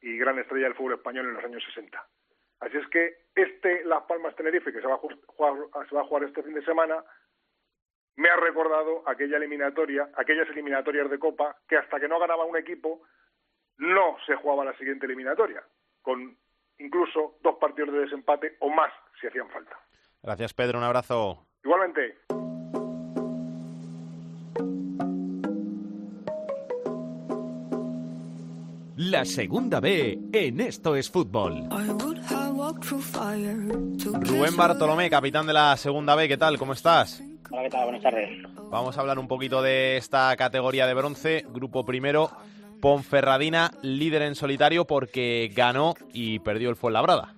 y 0.00 0.16
gran 0.16 0.38
estrella 0.38 0.68
del 0.68 0.74
fútbol 0.74 0.94
español 0.94 1.26
en 1.26 1.34
los 1.34 1.44
años 1.44 1.62
60. 1.64 2.02
Así 2.60 2.78
es 2.78 2.88
que 2.88 3.26
este 3.34 3.84
Las 3.84 4.04
Palmas 4.04 4.34
Tenerife, 4.34 4.72
que 4.72 4.80
se 4.80 4.86
va 4.86 4.94
a 4.94 4.98
jugar, 4.98 5.86
se 5.86 5.94
va 5.94 6.00
a 6.00 6.06
jugar 6.06 6.24
este 6.24 6.42
fin 6.42 6.54
de 6.54 6.64
semana, 6.64 7.04
me 8.16 8.30
ha 8.30 8.36
recordado 8.36 9.06
aquella 9.06 9.36
eliminatoria, 9.36 10.08
aquellas 10.16 10.48
eliminatorias 10.48 11.10
de 11.10 11.18
Copa, 11.18 11.58
que 11.68 11.76
hasta 11.76 12.00
que 12.00 12.08
no 12.08 12.18
ganaba 12.18 12.46
un 12.46 12.56
equipo, 12.56 13.02
no 13.76 14.16
se 14.24 14.34
jugaba 14.36 14.64
la 14.64 14.76
siguiente 14.78 15.04
eliminatoria, 15.04 15.62
con 16.02 16.36
incluso 16.78 17.38
dos 17.42 17.56
partidos 17.60 17.92
de 17.92 18.00
desempate 18.00 18.56
o 18.60 18.68
más 18.70 18.92
si 19.20 19.26
hacían 19.26 19.48
falta. 19.50 19.76
Gracias, 20.22 20.54
Pedro. 20.54 20.78
Un 20.78 20.84
abrazo. 20.84 21.46
Igualmente. 21.64 22.18
La 28.96 29.24
segunda 29.24 29.78
B 29.78 30.18
en 30.32 30.60
Esto 30.60 30.96
es 30.96 31.08
Fútbol. 31.08 31.68
Rubén 34.20 34.56
Bartolomé, 34.56 35.08
capitán 35.08 35.46
de 35.46 35.52
la 35.52 35.76
segunda 35.76 36.14
B, 36.16 36.26
¿qué 36.26 36.36
tal? 36.36 36.58
¿Cómo 36.58 36.72
estás? 36.72 37.22
Hola, 37.50 37.62
¿qué 37.62 37.70
tal? 37.70 37.84
Buenas 37.84 38.02
tardes. 38.02 38.42
Vamos 38.70 38.98
a 38.98 39.00
hablar 39.00 39.18
un 39.18 39.28
poquito 39.28 39.62
de 39.62 39.96
esta 39.96 40.36
categoría 40.36 40.86
de 40.86 40.94
bronce, 40.94 41.44
grupo 41.48 41.84
primero, 41.84 42.30
Ponferradina, 42.80 43.70
líder 43.82 44.22
en 44.22 44.34
solitario 44.34 44.84
porque 44.84 45.50
ganó 45.54 45.94
y 46.12 46.38
perdió 46.40 46.70
el 46.70 46.76
Fuenlabrada. 46.76 47.34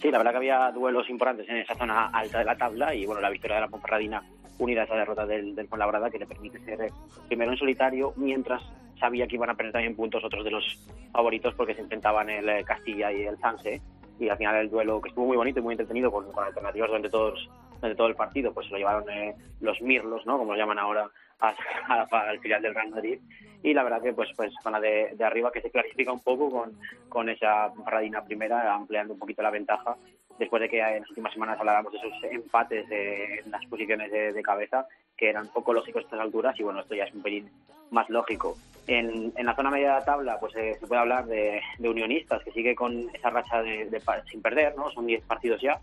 Sí, 0.00 0.10
la 0.10 0.18
verdad 0.18 0.32
que 0.32 0.36
había 0.38 0.70
duelos 0.72 1.10
importantes 1.10 1.48
en 1.48 1.58
esa 1.58 1.74
zona 1.74 2.06
alta 2.06 2.38
de 2.38 2.44
la 2.44 2.56
tabla 2.56 2.94
y 2.94 3.04
bueno, 3.04 3.20
la 3.20 3.28
victoria 3.28 3.56
de 3.56 3.62
la 3.62 3.68
Ponferradina 3.68 4.22
unida 4.58 4.82
a 4.82 4.84
esa 4.84 4.94
derrota 4.94 5.26
del, 5.26 5.54
del 5.54 5.68
Fuenlabrada 5.68 6.10
que 6.10 6.18
le 6.18 6.26
permite 6.26 6.58
ser 6.60 6.80
eh, 6.82 6.92
primero 7.28 7.52
en 7.52 7.58
solitario 7.58 8.12
mientras 8.16 8.62
sabía 8.98 9.26
que 9.26 9.36
iban 9.36 9.50
a 9.50 9.54
perder 9.54 9.72
también 9.72 9.96
puntos 9.96 10.22
otros 10.24 10.44
de 10.44 10.50
los 10.50 10.64
favoritos 11.12 11.54
porque 11.54 11.74
se 11.74 11.80
enfrentaban 11.80 12.30
el 12.30 12.48
eh, 12.48 12.64
Castilla 12.64 13.12
y 13.12 13.22
el 13.22 13.38
Sanse 13.38 13.80
y 14.18 14.28
al 14.28 14.36
final 14.36 14.56
el 14.56 14.70
duelo 14.70 15.00
que 15.00 15.08
estuvo 15.08 15.26
muy 15.26 15.36
bonito 15.36 15.60
y 15.60 15.62
muy 15.62 15.72
entretenido 15.72 16.10
con, 16.10 16.30
con 16.32 16.44
alternativas 16.44 16.88
durante 16.88 17.08
todos 17.08 17.48
durante 17.80 17.96
todo 17.96 18.08
el 18.08 18.14
partido 18.14 18.52
pues 18.52 18.66
se 18.66 18.72
lo 18.72 18.78
llevaron 18.78 19.08
eh, 19.10 19.34
los 19.60 19.80
Mirlos 19.80 20.26
no 20.26 20.38
como 20.38 20.52
lo 20.52 20.58
llaman 20.58 20.78
ahora 20.78 21.10
al 22.10 22.38
final 22.40 22.62
del 22.62 22.74
Real 22.74 22.90
Madrid. 22.90 23.18
Y 23.62 23.74
la 23.74 23.82
verdad 23.82 24.02
que 24.02 24.12
pues 24.12 24.30
pues 24.36 24.52
zona 24.62 24.80
de, 24.80 25.12
de 25.14 25.24
arriba 25.24 25.52
que 25.52 25.60
se 25.60 25.70
clarifica 25.70 26.12
un 26.12 26.20
poco 26.20 26.50
con, 26.50 26.78
con 27.08 27.28
esa 27.28 27.72
Radina 27.86 28.24
primera 28.24 28.74
ampliando 28.74 29.14
un 29.14 29.18
poquito 29.18 29.42
la 29.42 29.50
ventaja. 29.50 29.96
Después 30.38 30.62
de 30.62 30.68
que 30.70 30.80
en 30.80 31.00
las 31.00 31.10
últimas 31.10 31.32
semanas 31.34 31.58
hablábamos 31.60 31.92
de 31.92 31.98
esos 31.98 32.12
empates 32.30 32.90
eh, 32.90 33.42
en 33.44 33.50
las 33.50 33.64
posiciones 33.66 34.10
de, 34.10 34.32
de 34.32 34.42
cabeza 34.42 34.86
que 35.16 35.28
eran 35.28 35.48
poco 35.48 35.74
lógicos 35.74 36.02
a 36.02 36.04
estas 36.04 36.20
alturas 36.20 36.58
y 36.58 36.62
bueno 36.62 36.80
esto 36.80 36.94
ya 36.94 37.04
es 37.04 37.14
un 37.14 37.22
pelín 37.22 37.50
más 37.90 38.08
lógico. 38.08 38.56
En, 38.86 39.32
en 39.36 39.46
la 39.46 39.54
zona 39.54 39.70
media 39.70 39.88
de 39.88 39.98
la 40.00 40.04
tabla 40.04 40.40
pues 40.40 40.56
eh, 40.56 40.76
se 40.80 40.86
puede 40.86 41.02
hablar 41.02 41.26
de, 41.26 41.60
de 41.78 41.88
unionistas 41.88 42.42
que 42.42 42.52
sigue 42.52 42.74
con 42.74 43.10
esa 43.12 43.28
racha 43.28 43.62
de, 43.62 43.90
de 43.90 44.02
sin 44.30 44.40
perder 44.40 44.74
no 44.76 44.90
son 44.90 45.06
10 45.06 45.22
partidos 45.24 45.60
ya 45.60 45.78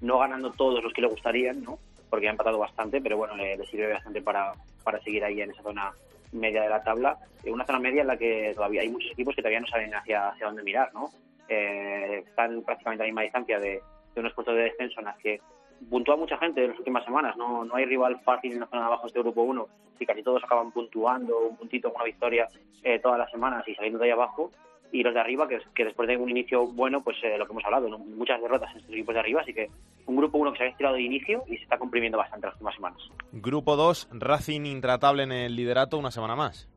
no 0.00 0.18
ganando 0.18 0.50
todos 0.52 0.82
los 0.82 0.92
que 0.92 1.02
le 1.02 1.08
gustarían 1.08 1.62
no 1.62 1.78
porque 2.10 2.28
ha 2.28 2.30
empatado 2.30 2.58
bastante 2.58 3.00
pero 3.00 3.16
bueno 3.16 3.36
le, 3.36 3.56
le 3.56 3.66
sirve 3.66 3.92
bastante 3.92 4.22
para, 4.22 4.52
para 4.84 5.00
seguir 5.00 5.24
ahí 5.24 5.40
en 5.40 5.50
esa 5.50 5.62
zona 5.62 5.92
media 6.32 6.62
de 6.62 6.68
la 6.68 6.82
tabla, 6.82 7.18
eh, 7.44 7.50
una 7.50 7.64
zona 7.64 7.78
media 7.78 8.02
en 8.02 8.08
la 8.08 8.16
que 8.16 8.52
todavía 8.54 8.82
hay 8.82 8.88
muchos 8.88 9.10
equipos 9.12 9.34
que 9.34 9.42
todavía 9.42 9.60
no 9.60 9.66
saben 9.66 9.94
hacia, 9.94 10.28
hacia 10.28 10.46
dónde 10.46 10.62
mirar, 10.62 10.92
¿no? 10.94 11.10
Eh, 11.48 12.24
están 12.26 12.62
prácticamente 12.62 13.02
a 13.02 13.06
la 13.06 13.08
misma 13.08 13.22
distancia 13.22 13.58
de, 13.58 13.80
de 14.14 14.20
unos 14.20 14.32
puestos 14.32 14.54
de 14.56 14.62
descenso 14.62 15.00
en 15.00 15.06
las 15.06 15.16
que 15.18 15.40
puntúa 15.88 16.16
mucha 16.16 16.38
gente 16.38 16.62
en 16.62 16.70
las 16.70 16.78
últimas 16.78 17.04
semanas, 17.04 17.36
no, 17.36 17.64
no 17.64 17.74
hay 17.76 17.84
rival 17.84 18.20
fácil 18.24 18.52
en 18.52 18.60
la 18.60 18.66
zona 18.66 18.82
de 18.82 18.86
abajo 18.86 19.02
de 19.02 19.08
este 19.08 19.20
grupo 19.20 19.42
1 19.42 19.68
y 19.98 20.06
casi 20.06 20.22
todos 20.22 20.42
acaban 20.42 20.72
puntuando 20.72 21.38
un 21.38 21.56
puntito 21.56 21.92
una 21.94 22.04
victoria 22.04 22.48
eh, 22.82 22.98
todas 22.98 23.18
las 23.18 23.30
semanas 23.30 23.66
y 23.66 23.74
saliendo 23.74 23.98
de 23.98 24.06
ahí 24.06 24.10
abajo 24.10 24.50
y 24.92 25.02
los 25.02 25.14
de 25.14 25.20
arriba 25.20 25.48
que, 25.48 25.60
que 25.74 25.84
después 25.84 26.08
de 26.08 26.16
un 26.16 26.30
inicio 26.30 26.66
bueno 26.66 27.02
pues 27.02 27.16
eh, 27.22 27.36
lo 27.38 27.46
que 27.46 27.52
hemos 27.52 27.64
hablado, 27.64 27.88
¿no? 27.88 27.98
muchas 27.98 28.40
derrotas 28.40 28.70
en 28.72 28.78
estos 28.78 28.92
equipos 28.92 29.14
de 29.14 29.20
arriba 29.20 29.40
así 29.40 29.52
que 29.52 29.68
un 30.06 30.16
grupo 30.16 30.38
1 30.38 30.52
que 30.52 30.58
se 30.58 30.64
había 30.64 30.72
estirado 30.72 30.94
de 30.96 31.02
inicio 31.02 31.44
y 31.48 31.56
se 31.56 31.64
está 31.64 31.78
comprimiendo 31.78 32.18
bastante 32.18 32.46
las 32.46 32.54
últimas 32.54 32.74
semanas. 32.74 32.98
Grupo 33.32 33.76
2, 33.76 34.08
Racing 34.12 34.66
intratable 34.66 35.24
en 35.24 35.32
el 35.32 35.56
liderato 35.56 35.98
una 35.98 36.10
semana 36.10 36.36
más. 36.36 36.68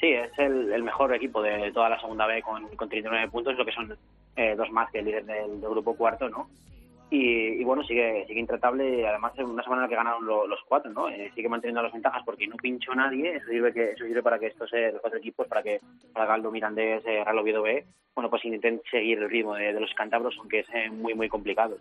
Sí, 0.00 0.08
es 0.08 0.38
el, 0.38 0.72
el 0.72 0.82
mejor 0.82 1.14
equipo 1.14 1.40
de 1.40 1.72
toda 1.72 1.88
la 1.88 1.98
segunda 1.98 2.26
B 2.26 2.42
con, 2.42 2.68
con 2.76 2.88
39 2.88 3.30
puntos, 3.30 3.56
lo 3.56 3.64
que 3.64 3.72
son 3.72 3.96
eh, 4.36 4.54
dos 4.54 4.70
más 4.70 4.90
que 4.90 4.98
el 4.98 5.06
líder 5.06 5.24
del, 5.24 5.60
del 5.60 5.70
grupo 5.70 5.96
cuarto, 5.96 6.28
¿no? 6.28 6.48
Y, 7.08 7.60
y 7.60 7.64
bueno, 7.64 7.84
sigue 7.84 8.24
sigue 8.26 8.40
intratable, 8.40 9.06
además 9.06 9.32
es 9.38 9.44
una 9.44 9.62
semana 9.62 9.86
que 9.88 9.94
ganaron 9.94 10.26
lo- 10.26 10.46
los 10.48 10.58
cuatro, 10.66 10.90
¿no? 10.90 11.08
Eh, 11.08 11.30
sigue 11.36 11.48
manteniendo 11.48 11.80
las 11.82 11.92
ventajas 11.92 12.22
porque 12.24 12.48
no 12.48 12.56
pinchó 12.56 12.94
nadie, 12.96 13.36
eso 13.36 13.46
sirve 13.46 13.72
que 13.72 13.92
eso 13.92 14.04
sirve 14.04 14.24
para 14.24 14.40
que 14.40 14.48
estos 14.48 14.72
eh, 14.72 14.90
los 14.90 15.00
cuatro 15.00 15.18
equipos, 15.20 15.46
para 15.46 15.62
que 15.62 15.80
para 16.12 16.26
Galdo, 16.26 16.50
Mirandés, 16.50 17.04
eh, 17.06 17.22
Real 17.22 17.38
Oviedo 17.38 17.62
B, 17.62 17.84
bueno, 18.14 18.28
pues 18.28 18.44
intenten 18.44 18.80
seguir 18.90 19.18
el 19.18 19.30
ritmo 19.30 19.54
de, 19.54 19.72
de 19.72 19.80
los 19.80 19.94
cántabros, 19.94 20.34
aunque 20.40 20.60
es 20.60 20.66
eh, 20.74 20.90
muy, 20.90 21.14
muy 21.14 21.28
complicado. 21.28 21.76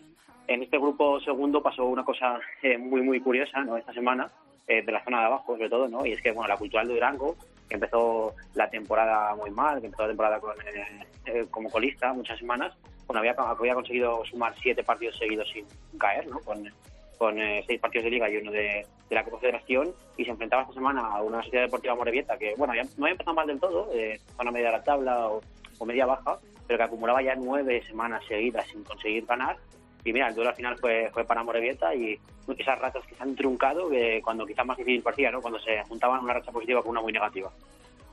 En 0.47 0.61
este 0.61 0.77
grupo 0.77 1.19
segundo 1.21 1.63
pasó 1.63 1.85
una 1.85 2.05
cosa 2.05 2.39
eh, 2.61 2.77
muy, 2.77 3.01
muy 3.01 3.19
curiosa, 3.19 3.63
¿no? 3.63 3.77
Esta 3.77 3.93
semana, 3.93 4.29
eh, 4.67 4.83
de 4.83 4.91
la 4.91 5.03
zona 5.03 5.19
de 5.19 5.25
abajo, 5.25 5.53
sobre 5.55 5.69
todo, 5.69 5.87
¿no? 5.87 6.05
Y 6.05 6.13
es 6.13 6.21
que, 6.21 6.31
bueno, 6.31 6.47
la 6.47 6.57
Cultural 6.57 6.87
de 6.87 6.93
Durango, 6.93 7.35
que 7.67 7.75
empezó 7.75 8.33
la 8.53 8.69
temporada 8.69 9.35
muy 9.35 9.51
mal, 9.51 9.79
que 9.79 9.87
empezó 9.87 10.03
la 10.03 10.09
temporada 10.09 10.39
con, 10.39 10.55
eh, 10.61 11.05
eh, 11.25 11.45
como 11.49 11.69
colista 11.69 12.13
muchas 12.13 12.39
semanas, 12.39 12.73
bueno, 13.07 13.19
había, 13.19 13.35
había 13.37 13.75
conseguido 13.75 14.23
sumar 14.25 14.53
siete 14.61 14.83
partidos 14.83 15.17
seguidos 15.17 15.49
sin 15.51 15.65
caer, 15.97 16.27
¿no? 16.27 16.39
Con, 16.39 16.71
con 17.17 17.39
eh, 17.39 17.63
seis 17.65 17.79
partidos 17.79 18.05
de 18.05 18.11
liga 18.11 18.29
y 18.29 18.37
uno 18.37 18.51
de, 18.51 18.85
de 19.09 19.15
la 19.15 19.23
Copa 19.23 19.39
Federación 19.39 19.93
y 20.17 20.25
se 20.25 20.31
enfrentaba 20.31 20.63
esta 20.63 20.73
semana 20.73 21.01
a 21.01 21.21
una 21.21 21.41
Sociedad 21.43 21.65
Deportiva 21.65 21.95
Morevieta 21.95 22.37
que, 22.37 22.53
bueno, 22.57 22.73
no 22.73 23.05
había 23.05 23.11
empezado 23.11 23.35
mal 23.35 23.47
del 23.47 23.59
todo, 23.59 23.89
eh, 23.93 24.19
zona 24.35 24.51
media 24.51 24.67
de 24.67 24.77
la 24.77 24.83
tabla 24.83 25.29
o, 25.29 25.41
o 25.77 25.85
media 25.85 26.05
baja, 26.05 26.37
pero 26.67 26.77
que 26.77 26.83
acumulaba 26.83 27.21
ya 27.21 27.35
nueve 27.35 27.83
semanas 27.87 28.23
seguidas 28.27 28.67
sin 28.67 28.83
conseguir 28.83 29.25
ganar. 29.25 29.57
Y 30.05 30.13
mira, 30.13 30.27
el 30.29 30.35
duelo 30.35 30.51
al 30.51 30.55
final 30.55 30.77
fue, 30.77 31.09
fue 31.11 31.25
para 31.25 31.43
Morevieta 31.43 31.93
y 31.95 32.17
esas 32.57 32.77
ratas 32.79 33.03
que 33.07 33.15
se 33.15 33.23
han 33.23 33.35
truncado 33.35 33.89
que 33.89 34.21
cuando 34.23 34.45
quizás 34.45 34.65
más 34.65 34.77
difícil 34.77 35.01
parecía, 35.01 35.31
¿no? 35.31 35.41
Cuando 35.41 35.59
se 35.59 35.83
juntaban 35.83 36.23
una 36.23 36.33
racha 36.35 36.51
positiva 36.51 36.81
con 36.83 36.91
una 36.91 37.01
muy 37.01 37.11
negativa. 37.11 37.51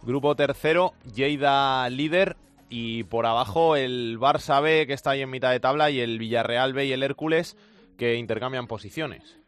Grupo 0.03 0.35
tercero, 0.35 0.95
Lleida 1.15 1.89
líder 1.91 2.37
y 2.71 3.05
por 3.05 3.27
abajo 3.27 3.77
el 3.77 4.19
Barça 4.19 4.63
B 4.63 4.87
que 4.87 4.95
está 4.95 5.11
ahí 5.11 5.21
en 5.21 5.29
mitad 5.31 5.51
de 5.53 5.61
tabla 5.61 5.91
y 5.91 6.01
el 6.01 6.19
Villarreal 6.19 6.73
B 6.73 6.87
y 6.87 6.93
el 6.93 7.03
Hércules 7.03 7.57
que 7.99 8.15
intercambian 8.15 8.67
posiciones. 8.67 9.39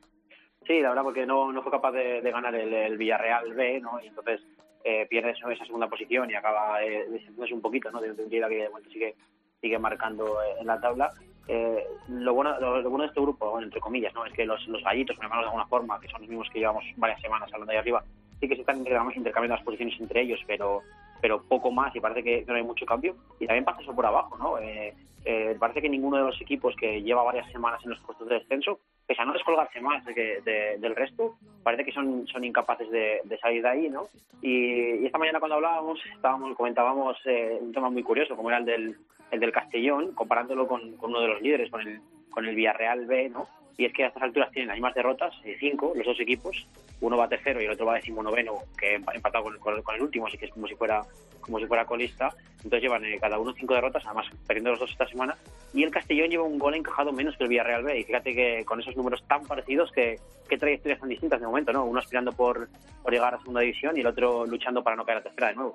Sí, 0.67 0.81
la 0.81 0.91
verdad, 0.91 1.03
porque 1.03 1.25
no, 1.25 1.51
no 1.51 1.63
fue 1.63 1.73
capaz 1.73 1.93
de, 1.93 2.21
de 2.21 2.31
ganar 2.31 2.55
el, 2.55 2.73
el 2.73 2.99
Villarreal 2.99 3.55
B, 3.55 3.81
¿no? 3.81 3.99
Y 4.03 4.09
entonces 4.09 4.43
eh, 4.85 5.07
pierde 5.09 5.31
eso- 5.31 5.49
esa 5.51 5.65
segunda 5.65 5.89
posición 5.89 6.31
y 6.31 6.35
acaba 6.35 6.83
eh, 6.85 7.07
un 7.51 7.61
poquito, 7.63 7.91
¿no? 7.91 8.01
De, 8.03 8.13
de 8.13 8.23
un 8.23 8.29
Lleida 8.31 8.49
que 8.51 8.57
de 8.57 8.69
momento 8.69 8.91
sigue, 8.91 9.15
sigue 9.63 9.79
marcando 9.79 10.43
eh, 10.43 10.57
en 10.61 10.67
la 10.67 10.79
tabla. 10.79 11.11
Eh, 11.47 11.85
lo, 12.09 12.35
bueno, 12.35 12.59
lo, 12.59 12.89
bueno 12.89 13.03
de 13.05 13.09
este 13.09 13.21
grupo, 13.21 13.51
bueno, 13.51 13.67
entre 13.67 13.81
comillas, 13.81 14.15
¿no? 14.15 14.25
Es 14.25 14.33
que 14.33 14.47
los, 14.47 14.61
gallitos, 14.83 15.17
por 15.17 15.25
llamarlos 15.25 15.45
de 15.45 15.49
alguna 15.49 15.67
forma, 15.67 16.01
que 16.01 16.09
son 16.09 16.21
los 16.23 16.31
mismos 16.31 16.49
que 16.51 16.61
llevamos 16.61 16.85
varias 16.97 17.21
semanas 17.21 17.53
hablando 17.53 17.73
ahí 17.73 17.79
arriba, 17.79 18.03
sí 18.41 18.49
que 18.49 18.55
se 18.55 18.61
están 18.63 18.79
intercambiando 18.79 19.55
las 19.55 19.65
posiciones 19.65 19.99
entre 20.01 20.23
ellos, 20.23 20.41
pero 20.47 20.83
pero 21.21 21.43
poco 21.43 21.71
más 21.71 21.97
y 21.97 22.01
parece 22.01 22.23
que 22.23 22.45
no 22.47 22.55
hay 22.55 22.63
mucho 22.63 22.85
cambio. 22.85 23.17
Y 23.41 23.47
también 23.47 23.65
pasa 23.65 23.81
eso 23.81 23.95
por 23.95 24.05
abajo, 24.05 24.37
¿no? 24.37 24.59
Eh, 24.59 24.95
eh, 25.25 25.57
parece 25.59 25.81
que 25.81 25.89
ninguno 25.89 26.19
de 26.19 26.25
los 26.25 26.39
equipos 26.39 26.77
que 26.77 27.01
lleva 27.01 27.23
varias 27.23 27.51
semanas 27.51 27.81
en 27.83 27.91
los 27.91 28.01
puestos 28.01 28.29
de 28.29 28.35
descenso, 28.35 28.79
pese 29.07 29.21
a 29.23 29.25
no 29.25 29.33
descolgarse 29.33 29.81
más 29.81 30.05
de 30.05 30.15
que- 30.15 30.41
de- 30.45 30.79
del 30.79 30.97
resto, 30.97 31.35
parece 31.63 31.85
que 31.85 31.93
son, 31.93 32.27
son 32.27 32.45
incapaces 32.45 32.91
de, 32.91 33.21
de 33.25 33.39
salir 33.39 33.63
de 33.63 33.69
ahí, 33.69 33.89
¿no? 33.89 34.07
Y, 34.43 35.03
y 35.03 35.07
esta 35.07 35.19
mañana 35.19 35.39
cuando 35.41 35.57
hablábamos, 35.57 36.01
estábamos, 36.15 36.57
comentábamos 36.57 37.17
eh, 37.27 37.59
un 37.61 37.73
tema 37.73 37.91
muy 37.91 38.03
curioso, 38.03 38.37
como 38.37 38.51
era 38.51 38.59
el 38.59 38.65
del, 38.65 38.97
el 39.31 39.41
del 39.41 39.53
Castellón, 39.53 40.13
comparándolo 40.15 40.67
con, 40.67 40.97
con 40.97 41.11
uno 41.11 41.21
de 41.21 41.29
los 41.29 41.43
líderes, 41.43 41.71
con 41.71 41.81
el, 41.81 42.01
con 42.31 42.47
el 42.47 42.55
Villarreal 42.55 43.07
B, 43.07 43.29
¿no? 43.31 43.47
Y 43.77 43.87
es 43.87 43.93
que 43.93 44.05
a 44.05 44.09
estas 44.09 44.23
alturas 44.23 44.51
tienen 44.53 44.69
las 44.69 44.77
mismas 44.77 44.95
derrotas, 44.95 45.35
eh, 45.45 45.57
cinco, 45.59 45.93
los 45.97 46.07
dos 46.07 46.21
equipos, 46.21 46.67
uno 47.01 47.17
va 47.17 47.29
tercero 47.29 47.61
y 47.61 47.65
el 47.67 47.73
otro 47.73 47.87
va 47.87 47.95
decimonoveno, 47.97 48.55
que 48.79 48.99
empa- 48.99 49.15
empatado 49.15 49.45
con, 49.45 49.59
con- 49.59 49.83
con 49.83 49.95
el 49.95 50.03
último, 50.03 50.27
así 50.27 50.39
que 50.39 50.47
es 50.47 50.53
como 50.53 50.67
si 50.67 50.75
fuera 50.75 51.03
como 51.41 51.59
si 51.59 51.67
fuera 51.67 51.85
colista. 51.85 52.35
Entonces 52.57 52.81
llevan 52.81 53.05
eh, 53.05 53.19
cada 53.21 53.39
uno 53.39 53.53
cinco 53.53 53.75
derrotas, 53.75 54.03
además 54.07 54.27
perdiendo 54.47 54.71
los 54.71 54.81
dos 54.81 54.91
esta 54.91 55.07
semana. 55.07 55.37
Y 55.75 55.83
el 55.83 55.91
Castellón 55.91 56.31
lleva 56.31 56.45
un 56.45 56.59
gol 56.59 56.75
encajado 56.75 57.13
menos 57.13 57.37
que 57.37 57.43
el 57.45 57.51
Villarreal 57.51 57.83
B. 57.83 57.99
Y 58.01 58.05
fíjate 58.05 58.35
que 58.35 58.65
con 58.65 58.81
esos 58.81 58.97
números 58.97 59.23
tan 59.29 59.45
parecidos, 59.45 59.93
que, 59.93 60.19
qué 60.49 60.57
trayectorias 60.57 61.01
tan 61.01 61.11
distintas 61.11 61.41
de 61.41 61.47
momento, 61.47 61.71
¿no? 61.71 61.85
Uno 61.85 61.99
aspirando 61.99 62.33
por, 62.33 62.69
por 63.03 63.13
llegar 63.13 63.35
a 63.35 63.39
segunda 63.41 63.61
división 63.61 63.95
y 63.95 64.01
el 64.01 64.07
otro 64.07 64.47
luchando 64.47 64.83
para 64.83 64.97
no 64.97 65.05
caer 65.05 65.19
a 65.19 65.23
tercera 65.25 65.49
de 65.49 65.55
nuevo. 65.57 65.75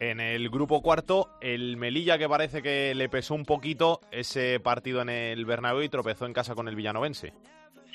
En 0.00 0.18
el 0.18 0.48
grupo 0.50 0.82
cuarto, 0.82 1.28
el 1.40 1.76
Melilla 1.76 2.18
que 2.18 2.28
parece 2.28 2.60
que 2.60 2.94
le 2.96 3.08
pesó 3.08 3.34
un 3.34 3.44
poquito 3.44 4.00
ese 4.10 4.58
partido 4.58 5.02
en 5.02 5.08
el 5.08 5.44
Bernabéu 5.44 5.82
y 5.82 5.88
tropezó 5.88 6.26
en 6.26 6.32
casa 6.32 6.56
con 6.56 6.66
el 6.66 6.74
Villanovense. 6.74 7.32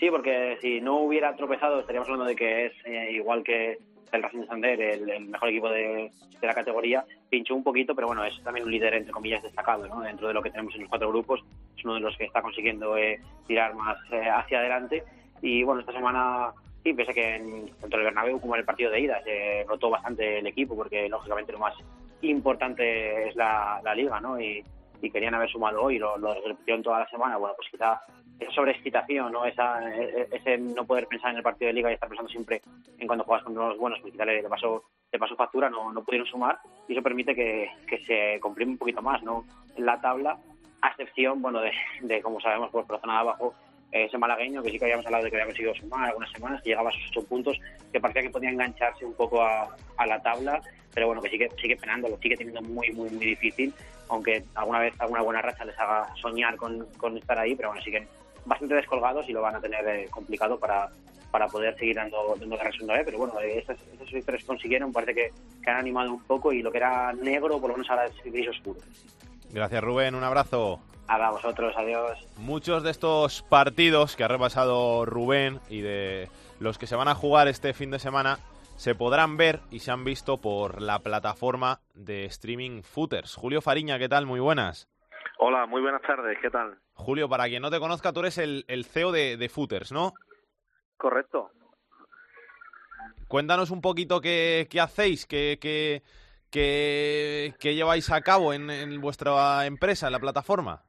Sí, 0.04 0.12
porque 0.12 0.58
si 0.60 0.82
no 0.82 0.98
hubiera 0.98 1.34
tropezado 1.34 1.80
estaríamos 1.80 2.10
hablando 2.10 2.26
de 2.26 2.36
que 2.36 2.66
es 2.66 2.74
eh, 2.84 3.14
igual 3.14 3.42
que 3.42 3.78
el 4.12 4.22
Racing 4.22 4.42
de 4.60 4.74
el, 4.96 5.10
el 5.10 5.26
mejor 5.28 5.48
equipo 5.48 5.70
de, 5.70 6.12
la 6.42 6.54
categoría, 6.54 7.06
pinchó 7.30 7.56
un 7.56 7.64
poquito, 7.64 7.96
pero 7.96 8.08
bueno, 8.08 8.26
es 8.26 8.38
también 8.44 8.66
un 8.66 8.72
líder, 8.74 8.96
entre 8.96 9.14
comillas, 9.14 9.42
destacado. 9.42 9.88
Dentro 10.02 10.28
de 10.28 10.34
lo 10.34 10.42
que 10.42 10.50
tenemos 10.50 10.76
en 10.76 10.82
los 10.82 10.90
cuatro 10.90 11.08
grupos, 11.08 11.40
es 11.78 11.86
uno 11.86 11.94
de 11.94 12.02
los 12.02 12.18
que 12.18 12.26
está 12.26 12.42
consiguiendo 12.42 12.98
eh, 12.98 13.22
tirar 13.48 13.76
más 13.76 13.96
eh, 14.12 14.28
hacia 14.28 14.60
adelante. 14.60 15.06
Y 15.42 15.64
bueno, 15.64 15.80
esta 15.80 15.94
semana 15.94 16.52
sí, 16.84 16.92
pensé 16.92 17.14
que 17.14 17.36
en, 17.36 17.70
tanto 17.80 17.96
el 17.96 18.04
Bernabéu 18.04 18.42
como 18.42 18.56
en 18.56 18.60
el 18.60 18.66
partido 18.66 18.92
de 18.92 19.00
ida 19.00 19.24
se 19.24 19.64
rotó 19.70 19.90
bastante 19.90 20.40
el 20.40 20.48
equipo 20.48 20.76
porque 20.76 21.08
lógicamente 21.08 21.54
lo 21.54 21.60
más 21.60 21.76
importante 22.24 23.30
es 23.30 23.38
la, 23.38 23.80
la 23.82 23.96
liga, 23.96 24.20
¿no? 24.20 24.38
Y, 24.38 24.66
y 25.04 25.12
querían 25.12 25.36
haber 25.36 25.50
sumado 25.50 25.84
hoy, 25.84 26.00
lo, 26.00 26.18
lo 26.18 26.34
repitieron 26.34 26.82
toda 26.82 27.00
la 27.00 27.10
semana, 27.10 27.36
bueno, 27.38 27.54
pues 27.58 27.68
quizá 27.70 28.00
esa 28.40 28.52
sobreexcitación, 28.52 29.32
¿no? 29.34 29.46
Esa, 29.46 29.94
e- 29.94 30.30
ese 30.32 30.58
no 30.58 30.86
poder 30.86 31.08
pensar 31.08 31.32
en 31.32 31.38
el 31.38 31.44
partido 31.44 31.68
de 31.68 31.74
liga 31.74 31.92
y 31.92 31.96
estar 31.96 32.08
pensando 32.08 32.32
siempre 32.32 32.62
en 32.98 33.06
cuando 33.06 33.26
juegas 33.26 33.44
contra 33.44 33.64
unos 33.64 33.78
buenos, 33.78 34.00
pues 34.00 34.14
quizá 34.14 34.26
le, 34.26 34.42
le 34.42 34.50
pasó, 34.50 34.86
le 35.12 35.20
factura, 35.20 35.70
no, 35.70 35.92
no 35.92 36.04
pudieron 36.04 36.26
sumar 36.28 36.58
y 36.88 36.94
eso 36.94 37.04
permite 37.04 37.36
que, 37.36 37.70
que 37.86 38.00
se 38.06 38.40
comprime 38.40 38.72
un 38.72 38.78
poquito 38.78 39.02
más, 39.02 39.22
¿no? 39.24 39.46
La 39.78 40.00
tabla, 40.00 40.38
a 40.82 40.88
excepción, 40.90 41.42
bueno, 41.42 41.60
de, 41.60 41.72
de 42.02 42.22
como 42.22 42.40
sabemos, 42.40 42.72
por, 42.72 42.86
por 42.86 42.96
la 42.96 43.02
zona 43.02 43.14
de 43.14 43.20
abajo, 43.20 43.54
ese 43.94 44.18
malagueño, 44.18 44.64
que 44.64 44.72
sí 44.72 44.80
que 44.80 44.86
habíamos 44.86 45.06
hablado 45.06 45.24
de 45.24 45.30
que 45.30 45.36
había 45.38 45.46
conseguido 45.46 45.76
sumar 45.76 46.10
algunas 46.10 46.32
semanas, 46.32 46.62
que 46.62 46.70
llegaba 46.70 46.90
a 46.90 46.94
sus 46.94 47.08
ocho 47.10 47.24
puntos, 47.28 47.60
que 47.92 48.00
parecía 48.00 48.24
que 48.24 48.30
podía 48.32 48.50
engancharse 48.50 49.06
un 49.06 49.14
poco 49.14 49.42
a, 49.42 49.76
a 49.98 50.08
la 50.08 50.22
tabla, 50.22 50.62
pero 50.94 51.08
bueno, 51.08 51.22
que 51.22 51.30
sigue, 51.30 51.50
sigue 51.62 51.78
penando, 51.78 52.10
lo 52.10 52.18
sigue 52.18 52.36
teniendo 52.36 52.62
muy, 52.62 52.92
muy, 52.92 53.10
muy 53.10 53.26
difícil, 53.26 53.74
aunque 54.10 54.44
alguna 54.56 54.80
vez 54.80 54.94
alguna 55.00 55.22
buena 55.22 55.42
racha 55.42 55.66
les 55.66 55.78
haga 55.80 56.08
soñar 56.16 56.56
con, 56.56 56.86
con 56.98 57.18
estar 57.18 57.38
ahí, 57.38 57.56
pero 57.56 57.70
bueno, 57.70 57.84
siguen 57.84 58.08
bastante 58.46 58.76
descolgados 58.76 59.30
y 59.30 59.34
lo 59.34 59.42
van 59.42 59.56
a 59.56 59.62
tener 59.62 59.88
eh, 59.88 60.08
complicado 60.10 60.60
para, 60.60 60.90
para 61.32 61.48
poder 61.48 61.76
seguir 61.78 61.96
dando, 61.96 62.36
dando 62.40 62.58
guerra 62.58 62.72
segunda 62.72 62.96
vez, 62.96 63.06
pero 63.06 63.18
bueno, 63.20 63.40
eh, 63.40 63.60
esas, 63.60 63.78
esas 63.94 64.12
victorias 64.12 64.44
consiguieron 64.44 64.92
parece 64.92 65.14
que, 65.14 65.32
que 65.64 65.70
han 65.70 65.78
animado 65.78 66.12
un 66.12 66.24
poco 66.24 66.52
y 66.52 66.62
lo 66.62 66.72
que 66.72 66.78
era 66.78 67.14
negro, 67.14 67.60
por 67.60 67.70
lo 67.70 67.78
menos 67.78 67.90
ahora 67.90 68.06
es 68.06 68.24
gris 68.24 68.50
oscuro. 68.50 68.80
Gracias 69.54 69.84
Rubén, 69.84 70.16
un 70.16 70.24
abrazo. 70.24 70.80
A 71.08 71.30
vosotros, 71.30 71.76
adiós. 71.78 72.28
Muchos 72.38 72.82
de 72.82 72.90
estos 72.90 73.44
partidos 73.44 74.16
que 74.16 74.24
ha 74.24 74.28
repasado 74.28 75.06
Rubén 75.06 75.60
y 75.70 75.82
de 75.82 76.28
los 76.60 76.80
que 76.80 76.88
se 76.88 76.96
van 76.96 77.08
a 77.08 77.14
jugar 77.14 77.48
este 77.48 77.74
fin 77.74 77.92
de 77.92 78.00
semana 78.00 78.40
se 78.78 78.96
podrán 78.96 79.38
ver 79.38 79.60
y 79.70 79.80
se 79.80 79.92
han 79.92 80.04
visto 80.04 80.38
por 80.38 80.82
la 80.82 81.00
plataforma 81.00 81.82
de 81.94 82.26
streaming 82.26 82.82
Footers. 82.82 83.36
Julio 83.36 83.62
Fariña, 83.62 84.00
¿qué 84.00 84.10
tal? 84.10 84.26
Muy 84.26 84.40
buenas. 84.40 84.90
Hola, 85.38 85.68
muy 85.68 85.84
buenas 85.84 86.02
tardes, 86.02 86.36
¿qué 86.42 86.50
tal? 86.50 86.80
Julio, 86.94 87.30
para 87.30 87.46
quien 87.46 87.62
no 87.62 87.70
te 87.70 87.80
conozca, 87.80 88.12
tú 88.12 88.22
eres 88.22 88.40
el, 88.40 88.66
el 88.68 88.86
CEO 88.86 89.12
de, 89.12 89.38
de 89.38 89.50
Footers, 89.50 89.92
¿no? 89.92 90.14
Correcto. 90.98 91.52
Cuéntanos 93.28 93.70
un 93.70 93.82
poquito 93.82 94.20
qué, 94.20 94.68
qué 94.70 94.82
hacéis, 94.82 95.28
qué, 95.28 95.60
qué, 95.62 96.02
qué 96.54 97.74
lleváis 97.76 98.12
a 98.12 98.22
cabo 98.22 98.54
en, 98.54 98.70
en 98.70 99.02
vuestra 99.02 99.66
empresa, 99.66 100.08
en 100.08 100.14
la 100.14 100.20
plataforma. 100.20 100.82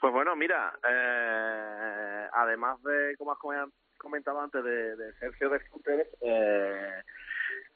Pues 0.00 0.12
bueno, 0.12 0.36
mira, 0.36 0.72
eh, 0.88 2.26
además 2.32 2.82
de, 2.82 3.16
como 3.16 3.32
has 3.32 3.38
comen- 3.38 3.72
comentado 3.98 4.40
antes, 4.40 4.62
de, 4.62 4.96
de 4.96 5.12
ser 5.14 5.34
CEO 5.38 5.48
de 5.50 5.60
Footers, 5.60 6.08
eh, 6.20 7.02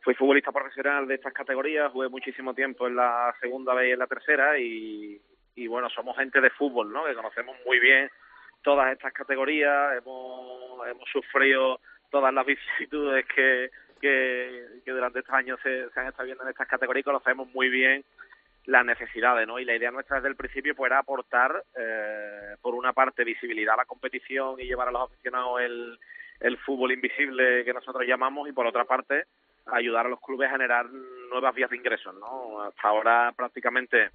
fui 0.03 0.14
futbolista 0.14 0.53
profesional 0.53 1.07
de 1.07 1.14
estas 1.14 1.32
categorías, 1.32 1.91
jugué 1.93 2.09
muchísimo 2.09 2.55
tiempo 2.55 2.86
en 2.86 2.97
la 2.97 3.34
segunda 3.41 3.74
vez 3.74 3.88
y 3.88 3.93
en 3.93 3.99
la 3.99 4.07
tercera 4.07 4.59
y, 4.59 5.20
y 5.55 5.66
bueno, 5.66 5.88
somos 5.91 6.16
gente 6.16 6.41
de 6.41 6.51
fútbol, 6.51 6.93
¿no? 6.93 7.05
Que 7.05 7.14
conocemos 7.14 7.57
muy 7.66 7.80
bien 7.80 8.11
todas 8.62 8.93
estas 8.93 9.12
categorías, 9.14 9.97
hemos, 9.97 10.86
hemos 10.86 11.09
sufrido 11.11 11.80
todas 12.11 12.32
las 12.34 12.45
vicisitudes 12.53 13.24
que, 13.34 13.70
que, 14.01 14.80
que 14.84 14.90
durante 14.90 15.20
estos 15.20 15.34
años 15.34 15.59
se, 15.62 15.90
se 15.90 16.01
han 16.01 16.09
estado 16.09 16.26
viendo 16.26 16.44
en 16.44 16.51
estas 16.51 16.68
categorías 16.68 17.03
y 17.03 17.05
conocemos 17.05 17.48
muy 17.53 17.68
bien 17.68 18.05
las 18.66 18.84
necesidades, 18.84 19.46
¿no? 19.46 19.59
Y 19.59 19.64
la 19.64 19.74
idea 19.74 19.90
nuestra 19.90 20.16
desde 20.16 20.28
el 20.28 20.36
principio 20.36 20.74
pues, 20.74 20.90
era 20.90 20.98
aportar, 20.98 21.64
eh, 21.76 22.57
por 22.61 22.74
una 22.74 22.92
parte, 22.92 23.24
visibilidad 23.24 23.74
a 23.74 23.78
la 23.78 23.84
competición 23.84 24.61
y 24.61 24.64
llevar 24.64 24.88
a 24.88 24.92
los 24.92 25.11
aficionados 25.11 25.61
el, 25.61 25.98
el 26.40 26.59
fútbol 26.59 26.92
invisible 26.92 27.64
que 27.64 27.72
nosotros 27.72 28.07
llamamos 28.07 28.48
y 28.48 28.53
por 28.53 28.66
otra 28.66 28.84
parte 28.84 29.24
ayudar 29.66 30.07
a 30.07 30.09
los 30.09 30.20
clubes 30.20 30.48
a 30.48 30.53
generar 30.53 30.86
nuevas 31.30 31.55
vías 31.55 31.70
de 31.70 31.76
ingresos, 31.76 32.14
¿no? 32.14 32.62
Hasta 32.62 32.88
ahora 32.88 33.32
prácticamente 33.36 34.11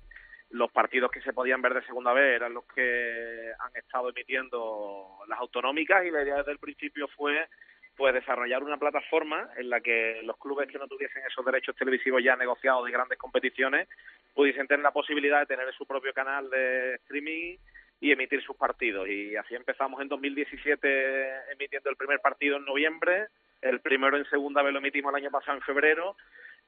los 0.52 0.72
partidos 0.72 1.12
que 1.12 1.22
se 1.22 1.34
podían 1.34 1.62
ver 1.62 1.74
de 1.74 1.86
segunda 1.86 2.14
vez 2.14 2.36
eran 2.36 2.54
los 2.54 2.66
que 2.66 3.52
han 3.60 3.76
estado 3.76 4.10
emitiendo 4.10 5.20
las 5.28 5.40
autonómicas 5.40 6.06
y 6.06 6.12
la 6.12 6.24
idea 6.24 6.38
desde 6.38 6.52
el 6.52 6.60
principio 6.60 7.08
fue 7.10 7.48
pues 7.96 8.14
desarrollar 8.14 8.64
una 8.64 8.78
plataforma 8.78 9.50
en 9.58 9.70
la 9.70 9.80
que 9.80 10.22
los 10.24 10.38
clubes 10.38 10.70
que 10.70 10.78
no 10.78 10.88
tuviesen 10.88 11.24
esos 11.28 11.46
derechos 11.46 11.76
televisivos 11.76 12.24
ya 12.24 12.36
negociados 12.36 12.86
de 12.86 12.92
grandes 12.92 13.18
competiciones 13.18 13.88
pudiesen 14.34 14.68
tener 14.68 14.84
la 14.84 14.92
posibilidad 14.92 15.40
de 15.40 15.46
tener 15.46 15.74
su 15.74 15.86
propio 15.86 16.14
canal 16.14 16.50
de 16.50 16.96
streaming 16.96 17.58
y 18.02 18.12
emitir 18.12 18.42
sus 18.44 18.58
partidos. 18.58 19.08
Y 19.08 19.36
así 19.36 19.56
empezamos 19.56 20.02
en 20.02 20.10
2017 20.10 21.52
emitiendo 21.54 21.90
el 21.90 21.96
primer 21.96 22.20
partido 22.20 22.58
en 22.58 22.66
noviembre, 22.66 23.28
el 23.62 23.80
primero 23.80 24.18
en 24.18 24.30
segunda 24.30 24.62
vez 24.62 24.74
lo 24.74 24.80
emitimos 24.80 25.12
el 25.12 25.24
año 25.24 25.32
pasado 25.32 25.58
en 25.58 25.64
febrero 25.64 26.16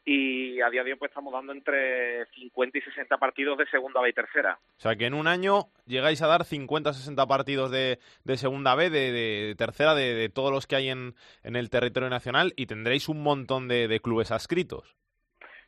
y 0.09 0.61
a 0.61 0.69
día 0.69 0.85
de 0.85 0.93
hoy 0.93 0.97
pues 0.97 1.11
estamos 1.11 1.33
dando 1.33 1.51
entre 1.51 2.25
50 2.27 2.77
y 2.77 2.81
60 2.81 3.17
partidos 3.17 3.57
de 3.57 3.65
segunda 3.65 3.99
B 4.01 4.09
y 4.09 4.13
tercera. 4.13 4.57
O 4.77 4.79
sea 4.79 4.95
que 4.95 5.05
en 5.05 5.13
un 5.13 5.27
año 5.27 5.65
llegáis 5.85 6.21
a 6.21 6.27
dar 6.27 6.45
50 6.45 6.93
60 6.93 7.27
partidos 7.27 7.71
de, 7.71 7.99
de 8.23 8.37
segunda 8.37 8.73
B, 8.75 8.89
de, 8.89 9.11
de 9.11 9.55
tercera, 9.57 9.95
de, 9.95 10.13
de 10.13 10.29
todos 10.29 10.49
los 10.49 10.65
que 10.65 10.77
hay 10.77 10.89
en, 10.89 11.15
en 11.43 11.57
el 11.57 11.69
territorio 11.69 12.09
nacional 12.09 12.53
y 12.55 12.67
tendréis 12.67 13.09
un 13.09 13.21
montón 13.21 13.67
de, 13.67 13.89
de 13.89 13.99
clubes 13.99 14.31
adscritos. 14.31 14.95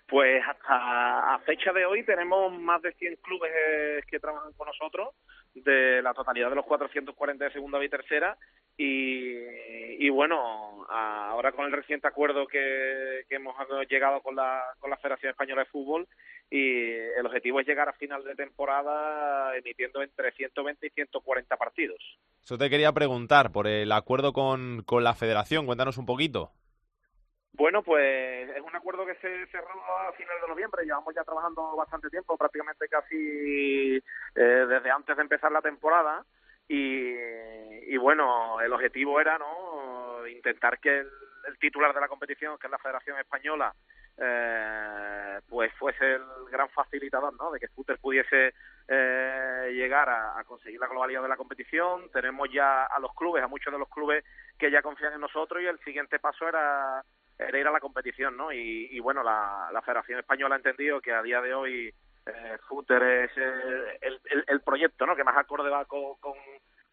Pues 0.07 0.41
hasta 0.47 1.35
a 1.35 1.39
fecha 1.39 1.73
de 1.73 1.85
hoy 1.85 2.05
tenemos 2.05 2.57
más 2.61 2.81
de 2.81 2.93
100 2.93 3.17
clubes 3.17 3.51
eh, 3.53 4.01
que 4.07 4.21
trabajan 4.21 4.53
con 4.53 4.67
nosotros, 4.67 5.09
de 5.53 6.01
la 6.01 6.13
totalidad 6.13 6.49
de 6.49 6.55
los 6.55 6.65
440 6.65 7.45
de 7.45 7.51
segunda 7.51 7.83
y 7.83 7.89
tercera. 7.89 8.37
Y, 8.77 9.35
y 9.99 10.09
bueno, 10.09 10.85
ahora 10.89 11.51
con 11.51 11.65
el 11.65 11.71
reciente 11.71 12.07
acuerdo 12.07 12.47
que, 12.47 13.23
que 13.27 13.35
hemos 13.35 13.55
llegado 13.89 14.21
con 14.21 14.35
la, 14.35 14.63
con 14.79 14.89
la 14.89 14.97
Federación 14.97 15.31
Española 15.31 15.63
de 15.63 15.69
Fútbol, 15.69 16.07
y 16.49 16.93
el 16.93 17.25
objetivo 17.25 17.59
es 17.59 17.67
llegar 17.67 17.89
a 17.89 17.93
final 17.93 18.23
de 18.23 18.35
temporada 18.35 19.55
emitiendo 19.57 20.01
entre 20.01 20.31
120 20.31 20.87
y 20.87 20.89
140 20.91 21.57
partidos. 21.57 21.99
Eso 22.41 22.57
te 22.57 22.69
quería 22.69 22.91
preguntar 22.93 23.51
por 23.51 23.67
el 23.67 23.91
acuerdo 23.91 24.33
con, 24.33 24.83
con 24.83 25.03
la 25.03 25.13
federación. 25.13 25.65
Cuéntanos 25.65 25.97
un 25.97 26.05
poquito. 26.05 26.51
Bueno, 27.53 27.83
pues 27.83 28.49
es 28.55 28.61
un 28.61 28.75
acuerdo 28.75 29.05
que 29.05 29.15
se 29.15 29.47
cerró 29.47 29.83
a 30.07 30.13
final 30.13 30.35
de 30.41 30.47
noviembre. 30.47 30.85
Llevamos 30.85 31.13
ya 31.13 31.23
trabajando 31.23 31.75
bastante 31.75 32.09
tiempo, 32.09 32.37
prácticamente 32.37 32.87
casi 32.87 33.97
eh, 33.97 34.65
desde 34.67 34.91
antes 34.91 35.15
de 35.15 35.21
empezar 35.23 35.51
la 35.51 35.61
temporada. 35.61 36.23
Y, 36.71 37.97
bueno, 37.97 38.61
el 38.61 38.71
objetivo 38.71 39.19
era 39.19 39.39
no 39.39 40.27
intentar 40.27 40.79
que 40.79 40.99
el, 40.99 41.09
titular 41.59 41.93
de 41.95 41.99
la 41.99 42.07
competición, 42.07 42.57
que 42.59 42.67
es 42.67 42.71
la 42.71 42.77
Federación 42.77 43.17
Española, 43.17 43.73
eh, 44.17 45.39
pues 45.49 45.73
fuese 45.73 46.13
el 46.13 46.23
gran 46.51 46.69
facilitador, 46.69 47.33
¿no? 47.33 47.51
De 47.51 47.59
que 47.59 47.67
Scooter 47.67 47.97
pudiese 47.97 48.53
eh, 48.87 49.71
llegar 49.73 50.09
a, 50.09 50.43
conseguir 50.45 50.79
la 50.79 50.87
globalidad 50.87 51.23
de 51.23 51.29
la 51.29 51.37
competición. 51.37 52.11
Tenemos 52.11 52.47
ya 52.51 52.85
a 52.85 52.99
los 52.99 53.13
clubes, 53.15 53.43
a 53.43 53.47
muchos 53.47 53.73
de 53.73 53.79
los 53.79 53.89
clubes 53.89 54.23
que 54.57 54.69
ya 54.69 54.83
confían 54.83 55.13
en 55.13 55.21
nosotros 55.21 55.63
y 55.63 55.65
el 55.65 55.79
siguiente 55.79 56.19
paso 56.19 56.47
era, 56.47 57.03
era 57.39 57.57
ir 57.57 57.67
a 57.67 57.71
la 57.71 57.79
competición, 57.79 58.35
¿no? 58.35 58.51
Y, 58.51 58.99
bueno, 58.99 59.23
la, 59.23 59.69
la 59.71 59.81
Federación 59.81 60.19
Española 60.19 60.55
ha 60.55 60.57
entendido 60.57 60.99
que 60.99 61.13
a 61.13 61.21
día 61.21 61.41
de 61.41 61.53
hoy 61.53 61.93
eh, 62.25 62.57
Footer 62.67 63.01
es 63.01 63.31
el, 63.37 64.43
el, 64.47 64.61
proyecto, 64.61 65.05
¿no? 65.05 65.15
Que 65.15 65.23
más 65.23 65.37
acorde 65.37 65.69
va 65.69 65.85
con, 65.85 66.15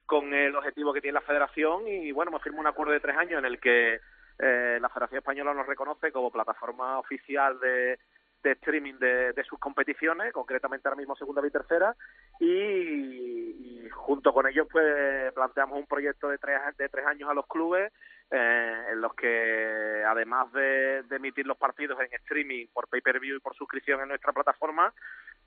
con, 0.06 0.32
el 0.32 0.54
objetivo 0.54 0.92
que 0.92 1.00
tiene 1.00 1.14
la 1.14 1.26
Federación 1.26 1.88
y 1.88 2.12
bueno, 2.12 2.30
hemos 2.30 2.42
firmado 2.42 2.60
un 2.60 2.66
acuerdo 2.68 2.92
de 2.92 3.00
tres 3.00 3.16
años 3.16 3.40
en 3.40 3.44
el 3.44 3.58
que 3.58 4.00
eh, 4.38 4.78
la 4.80 4.88
Federación 4.88 5.18
Española 5.18 5.52
nos 5.52 5.66
reconoce 5.66 6.12
como 6.12 6.30
plataforma 6.30 6.98
oficial 7.00 7.58
de, 7.58 7.98
streaming 8.44 8.94
de, 8.94 9.44
sus 9.48 9.58
competiciones, 9.58 10.32
concretamente 10.32 10.86
ahora 10.86 10.98
mismo 10.98 11.16
segunda 11.16 11.44
y 11.44 11.50
tercera, 11.50 11.96
y, 12.38 12.46
y, 12.46 13.88
junto 13.90 14.32
con 14.32 14.46
ellos 14.46 14.68
pues 14.70 15.32
planteamos 15.32 15.76
un 15.76 15.86
proyecto 15.86 16.28
de 16.28 16.38
tres, 16.38 16.60
de 16.78 16.88
tres 16.88 17.04
años 17.06 17.28
a 17.28 17.34
los 17.34 17.48
clubes 17.48 17.92
eh, 18.30 18.86
en 18.90 19.00
los 19.00 19.14
que 19.14 20.02
además 20.06 20.52
de, 20.52 21.04
emitir 21.10 21.46
los 21.46 21.56
partidos 21.56 21.98
en 22.00 22.12
streaming 22.12 22.66
por 22.72 22.88
pay-per-view 22.88 23.36
y 23.36 23.40
por 23.40 23.54
suscripción 23.54 24.00
en 24.00 24.08
nuestra 24.08 24.32
plataforma, 24.32 24.92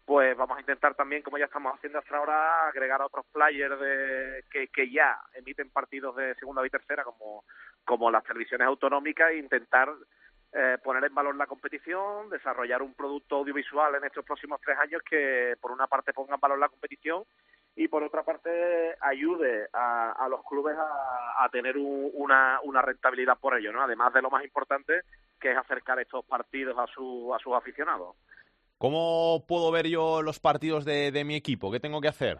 pues 0.06 0.36
vamos 0.38 0.58
a 0.58 0.62
intentar 0.62 0.96
también, 0.96 1.22
como 1.22 1.38
ya 1.38 1.46
estamos 1.46 1.76
haciendo 1.76 2.00
hasta 2.00 2.18
ahora, 2.18 2.68
agregar 2.68 3.02
a 3.02 3.06
otros 3.06 3.26
players 3.32 3.80
de, 3.80 4.46
que, 4.50 4.68
que 4.70 4.90
ya 4.90 5.20
emiten 5.34 5.70
partidos 5.70 6.16
de 6.16 6.36
segunda 6.36 6.66
y 6.66 6.70
tercera, 6.70 7.04
como, 7.04 7.44
como 7.84 8.10
las 8.10 8.24
televisiones 8.24 8.68
autonómicas, 8.68 9.32
e 9.32 9.38
intentar 9.38 9.90
eh, 10.54 10.78
poner 10.84 11.04
en 11.04 11.14
valor 11.14 11.36
la 11.36 11.48
competición, 11.48 12.30
desarrollar 12.30 12.82
un 12.82 12.94
producto 12.94 13.38
audiovisual 13.38 13.96
en 13.96 14.06
estos 14.06 14.26
próximos 14.26 14.60
tres 14.64 14.78
años 14.78 15.02
que, 15.08 15.56
por 15.62 15.72
una 15.72 15.88
parte, 15.88 16.14
ponga 16.14 16.36
en 16.36 16.40
valor 16.40 16.60
la 16.60 16.70
competición 16.70 17.24
y, 17.76 17.88
por 17.88 18.04
otra 18.04 18.24
parte, 18.24 18.96
ayude 19.02 19.68
a, 19.74 20.12
a 20.12 20.28
los 20.28 20.44
clubes 20.44 20.76
a, 20.78 21.44
a 21.44 21.50
tener 21.50 21.78
un, 21.78 22.10
una, 22.14 22.60
una 22.64 22.82
rentabilidad 22.82 23.38
por 23.38 23.58
ello, 23.58 23.72
¿no? 23.72 23.82
Además 23.82 24.14
de 24.14 24.22
lo 24.22 24.30
más 24.30 24.44
importante, 24.44 25.02
que 25.40 25.52
es 25.52 25.58
acercar 25.58 26.00
estos 26.00 26.26
partidos 26.26 26.78
a, 26.78 26.88
su, 26.88 27.34
a 27.34 27.40
sus 27.40 27.54
aficionados. 27.54 28.16
¿Cómo 28.78 29.46
puedo 29.48 29.72
ver 29.72 29.88
yo 29.88 30.22
los 30.22 30.40
partidos 30.40 30.86
de, 30.86 31.12
de 31.12 31.24
mi 31.24 31.36
equipo? 31.36 31.72
¿Qué 31.72 31.80
tengo 31.80 32.02
que 32.02 32.08
hacer? 32.08 32.40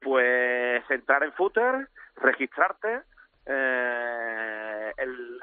pues 0.00 0.82
entrar 0.90 1.22
en 1.22 1.32
footer, 1.32 1.88
registrarte. 2.16 3.02
Eh, 3.46 4.39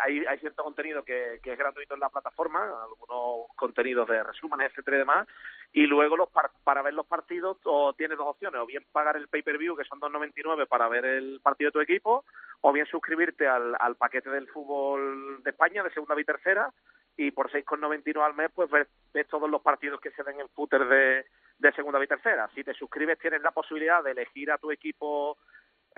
hay, 0.08 0.26
hay 0.26 0.39
cierto 0.39 0.64
contenido 0.64 1.03
que, 1.03 1.39
es 1.43 1.58
gratuito 1.58 1.93
en 1.93 1.99
la 1.99 2.10
plataforma, 2.10 2.64
algunos 2.84 3.47
contenidos 3.55 4.08
de 4.08 4.24
resúmenes, 4.24 4.72
etcétera 4.72 4.97
y 4.97 4.99
demás, 4.99 5.28
y 5.74 5.86
luego 5.86 6.16
los 6.18 6.30
par- 6.30 6.51
para 6.64 6.82
ver 6.82 6.93
los 6.93 7.05
partidos 7.05 7.58
o 7.66 7.93
tienes 7.93 8.18
dos 8.18 8.28
opciones, 8.28 8.60
o 8.62 8.66
bien 8.66 8.86
pagar 8.91 9.18
el 9.18 9.28
pay-per-view, 9.28 9.76
que 9.76 9.84
son 9.84 9.99
2.99 9.99 10.68
para 10.68 10.88
ver 10.88 11.05
el 11.05 11.39
partido 11.41 11.70
de 11.70 11.74
tu 11.74 11.82
equipo, 11.82 12.26
o 12.62 12.72
bien 12.72 12.86
suscribirte 12.88 13.47
al, 13.47 13.76
al 13.80 13.95
paquete 13.95 14.30
del 14.30 14.47
fútbol 14.47 15.43
de 15.43 15.49
España, 15.51 15.84
de 15.84 15.91
segunda 15.91 16.20
y 16.20 16.24
tercera, 16.24 16.72
y 17.18 17.32
por 17.32 17.51
6,99 17.51 18.24
al 18.24 18.36
mes, 18.36 18.51
pues 18.53 18.70
ves, 18.70 18.88
ves 19.14 19.28
todos 19.28 19.49
los 19.49 19.62
partidos 19.62 19.99
que 19.99 20.12
se 20.12 20.24
den 20.24 20.39
en 20.39 20.49
footer 20.49 20.86
de, 20.88 21.26
de 21.58 21.72
segunda 21.74 22.03
y 22.03 22.08
tercera. 22.08 22.47
Si 22.53 22.64
te 22.64 22.74
suscribes, 22.76 23.18
tienes 23.20 23.41
la 23.41 23.51
posibilidad 23.51 24.03
de 24.03 24.12
elegir 24.12 24.51
a 24.51 24.58
tu 24.60 24.72
equipo 24.72 25.38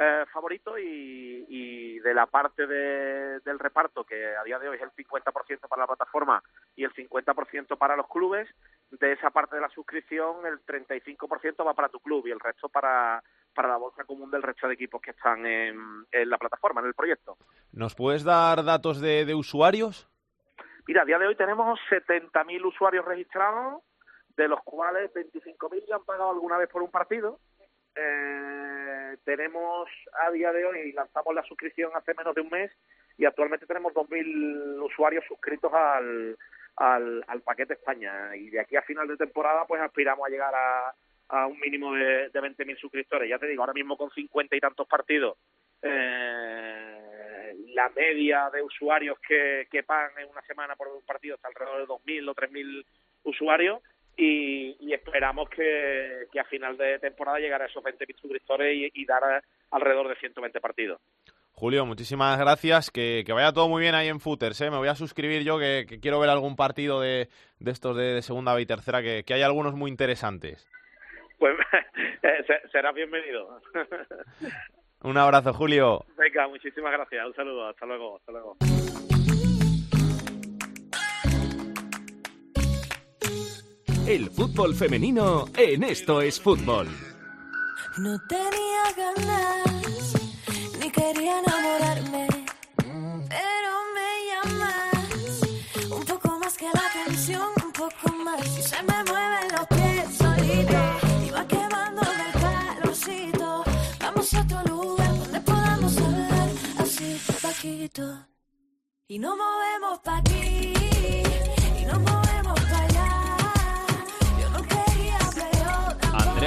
eh, 0.01 0.25
favorito 0.31 0.77
y, 0.79 1.45
y 1.49 1.99
de 1.99 2.13
la 2.13 2.25
parte 2.25 2.65
de- 2.65 3.39
del 3.41 3.59
reparto, 3.59 4.05
que 4.05 4.35
a 4.35 4.43
día 4.43 4.57
de 4.57 4.69
hoy 4.69 4.77
es 4.77 4.81
el 4.81 4.91
50% 4.91 5.67
para 5.67 5.81
la 5.81 5.87
plataforma 5.87 6.41
y 6.75 6.85
el 6.85 6.93
50% 6.93 7.77
para 7.77 7.97
los 7.97 8.07
clubes, 8.07 8.47
de 8.91 9.11
esa 9.11 9.29
parte 9.29 9.57
de 9.57 9.61
la 9.61 9.69
suscripción 9.69 10.45
el 10.45 10.59
35% 10.65 11.65
va 11.65 11.73
para 11.73 11.89
tu 11.89 11.99
club 11.99 12.25
y 12.27 12.31
el 12.31 12.39
resto 12.39 12.69
para, 12.69 13.21
para 13.53 13.67
la 13.67 13.77
bolsa 13.77 14.05
común 14.05 14.31
del 14.31 14.41
resto 14.41 14.67
de 14.67 14.75
equipos 14.75 15.01
que 15.01 15.11
están 15.11 15.45
en, 15.45 15.77
en 16.11 16.29
la 16.29 16.37
plataforma, 16.37 16.79
en 16.81 16.87
el 16.87 16.93
proyecto. 16.93 17.37
¿Nos 17.73 17.93
puedes 17.93 18.23
dar 18.23 18.63
datos 18.63 19.01
de, 19.01 19.25
de 19.25 19.35
usuarios? 19.35 20.07
Mira, 20.87 21.01
a 21.01 21.05
día 21.05 21.19
de 21.19 21.27
hoy 21.27 21.35
tenemos 21.35 21.77
70.000 21.89 22.65
usuarios 22.65 23.05
registrados, 23.05 23.83
de 24.37 24.47
los 24.47 24.61
cuales 24.63 25.11
25.000 25.13 25.83
ya 25.87 25.95
han 25.97 26.05
pagado 26.05 26.31
alguna 26.31 26.57
vez 26.57 26.69
por 26.69 26.81
un 26.81 26.89
partido. 26.89 27.39
Eh, 28.01 29.17
tenemos 29.25 29.89
a 30.21 30.31
día 30.31 30.53
de 30.53 30.65
hoy, 30.65 30.91
lanzamos 30.93 31.35
la 31.35 31.43
suscripción 31.43 31.91
hace 31.95 32.13
menos 32.13 32.33
de 32.33 32.41
un 32.41 32.49
mes 32.49 32.71
y 33.17 33.25
actualmente 33.25 33.65
tenemos 33.65 33.93
2.000 33.93 34.81
usuarios 34.81 35.25
suscritos 35.27 35.73
al, 35.73 36.37
al, 36.77 37.41
paquete 37.43 37.73
España. 37.73 38.35
Y 38.35 38.49
de 38.49 38.61
aquí 38.61 38.77
a 38.77 38.81
final 38.83 39.07
de 39.07 39.17
temporada, 39.17 39.65
pues 39.67 39.81
aspiramos 39.81 40.25
a 40.25 40.29
llegar 40.29 40.53
a, 40.55 40.93
a 41.27 41.47
un 41.47 41.59
mínimo 41.59 41.93
de, 41.93 42.29
de 42.29 42.41
20.000 42.41 42.77
suscriptores. 42.77 43.29
Ya 43.29 43.39
te 43.39 43.47
digo, 43.47 43.63
ahora 43.63 43.73
mismo 43.73 43.97
con 43.97 44.09
50 44.11 44.55
y 44.55 44.59
tantos 44.59 44.87
partidos, 44.87 45.37
eh, 45.81 47.55
la 47.73 47.89
media 47.89 48.49
de 48.51 48.61
usuarios 48.61 49.19
que, 49.19 49.67
que 49.69 49.83
pagan 49.83 50.17
en 50.17 50.29
una 50.29 50.41
semana 50.43 50.75
por 50.75 50.87
un 50.87 51.05
partido 51.05 51.35
está 51.35 51.49
alrededor 51.49 52.05
de 52.05 52.13
2.000 52.13 52.29
o 52.29 52.35
3.000 52.35 52.85
usuarios 53.23 53.81
y, 54.19 54.75
y 54.79 54.93
esperamos 54.93 55.49
que, 55.49 56.25
que 56.31 56.39
a 56.39 56.43
final 56.45 56.75
de 56.77 56.99
temporada 56.99 57.39
llegar 57.39 57.61
a 57.61 57.65
esos 57.67 57.83
20.000 57.83 58.15
suscriptores 58.19 58.75
y, 58.75 58.91
y 59.01 59.05
dar 59.05 59.23
a- 59.23 59.41
alrededor 59.71 60.07
de 60.09 60.15
120 60.15 60.59
partidos. 60.59 60.99
Julio, 61.53 61.85
muchísimas 61.85 62.39
gracias. 62.39 62.89
Que, 62.91 63.23
que 63.25 63.33
vaya 63.33 63.51
todo 63.51 63.67
muy 63.67 63.81
bien 63.81 63.93
ahí 63.95 64.07
en 64.07 64.19
Footers. 64.19 64.61
¿eh? 64.61 64.69
Me 64.71 64.77
voy 64.77 64.87
a 64.87 64.95
suscribir 64.95 65.43
yo, 65.43 65.59
que, 65.59 65.85
que 65.87 65.99
quiero 65.99 66.19
ver 66.19 66.29
algún 66.29 66.55
partido 66.55 67.01
de, 67.01 67.27
de 67.59 67.71
estos 67.71 67.97
de, 67.97 68.13
de 68.15 68.21
segunda 68.21 68.53
B 68.53 68.61
y 68.61 68.65
tercera, 68.65 69.01
que, 69.01 69.23
que 69.25 69.33
hay 69.33 69.41
algunos 69.41 69.73
muy 69.73 69.89
interesantes. 69.91 70.67
Pues 71.37 71.55
eh, 72.23 72.43
se- 72.47 72.69
serás 72.69 72.93
bienvenido. 72.95 73.61
Un 75.01 75.17
abrazo, 75.17 75.53
Julio. 75.53 76.05
Venga, 76.17 76.47
muchísimas 76.49 76.91
gracias. 76.91 77.25
Un 77.25 77.33
saludo. 77.33 77.67
Hasta 77.69 77.85
luego. 77.85 78.17
Hasta 78.17 78.31
luego. 78.33 78.57
El 84.09 84.31
fútbol 84.31 84.73
femenino 84.73 85.45
en 85.55 85.83
Esto 85.83 86.19
es 86.19 86.41
Fútbol. 86.41 86.87
No 87.99 88.19
tenía 88.27 88.91
ganas, 88.97 90.13
ni 90.79 90.89
quería 90.89 91.39
enamorarme, 91.41 92.27
pero 93.29 93.71
me 93.93 94.09
llamas 94.31 95.41
un 95.91 96.03
poco 96.05 96.39
más 96.39 96.57
que 96.57 96.65
la 96.73 97.05
canción, 97.05 97.49
un 97.63 97.71
poco 97.71 98.11
más. 98.25 98.57
Y 98.57 98.63
se 98.63 98.81
me 98.81 99.03
mueven 99.03 99.47
los 99.51 99.67
pies 99.67 100.17
solito, 100.17 100.79
y 101.27 101.29
va 101.29 101.47
quemándome 101.47 102.23
el 102.33 102.41
calorcito. 102.41 103.63
Vamos 103.99 104.33
a 104.33 104.41
otro 104.41 104.63
lugar 104.73 105.19
donde 105.19 105.39
podamos 105.41 105.97
hablar 105.99 106.49
así, 106.79 107.21
bajito. 107.43 108.25
Y 109.07 109.19
nos 109.19 109.37
movemos 109.37 109.99
pa' 109.99 110.17
aquí, 110.17 110.73
y 111.79 111.85
nos 111.85 111.99
movemos 111.99 112.48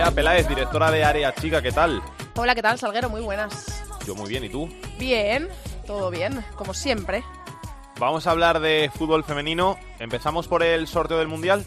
Andrea 0.03 0.17
Peláez, 0.17 0.49
directora 0.49 0.91
de 0.91 1.05
Área 1.05 1.33
Chica, 1.33 1.63
¿qué 1.63 1.71
tal? 1.71 2.03
Hola, 2.35 2.57
¿qué 2.57 2.63
tal, 2.63 2.77
Salguero? 2.77 3.09
Muy 3.09 3.21
buenas. 3.21 3.85
Yo 4.05 4.17
muy 4.17 4.29
bien, 4.29 4.43
¿y 4.43 4.49
tú? 4.49 4.69
Bien, 4.99 5.49
todo 5.87 6.11
bien, 6.11 6.45
como 6.57 6.75
siempre. 6.75 7.23
Vamos 8.01 8.27
a 8.27 8.33
hablar 8.33 8.59
de 8.59 8.91
fútbol 8.93 9.23
femenino. 9.23 9.79
Empezamos 10.01 10.49
por 10.49 10.65
el 10.65 10.89
sorteo 10.89 11.19
del 11.19 11.29
Mundial. 11.29 11.65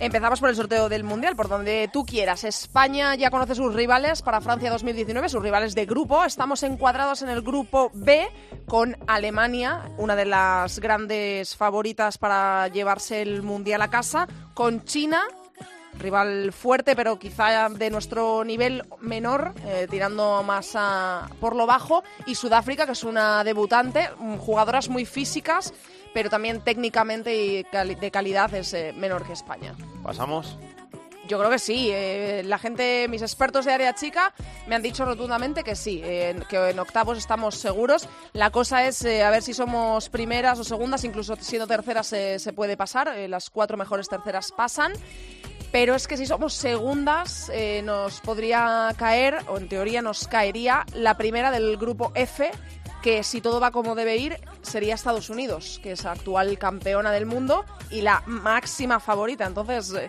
Empezamos 0.00 0.38
por 0.38 0.50
el 0.50 0.56
sorteo 0.56 0.90
del 0.90 1.02
Mundial, 1.02 1.34
por 1.34 1.48
donde 1.48 1.88
tú 1.90 2.04
quieras. 2.04 2.44
España 2.44 3.14
ya 3.14 3.30
conoce 3.30 3.54
sus 3.54 3.74
rivales 3.74 4.20
para 4.20 4.42
Francia 4.42 4.70
2019, 4.70 5.30
sus 5.30 5.42
rivales 5.42 5.74
de 5.74 5.86
grupo. 5.86 6.26
Estamos 6.26 6.62
encuadrados 6.64 7.22
en 7.22 7.30
el 7.30 7.40
grupo 7.40 7.90
B 7.94 8.28
con 8.66 8.98
Alemania, 9.06 9.90
una 9.96 10.14
de 10.14 10.26
las 10.26 10.78
grandes 10.78 11.56
favoritas 11.56 12.18
para 12.18 12.68
llevarse 12.68 13.22
el 13.22 13.42
Mundial 13.42 13.80
a 13.80 13.88
casa, 13.88 14.28
con 14.52 14.84
China, 14.84 15.22
rival 15.98 16.52
fuerte, 16.52 16.94
pero 16.96 17.18
quizá 17.18 17.68
de 17.68 17.90
nuestro 17.90 18.44
nivel 18.44 18.84
menor, 19.00 19.52
eh, 19.66 19.86
tirando 19.90 20.42
más 20.42 20.72
a- 20.74 21.28
por 21.40 21.56
lo 21.56 21.66
bajo, 21.66 22.02
y 22.26 22.34
Sudáfrica, 22.34 22.86
que 22.86 22.92
es 22.92 23.04
una 23.04 23.42
debutante, 23.44 24.08
mm, 24.18 24.36
jugadoras 24.36 24.88
muy 24.88 25.04
físicas, 25.04 25.72
pero 26.14 26.30
también 26.30 26.62
técnicamente 26.62 27.34
y 27.36 27.64
cali- 27.64 27.94
de 27.94 28.10
calidad 28.10 28.52
es 28.54 28.72
eh, 28.74 28.92
menor 28.96 29.26
que 29.26 29.32
España. 29.32 29.74
¿Pasamos? 30.02 30.56
Yo 31.28 31.38
creo 31.38 31.50
que 31.50 31.58
sí. 31.58 31.90
eh, 31.92 32.42
la 32.46 32.56
gente, 32.58 33.06
mis 33.10 33.20
expertos 33.20 33.66
de 33.66 33.72
área 33.74 33.94
chica, 33.94 34.32
me 34.66 34.74
han 34.74 34.80
dicho 34.80 35.04
rotundamente 35.04 35.62
que 35.62 35.76
sí, 35.76 36.00
eh, 36.02 36.34
que 36.48 36.70
en 36.70 36.78
octavos 36.78 37.18
estamos 37.18 37.54
seguros. 37.56 38.08
La 38.32 38.48
cosa 38.48 38.86
es 38.86 39.04
eh, 39.04 39.22
a 39.22 39.28
ver 39.28 39.42
si 39.42 39.52
somos 39.52 40.08
primeras 40.08 40.58
o 40.58 40.64
segundas, 40.64 41.04
incluso 41.04 41.36
siendo 41.38 41.66
terceras 41.66 42.06
se 42.06 42.52
puede 42.56 42.78
pasar. 42.78 43.08
eh, 43.08 43.28
las 43.28 43.50
cuatro 43.50 43.76
mejores 43.76 44.08
terceras 44.08 44.52
pasan. 44.56 44.94
Pero 45.70 45.94
es 45.94 46.08
que 46.08 46.16
si 46.16 46.24
somos 46.24 46.54
segundas, 46.54 47.50
eh, 47.52 47.82
nos 47.84 48.20
podría 48.20 48.92
caer, 48.96 49.38
o 49.48 49.58
en 49.58 49.68
teoría 49.68 50.00
nos 50.00 50.26
caería, 50.26 50.86
la 50.94 51.18
primera 51.18 51.50
del 51.50 51.76
grupo 51.76 52.10
F, 52.14 52.50
que 53.02 53.22
si 53.22 53.40
todo 53.40 53.60
va 53.60 53.70
como 53.70 53.94
debe 53.94 54.16
ir, 54.16 54.38
sería 54.62 54.94
Estados 54.94 55.28
Unidos, 55.28 55.78
que 55.82 55.92
es 55.92 56.06
actual 56.06 56.58
campeona 56.58 57.12
del 57.12 57.26
mundo 57.26 57.66
y 57.90 58.00
la 58.00 58.22
máxima 58.26 58.98
favorita. 58.98 59.44
Entonces, 59.44 59.92
eh, 59.92 60.08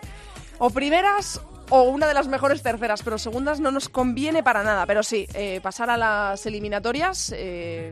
o 0.58 0.70
primeras 0.70 1.40
o 1.68 1.82
una 1.82 2.08
de 2.08 2.14
las 2.14 2.26
mejores 2.26 2.62
terceras, 2.62 3.02
pero 3.02 3.16
segundas 3.16 3.60
no 3.60 3.70
nos 3.70 3.88
conviene 3.88 4.42
para 4.42 4.64
nada. 4.64 4.86
Pero 4.86 5.02
sí, 5.02 5.28
eh, 5.34 5.60
pasar 5.62 5.90
a 5.90 5.96
las 5.96 6.44
eliminatorias, 6.46 7.32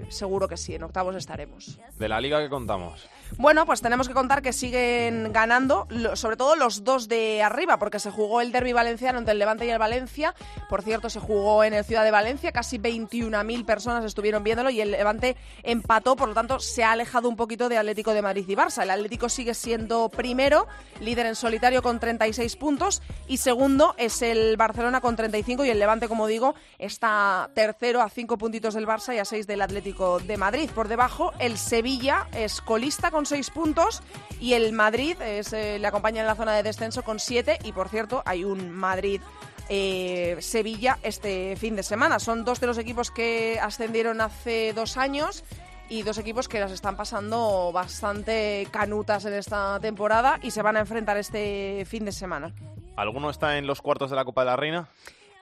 seguro 0.08 0.48
que 0.48 0.56
sí, 0.56 0.74
en 0.74 0.82
octavos 0.82 1.14
estaremos. 1.14 1.78
De 1.96 2.08
la 2.08 2.20
liga 2.20 2.40
que 2.40 2.48
contamos. 2.48 3.08
Bueno, 3.36 3.66
pues 3.66 3.80
tenemos 3.80 4.08
que 4.08 4.14
contar 4.14 4.42
que 4.42 4.52
siguen 4.52 5.32
ganando, 5.32 5.86
sobre 6.14 6.36
todo 6.36 6.56
los 6.56 6.84
dos 6.84 7.08
de 7.08 7.42
arriba, 7.42 7.78
porque 7.78 7.98
se 7.98 8.10
jugó 8.10 8.40
el 8.40 8.52
derby 8.52 8.72
valenciano 8.72 9.18
entre 9.18 9.32
el 9.32 9.38
Levante 9.38 9.66
y 9.66 9.70
el 9.70 9.78
Valencia. 9.78 10.34
Por 10.68 10.82
cierto, 10.82 11.10
se 11.10 11.20
jugó 11.20 11.64
en 11.64 11.74
el 11.74 11.84
Ciudad 11.84 12.04
de 12.04 12.10
Valencia, 12.10 12.52
casi 12.52 12.78
21.000 12.78 13.64
personas 13.64 14.04
estuvieron 14.04 14.42
viéndolo 14.42 14.70
y 14.70 14.80
el 14.80 14.90
Levante 14.90 15.36
empató, 15.62 16.16
por 16.16 16.28
lo 16.28 16.34
tanto 16.34 16.58
se 16.58 16.84
ha 16.84 16.92
alejado 16.92 17.28
un 17.28 17.36
poquito 17.36 17.68
de 17.68 17.78
Atlético 17.78 18.14
de 18.14 18.22
Madrid 18.22 18.44
y 18.48 18.54
Barça. 18.54 18.82
El 18.82 18.90
Atlético 18.90 19.28
sigue 19.28 19.54
siendo 19.54 20.08
primero, 20.08 20.66
líder 21.00 21.26
en 21.26 21.34
solitario 21.34 21.82
con 21.82 22.00
36 22.00 22.56
puntos 22.56 23.02
y 23.26 23.38
segundo 23.38 23.94
es 23.98 24.22
el 24.22 24.56
Barcelona 24.56 25.00
con 25.00 25.16
35 25.16 25.64
y 25.64 25.70
el 25.70 25.78
Levante, 25.78 26.08
como 26.08 26.26
digo, 26.26 26.54
está 26.78 27.50
tercero 27.54 28.02
a 28.02 28.08
5 28.08 28.38
puntitos 28.38 28.74
del 28.74 28.86
Barça 28.86 29.14
y 29.14 29.18
a 29.18 29.24
6 29.24 29.46
del 29.46 29.62
Atlético 29.62 30.18
de 30.18 30.36
Madrid. 30.36 30.70
Por 30.74 30.88
debajo, 30.88 31.32
el 31.38 31.58
Sevilla 31.58 32.26
es 32.32 32.60
colista 32.60 33.10
con 33.10 33.17
6 33.26 33.50
puntos 33.50 34.02
y 34.40 34.54
el 34.54 34.72
Madrid 34.72 35.20
es, 35.20 35.52
eh, 35.52 35.78
le 35.78 35.86
acompaña 35.86 36.20
en 36.20 36.26
la 36.26 36.34
zona 36.34 36.54
de 36.54 36.62
descenso 36.62 37.02
con 37.02 37.18
7 37.18 37.58
y 37.64 37.72
por 37.72 37.88
cierto 37.88 38.22
hay 38.24 38.44
un 38.44 38.70
Madrid 38.70 39.20
eh, 39.68 40.36
Sevilla 40.40 40.98
este 41.02 41.56
fin 41.56 41.76
de 41.76 41.82
semana. 41.82 42.18
Son 42.18 42.44
dos 42.44 42.60
de 42.60 42.66
los 42.66 42.78
equipos 42.78 43.10
que 43.10 43.58
ascendieron 43.60 44.20
hace 44.20 44.72
dos 44.72 44.96
años 44.96 45.44
y 45.90 46.02
dos 46.02 46.18
equipos 46.18 46.48
que 46.48 46.60
las 46.60 46.72
están 46.72 46.96
pasando 46.96 47.70
bastante 47.72 48.66
canutas 48.70 49.24
en 49.24 49.34
esta 49.34 49.78
temporada 49.80 50.38
y 50.42 50.50
se 50.50 50.62
van 50.62 50.76
a 50.76 50.80
enfrentar 50.80 51.16
este 51.16 51.84
fin 51.86 52.04
de 52.04 52.12
semana. 52.12 52.52
¿Alguno 52.96 53.30
está 53.30 53.58
en 53.58 53.66
los 53.66 53.80
cuartos 53.80 54.10
de 54.10 54.16
la 54.16 54.24
Copa 54.24 54.42
de 54.42 54.46
la 54.46 54.56
Reina? 54.56 54.88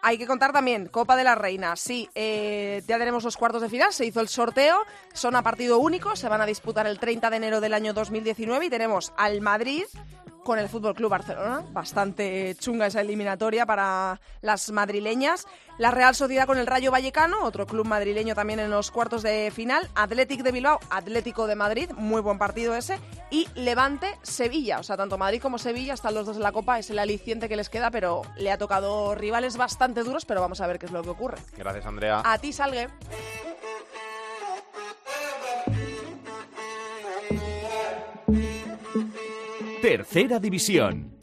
Hay 0.06 0.18
que 0.18 0.26
contar 0.28 0.52
también, 0.52 0.86
Copa 0.86 1.16
de 1.16 1.24
la 1.24 1.34
Reina, 1.34 1.74
sí, 1.74 2.08
eh, 2.14 2.80
ya 2.86 2.96
tenemos 2.96 3.24
los 3.24 3.36
cuartos 3.36 3.60
de 3.60 3.68
final, 3.68 3.92
se 3.92 4.06
hizo 4.06 4.20
el 4.20 4.28
sorteo, 4.28 4.78
son 5.12 5.34
a 5.34 5.42
partido 5.42 5.80
único, 5.80 6.14
se 6.14 6.28
van 6.28 6.40
a 6.40 6.46
disputar 6.46 6.86
el 6.86 7.00
30 7.00 7.28
de 7.28 7.36
enero 7.36 7.60
del 7.60 7.74
año 7.74 7.92
2019 7.92 8.66
y 8.66 8.70
tenemos 8.70 9.12
al 9.16 9.40
Madrid 9.40 9.82
con 10.46 10.60
el 10.60 10.68
Fútbol 10.68 10.94
Club 10.94 11.10
Barcelona. 11.10 11.64
Bastante 11.72 12.54
chunga 12.60 12.86
esa 12.86 13.00
eliminatoria 13.00 13.66
para 13.66 14.20
las 14.42 14.70
madrileñas. 14.70 15.44
La 15.76 15.90
Real 15.90 16.14
Sociedad 16.14 16.46
con 16.46 16.56
el 16.56 16.68
Rayo 16.68 16.92
Vallecano, 16.92 17.42
otro 17.42 17.66
club 17.66 17.84
madrileño 17.84 18.34
también 18.36 18.60
en 18.60 18.70
los 18.70 18.92
cuartos 18.92 19.24
de 19.24 19.50
final. 19.52 19.90
Atlético 19.96 20.44
de 20.44 20.52
Bilbao, 20.52 20.78
Atlético 20.88 21.48
de 21.48 21.56
Madrid, 21.56 21.90
muy 21.96 22.22
buen 22.22 22.38
partido 22.38 22.76
ese. 22.76 23.00
Y 23.28 23.48
Levante, 23.56 24.16
Sevilla. 24.22 24.78
O 24.78 24.84
sea, 24.84 24.96
tanto 24.96 25.18
Madrid 25.18 25.42
como 25.42 25.58
Sevilla 25.58 25.94
están 25.94 26.14
los 26.14 26.24
dos 26.24 26.36
en 26.36 26.44
la 26.44 26.52
Copa. 26.52 26.78
Es 26.78 26.90
el 26.90 27.00
aliciente 27.00 27.48
que 27.48 27.56
les 27.56 27.68
queda, 27.68 27.90
pero 27.90 28.22
le 28.36 28.52
ha 28.52 28.56
tocado 28.56 29.16
rivales 29.16 29.56
bastante 29.56 30.04
duros. 30.04 30.24
Pero 30.24 30.40
vamos 30.40 30.60
a 30.60 30.68
ver 30.68 30.78
qué 30.78 30.86
es 30.86 30.92
lo 30.92 31.02
que 31.02 31.10
ocurre. 31.10 31.38
Gracias, 31.56 31.84
Andrea. 31.84 32.22
A 32.24 32.38
ti, 32.38 32.52
Salgue. 32.52 32.88
Tercera 39.96 40.38
división. 40.38 41.16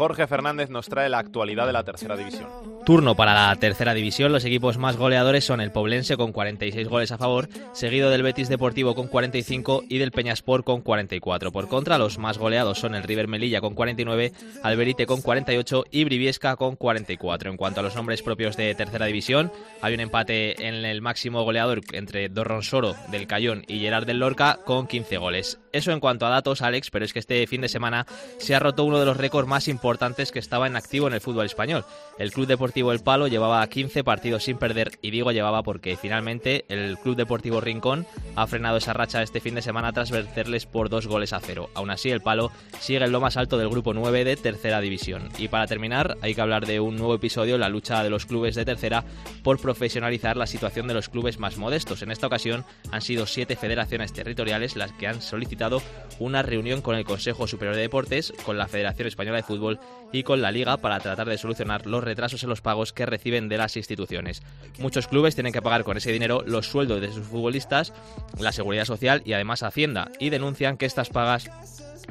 Jorge 0.00 0.26
Fernández 0.26 0.70
nos 0.70 0.88
trae 0.88 1.10
la 1.10 1.18
actualidad 1.18 1.66
de 1.66 1.74
la 1.74 1.84
tercera 1.84 2.16
división. 2.16 2.48
Turno 2.86 3.14
para 3.14 3.34
la 3.34 3.56
tercera 3.56 3.92
división. 3.92 4.32
Los 4.32 4.46
equipos 4.46 4.78
más 4.78 4.96
goleadores 4.96 5.44
son 5.44 5.60
el 5.60 5.72
Poblense 5.72 6.16
con 6.16 6.32
46 6.32 6.88
goles 6.88 7.12
a 7.12 7.18
favor, 7.18 7.50
seguido 7.74 8.08
del 8.08 8.22
Betis 8.22 8.48
Deportivo 8.48 8.94
con 8.94 9.08
45 9.08 9.82
y 9.90 9.98
del 9.98 10.10
Peñaspor 10.10 10.64
con 10.64 10.80
44. 10.80 11.52
Por 11.52 11.68
contra, 11.68 11.98
los 11.98 12.16
más 12.16 12.38
goleados 12.38 12.78
son 12.78 12.94
el 12.94 13.02
River 13.02 13.28
Melilla 13.28 13.60
con 13.60 13.74
49, 13.74 14.32
Alberite 14.62 15.04
con 15.04 15.20
48 15.20 15.84
y 15.90 16.04
Briviesca 16.04 16.56
con 16.56 16.76
44. 16.76 17.50
En 17.50 17.58
cuanto 17.58 17.80
a 17.80 17.82
los 17.82 17.94
nombres 17.94 18.22
propios 18.22 18.56
de 18.56 18.74
tercera 18.74 19.04
división, 19.04 19.52
hay 19.82 19.92
un 19.92 20.00
empate 20.00 20.66
en 20.66 20.86
el 20.86 21.02
máximo 21.02 21.42
goleador 21.44 21.82
entre 21.92 22.30
Dorronsoro 22.30 22.96
del 23.08 23.26
Cayón 23.26 23.64
y 23.68 23.80
Gerard 23.80 24.06
del 24.06 24.20
Lorca 24.20 24.60
con 24.64 24.86
15 24.86 25.18
goles. 25.18 25.60
Eso 25.72 25.92
en 25.92 26.00
cuanto 26.00 26.26
a 26.26 26.30
datos, 26.30 26.62
Alex, 26.62 26.90
pero 26.90 27.04
es 27.04 27.12
que 27.12 27.18
este 27.20 27.46
fin 27.46 27.60
de 27.60 27.68
semana 27.68 28.06
se 28.38 28.54
ha 28.54 28.58
roto 28.58 28.84
uno 28.84 28.98
de 28.98 29.06
los 29.06 29.16
récords 29.16 29.48
más 29.48 29.68
importantes 29.68 30.32
que 30.32 30.38
estaba 30.38 30.66
en 30.66 30.76
activo 30.76 31.06
en 31.06 31.14
el 31.14 31.20
fútbol 31.20 31.46
español. 31.46 31.84
El 32.20 32.32
Club 32.32 32.46
Deportivo 32.46 32.92
El 32.92 33.00
Palo 33.00 33.28
llevaba 33.28 33.66
15 33.66 34.04
partidos 34.04 34.44
sin 34.44 34.58
perder 34.58 34.98
y 35.00 35.10
digo 35.10 35.32
llevaba 35.32 35.62
porque 35.62 35.96
finalmente 35.96 36.66
el 36.68 36.98
Club 36.98 37.16
Deportivo 37.16 37.62
Rincón 37.62 38.06
ha 38.36 38.46
frenado 38.46 38.76
esa 38.76 38.92
racha 38.92 39.22
este 39.22 39.40
fin 39.40 39.54
de 39.54 39.62
semana 39.62 39.94
tras 39.94 40.10
vencerles 40.10 40.66
por 40.66 40.90
dos 40.90 41.06
goles 41.06 41.32
a 41.32 41.40
cero. 41.40 41.70
Aún 41.72 41.88
así, 41.88 42.10
el 42.10 42.20
Palo 42.20 42.52
sigue 42.78 43.02
en 43.02 43.10
lo 43.10 43.22
más 43.22 43.38
alto 43.38 43.56
del 43.56 43.70
grupo 43.70 43.94
9 43.94 44.24
de 44.24 44.36
tercera 44.36 44.82
división. 44.82 45.30
Y 45.38 45.48
para 45.48 45.66
terminar, 45.66 46.18
hay 46.20 46.34
que 46.34 46.42
hablar 46.42 46.66
de 46.66 46.78
un 46.78 46.96
nuevo 46.96 47.14
episodio, 47.14 47.56
la 47.56 47.70
lucha 47.70 48.04
de 48.04 48.10
los 48.10 48.26
clubes 48.26 48.54
de 48.54 48.66
tercera 48.66 49.02
por 49.42 49.58
profesionalizar 49.58 50.36
la 50.36 50.46
situación 50.46 50.88
de 50.88 50.94
los 50.94 51.08
clubes 51.08 51.38
más 51.38 51.56
modestos. 51.56 52.02
En 52.02 52.10
esta 52.10 52.26
ocasión 52.26 52.66
han 52.92 53.00
sido 53.00 53.24
siete 53.24 53.56
federaciones 53.56 54.12
territoriales 54.12 54.76
las 54.76 54.92
que 54.92 55.06
han 55.06 55.22
solicitado 55.22 55.80
una 56.18 56.42
reunión 56.42 56.82
con 56.82 56.96
el 56.96 57.04
Consejo 57.06 57.46
Superior 57.46 57.76
de 57.76 57.80
Deportes, 57.80 58.34
con 58.44 58.58
la 58.58 58.68
Federación 58.68 59.08
Española 59.08 59.38
de 59.38 59.42
Fútbol 59.42 59.80
y 60.12 60.22
con 60.22 60.42
la 60.42 60.52
Liga 60.52 60.76
para 60.76 61.00
tratar 61.00 61.28
de 61.28 61.38
solucionar 61.38 61.86
los 61.86 62.04
retrasos 62.04 62.42
en 62.42 62.48
los 62.48 62.60
pagos 62.60 62.92
que 62.92 63.06
reciben 63.06 63.48
de 63.48 63.58
las 63.58 63.76
instituciones. 63.76 64.42
Muchos 64.78 65.08
clubes 65.08 65.34
tienen 65.34 65.52
que 65.52 65.62
pagar 65.62 65.84
con 65.84 65.96
ese 65.96 66.12
dinero 66.12 66.42
los 66.46 66.66
sueldos 66.66 67.00
de 67.00 67.12
sus 67.12 67.26
futbolistas, 67.26 67.92
la 68.38 68.52
seguridad 68.52 68.84
social 68.84 69.22
y 69.24 69.32
además 69.32 69.62
Hacienda, 69.62 70.10
y 70.18 70.30
denuncian 70.30 70.76
que 70.76 70.86
estas 70.86 71.10
pagas 71.10 71.50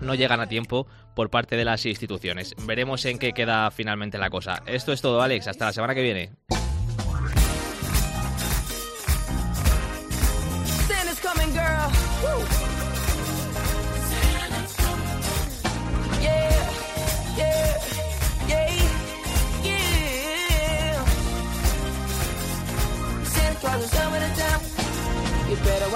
no 0.01 0.15
llegan 0.15 0.39
a 0.39 0.47
tiempo 0.47 0.87
por 1.15 1.29
parte 1.29 1.55
de 1.55 1.65
las 1.65 1.85
instituciones. 1.85 2.55
Veremos 2.65 3.03
en 3.05 3.19
qué 3.19 3.33
queda 3.33 3.69
finalmente 3.71 4.17
la 4.17 4.29
cosa. 4.29 4.63
Esto 4.65 4.93
es 4.93 5.01
todo, 5.01 5.21
Alex. 5.21 5.47
Hasta 5.47 5.65
la 5.65 5.73
semana 5.73 5.95
que 5.95 6.01
viene. 6.01 6.31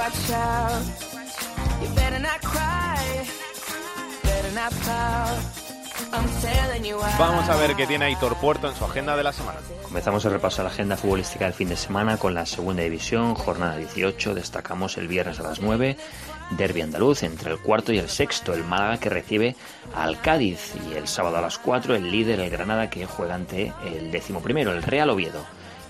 Watch 0.04 0.32
out. 0.32 0.84
You 1.82 1.88
better 1.96 2.20
not 2.20 2.42
cry. 2.42 3.26
Better 4.24 4.52
not 4.54 4.72
pout. 4.84 5.40
I'm 6.12 6.28
telling 6.42 6.86
you 6.86 6.98
why. 6.98 7.16
Vamos 7.18 7.50
a 7.50 7.56
ver 7.56 7.76
qué 7.76 7.88
tiene 7.88 8.06
Aitor 8.06 8.36
Puerto 8.36 8.68
en 8.68 8.76
su 8.76 8.84
agenda 8.86 9.16
de 9.16 9.24
la 9.24 9.32
semana. 9.32 9.60
Comenzamos 9.84 10.26
el 10.26 10.32
repaso 10.32 10.62
a 10.62 10.66
la 10.66 10.72
agenda 10.72 10.98
futbolística 10.98 11.46
del 11.46 11.54
fin 11.54 11.70
de 11.70 11.78
semana 11.78 12.18
con 12.18 12.34
la 12.34 12.46
segunda 12.46 12.84
división, 12.84 13.36
jornada 13.36 13.78
18. 13.78 14.34
Destacamos 14.34 14.98
el 14.98 15.08
viernes 15.08 15.40
a 15.40 15.44
las 15.44 15.62
9, 15.62 15.98
derby 16.52 16.82
andaluz 16.82 17.24
entre 17.24 17.52
el 17.52 17.60
cuarto 17.60 17.94
y 17.94 18.00
el 18.00 18.10
sexto, 18.10 18.54
el 18.54 18.64
Málaga 18.64 18.98
que 18.98 19.10
recibe 19.10 19.56
al 19.96 20.20
Cádiz. 20.20 20.74
Y 20.90 20.96
el 20.96 21.08
sábado 21.08 21.38
a 21.38 21.42
las 21.42 21.58
4, 21.60 21.96
el 21.96 22.12
líder, 22.12 22.40
el 22.40 22.50
Granada, 22.50 22.90
que 22.90 23.06
juega 23.06 23.36
ante 23.36 23.72
el 23.86 24.12
décimo 24.12 24.42
primero, 24.42 24.72
el 24.72 24.84
Real 24.84 25.10
Oviedo. 25.10 25.46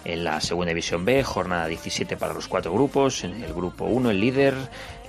En 0.05 0.25
la 0.25 0.41
segunda 0.41 0.69
división 0.69 1.05
B, 1.05 1.23
jornada 1.23 1.67
17 1.67 2.17
para 2.17 2.33
los 2.33 2.49
cuatro 2.49 2.73
grupos. 2.73 3.23
En 3.23 3.41
el 3.41 3.53
grupo 3.53 3.85
1, 3.85 4.11
el 4.11 4.19
líder, 4.19 4.53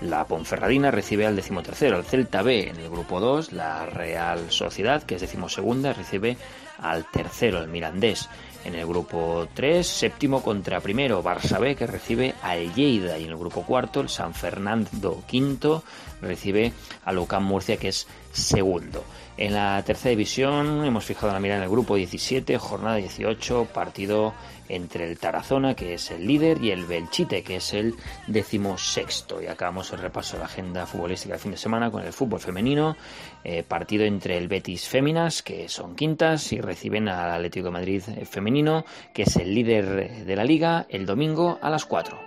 la 0.00 0.24
Ponferradina, 0.24 0.92
recibe 0.92 1.26
al 1.26 1.34
decimotercero, 1.34 1.98
el 1.98 2.04
Celta 2.04 2.42
B. 2.42 2.68
En 2.68 2.76
el 2.76 2.88
grupo 2.88 3.18
2, 3.18 3.52
la 3.52 3.86
Real 3.86 4.52
Sociedad, 4.52 5.02
que 5.02 5.16
es 5.16 5.20
decimosegunda, 5.20 5.92
recibe 5.92 6.36
al 6.78 7.10
tercero, 7.10 7.58
el 7.58 7.68
Mirandés. 7.68 8.28
En 8.64 8.76
el 8.76 8.86
grupo 8.86 9.48
3, 9.52 9.84
séptimo 9.86 10.42
contra 10.42 10.80
primero, 10.80 11.22
Barça 11.22 11.58
B, 11.58 11.74
que 11.74 11.88
recibe 11.88 12.34
al 12.42 12.72
Lleida. 12.72 13.18
Y 13.18 13.24
en 13.24 13.30
el 13.30 13.36
grupo 13.36 13.62
cuarto, 13.62 14.00
el 14.00 14.08
San 14.08 14.32
Fernando 14.32 15.24
quinto, 15.26 15.82
recibe 16.22 16.72
al 17.04 17.18
UCAM 17.18 17.44
Murcia, 17.44 17.76
que 17.76 17.88
es 17.88 18.06
segundo. 18.32 19.04
En 19.36 19.54
la 19.54 19.82
tercera 19.84 20.10
división 20.10 20.84
hemos 20.84 21.04
fijado 21.04 21.32
la 21.32 21.40
mirada 21.40 21.58
en 21.58 21.64
el 21.64 21.70
grupo 21.70 21.96
17, 21.96 22.56
jornada 22.56 22.96
18, 22.96 23.68
partido 23.74 24.32
entre 24.68 25.08
el 25.10 25.18
Tarazona, 25.18 25.74
que 25.74 25.94
es 25.94 26.10
el 26.10 26.26
líder, 26.26 26.62
y 26.62 26.70
el 26.70 26.84
Belchite, 26.84 27.42
que 27.42 27.56
es 27.56 27.74
el 27.74 27.94
decimosexto. 28.26 29.42
Y 29.42 29.46
acabamos 29.46 29.92
el 29.92 29.98
repaso 29.98 30.36
de 30.36 30.40
la 30.40 30.46
agenda 30.46 30.86
futbolística 30.86 31.34
del 31.34 31.40
fin 31.40 31.52
de 31.52 31.56
semana 31.56 31.90
con 31.90 32.02
el 32.02 32.12
fútbol 32.12 32.40
femenino, 32.40 32.96
eh, 33.42 33.62
partido 33.62 34.04
entre 34.04 34.38
el 34.38 34.48
Betis 34.48 34.88
Féminas, 34.88 35.42
que 35.42 35.68
son 35.68 35.94
quintas, 35.94 36.52
y 36.52 36.60
reciben 36.60 37.08
al 37.08 37.30
Atlético 37.30 37.66
de 37.66 37.72
Madrid 37.72 38.02
femenino, 38.24 38.84
que 39.12 39.22
es 39.22 39.36
el 39.36 39.54
líder 39.54 40.24
de 40.24 40.36
la 40.36 40.44
liga, 40.44 40.86
el 40.88 41.06
domingo 41.06 41.58
a 41.60 41.70
las 41.70 41.84
4. 41.84 42.18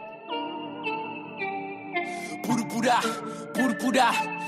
Púrpura, 2.43 2.99
púrpura, 3.53 4.36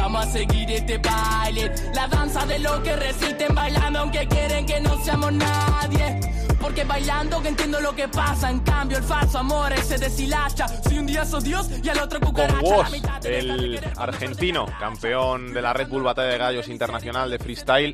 Vamos 0.00 0.26
a 0.26 0.30
seguir 0.30 0.70
este 0.70 0.96
baile, 0.96 1.70
la 1.94 2.08
danza 2.08 2.46
de 2.46 2.58
los 2.58 2.80
que 2.80 2.96
resisten 2.96 3.54
bailando 3.54 3.98
aunque 3.98 4.26
quieren 4.26 4.64
que 4.64 4.80
no 4.80 4.96
seamos 5.04 5.30
nadie. 5.32 6.20
Porque 6.58 6.84
bailando 6.84 7.40
que 7.42 7.48
entiendo 7.48 7.80
lo 7.80 7.94
que 7.94 8.08
pasa, 8.08 8.50
en 8.50 8.60
cambio 8.60 8.96
el 8.96 9.04
falso 9.04 9.38
amor 9.38 9.76
se 9.78 9.98
deshilacha. 9.98 10.66
Si 10.68 10.98
un 10.98 11.06
día 11.06 11.24
sos 11.26 11.44
Dios 11.44 11.70
y 11.82 11.88
al 11.90 11.98
otro 11.98 12.18
Con 12.18 12.30
cucaracha. 12.30 12.90
De 13.20 13.38
esta 13.38 13.54
el 13.54 13.80
argentino, 13.98 14.66
campeón 14.78 15.52
de 15.52 15.60
la 15.60 15.74
Red 15.74 15.88
Bull 15.88 16.02
Batalla 16.02 16.28
de 16.28 16.38
Gallos 16.38 16.68
Internacional 16.68 17.30
de 17.30 17.38
Freestyle, 17.38 17.92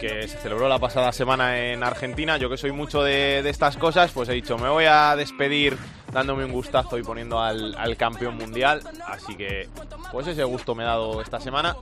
que 0.00 0.28
se 0.28 0.38
celebró 0.38 0.68
la 0.68 0.78
pasada 0.78 1.12
semana 1.12 1.58
en 1.58 1.82
Argentina. 1.82 2.36
Yo 2.36 2.48
que 2.48 2.56
soy 2.56 2.70
mucho 2.70 3.02
de, 3.02 3.42
de 3.42 3.50
estas 3.50 3.76
cosas, 3.76 4.12
pues 4.12 4.28
he 4.28 4.34
dicho, 4.34 4.56
me 4.56 4.68
voy 4.68 4.84
a 4.84 5.16
despedir 5.16 5.76
dándome 6.12 6.44
un 6.44 6.52
gustazo 6.52 6.98
y 6.98 7.02
poniendo 7.02 7.40
al, 7.40 7.96
campeón 7.96 8.36
mundial. 8.36 8.82
Así 9.06 9.36
que, 9.36 9.68
pues 10.12 10.26
ese 10.26 10.44
gusto 10.44 10.74
me 10.74 10.84
he 10.84 10.86
dado 10.86 11.20
esta 11.20 11.40
semana. 11.40 11.76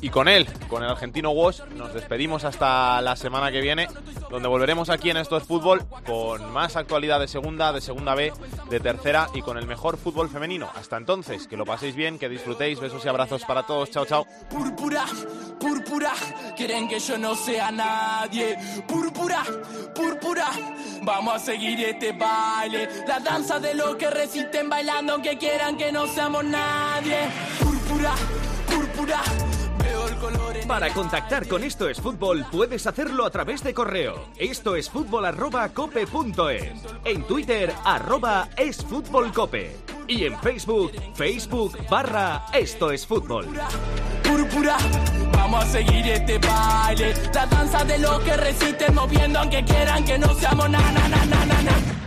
Y 0.00 0.10
con 0.10 0.28
él, 0.28 0.46
con 0.68 0.82
el 0.82 0.90
argentino 0.90 1.30
Woz, 1.30 1.62
nos 1.74 1.94
despedimos 1.94 2.44
hasta 2.44 3.00
la 3.00 3.16
semana 3.16 3.50
que 3.50 3.62
viene, 3.62 3.88
donde 4.30 4.48
volveremos 4.48 4.90
aquí 4.90 5.08
en 5.08 5.16
Esto 5.16 5.38
es 5.38 5.44
Fútbol 5.44 5.86
con 6.06 6.52
más 6.52 6.76
actualidad 6.76 7.18
de 7.18 7.28
segunda, 7.28 7.72
de 7.72 7.80
segunda 7.80 8.14
B, 8.14 8.32
de 8.68 8.80
tercera 8.80 9.28
y 9.32 9.40
con 9.40 9.56
el 9.56 9.66
mejor 9.66 9.96
fútbol 9.96 10.28
femenino. 10.28 10.68
Hasta 10.74 10.98
entonces, 10.98 11.48
que 11.48 11.56
lo 11.56 11.64
paséis 11.64 11.96
bien, 11.96 12.18
que 12.18 12.28
disfrutéis, 12.28 12.78
besos 12.78 13.04
y 13.04 13.08
abrazos 13.08 13.44
para 13.44 13.62
todos. 13.62 13.90
Chao, 13.90 14.04
chao. 14.04 14.26
Púrpura, 18.86 19.42
púrpura, 19.94 20.50
vamos 21.02 21.34
a 21.34 21.38
seguir 21.38 21.80
este 21.80 22.12
baile. 22.12 22.88
La 23.06 23.18
danza 23.18 23.55
de 23.60 23.74
los 23.74 23.96
que 23.96 24.10
resisten 24.10 24.68
bailando 24.68 25.14
aunque 25.14 25.38
quieran 25.38 25.76
que 25.76 25.90
no 25.90 26.06
seamos 26.06 26.44
nadie. 26.44 27.16
Púrpura, 27.62 28.14
púrpura, 28.66 29.22
veo 29.78 30.08
el 30.08 30.66
Para 30.66 30.92
contactar 30.92 31.48
con 31.48 31.64
Esto 31.64 31.88
es 31.88 32.00
Fútbol 32.00 32.44
puedes 32.50 32.86
hacerlo 32.86 33.24
a 33.24 33.30
través 33.30 33.62
de 33.62 33.72
correo. 33.72 34.26
Esto 34.36 34.76
es 34.76 34.90
fútbol 34.90 35.24
arroba 35.24 35.70
cope 35.70 36.06
punto 36.06 36.50
es. 36.50 36.72
En 37.04 37.22
Twitter 37.24 37.72
arroba 37.84 38.48
es 38.56 38.84
fútbol 38.84 39.32
cope. 39.32 39.76
Y 40.06 40.24
en 40.24 40.38
Facebook, 40.40 40.92
Facebook 41.14 41.78
barra 41.88 42.46
Esto 42.52 42.92
es 42.92 43.06
Fútbol. 43.06 43.46
Púrpura, 44.22 44.76
vamos 45.32 45.64
a 45.64 45.68
seguir 45.68 46.06
este 46.08 46.38
baile. 46.38 47.14
La 47.32 47.46
danza 47.46 47.84
de 47.84 47.98
los 47.98 48.20
que 48.20 48.36
resisten 48.36 48.94
moviendo 48.94 49.38
aunque 49.38 49.64
quieran 49.64 50.04
que 50.04 50.18
no 50.18 50.34
seamos 50.34 50.68
na 50.68 50.78
na 50.78 51.08
na 51.08 51.24
na 51.24 51.44
na 51.46 51.62
na. 51.62 52.05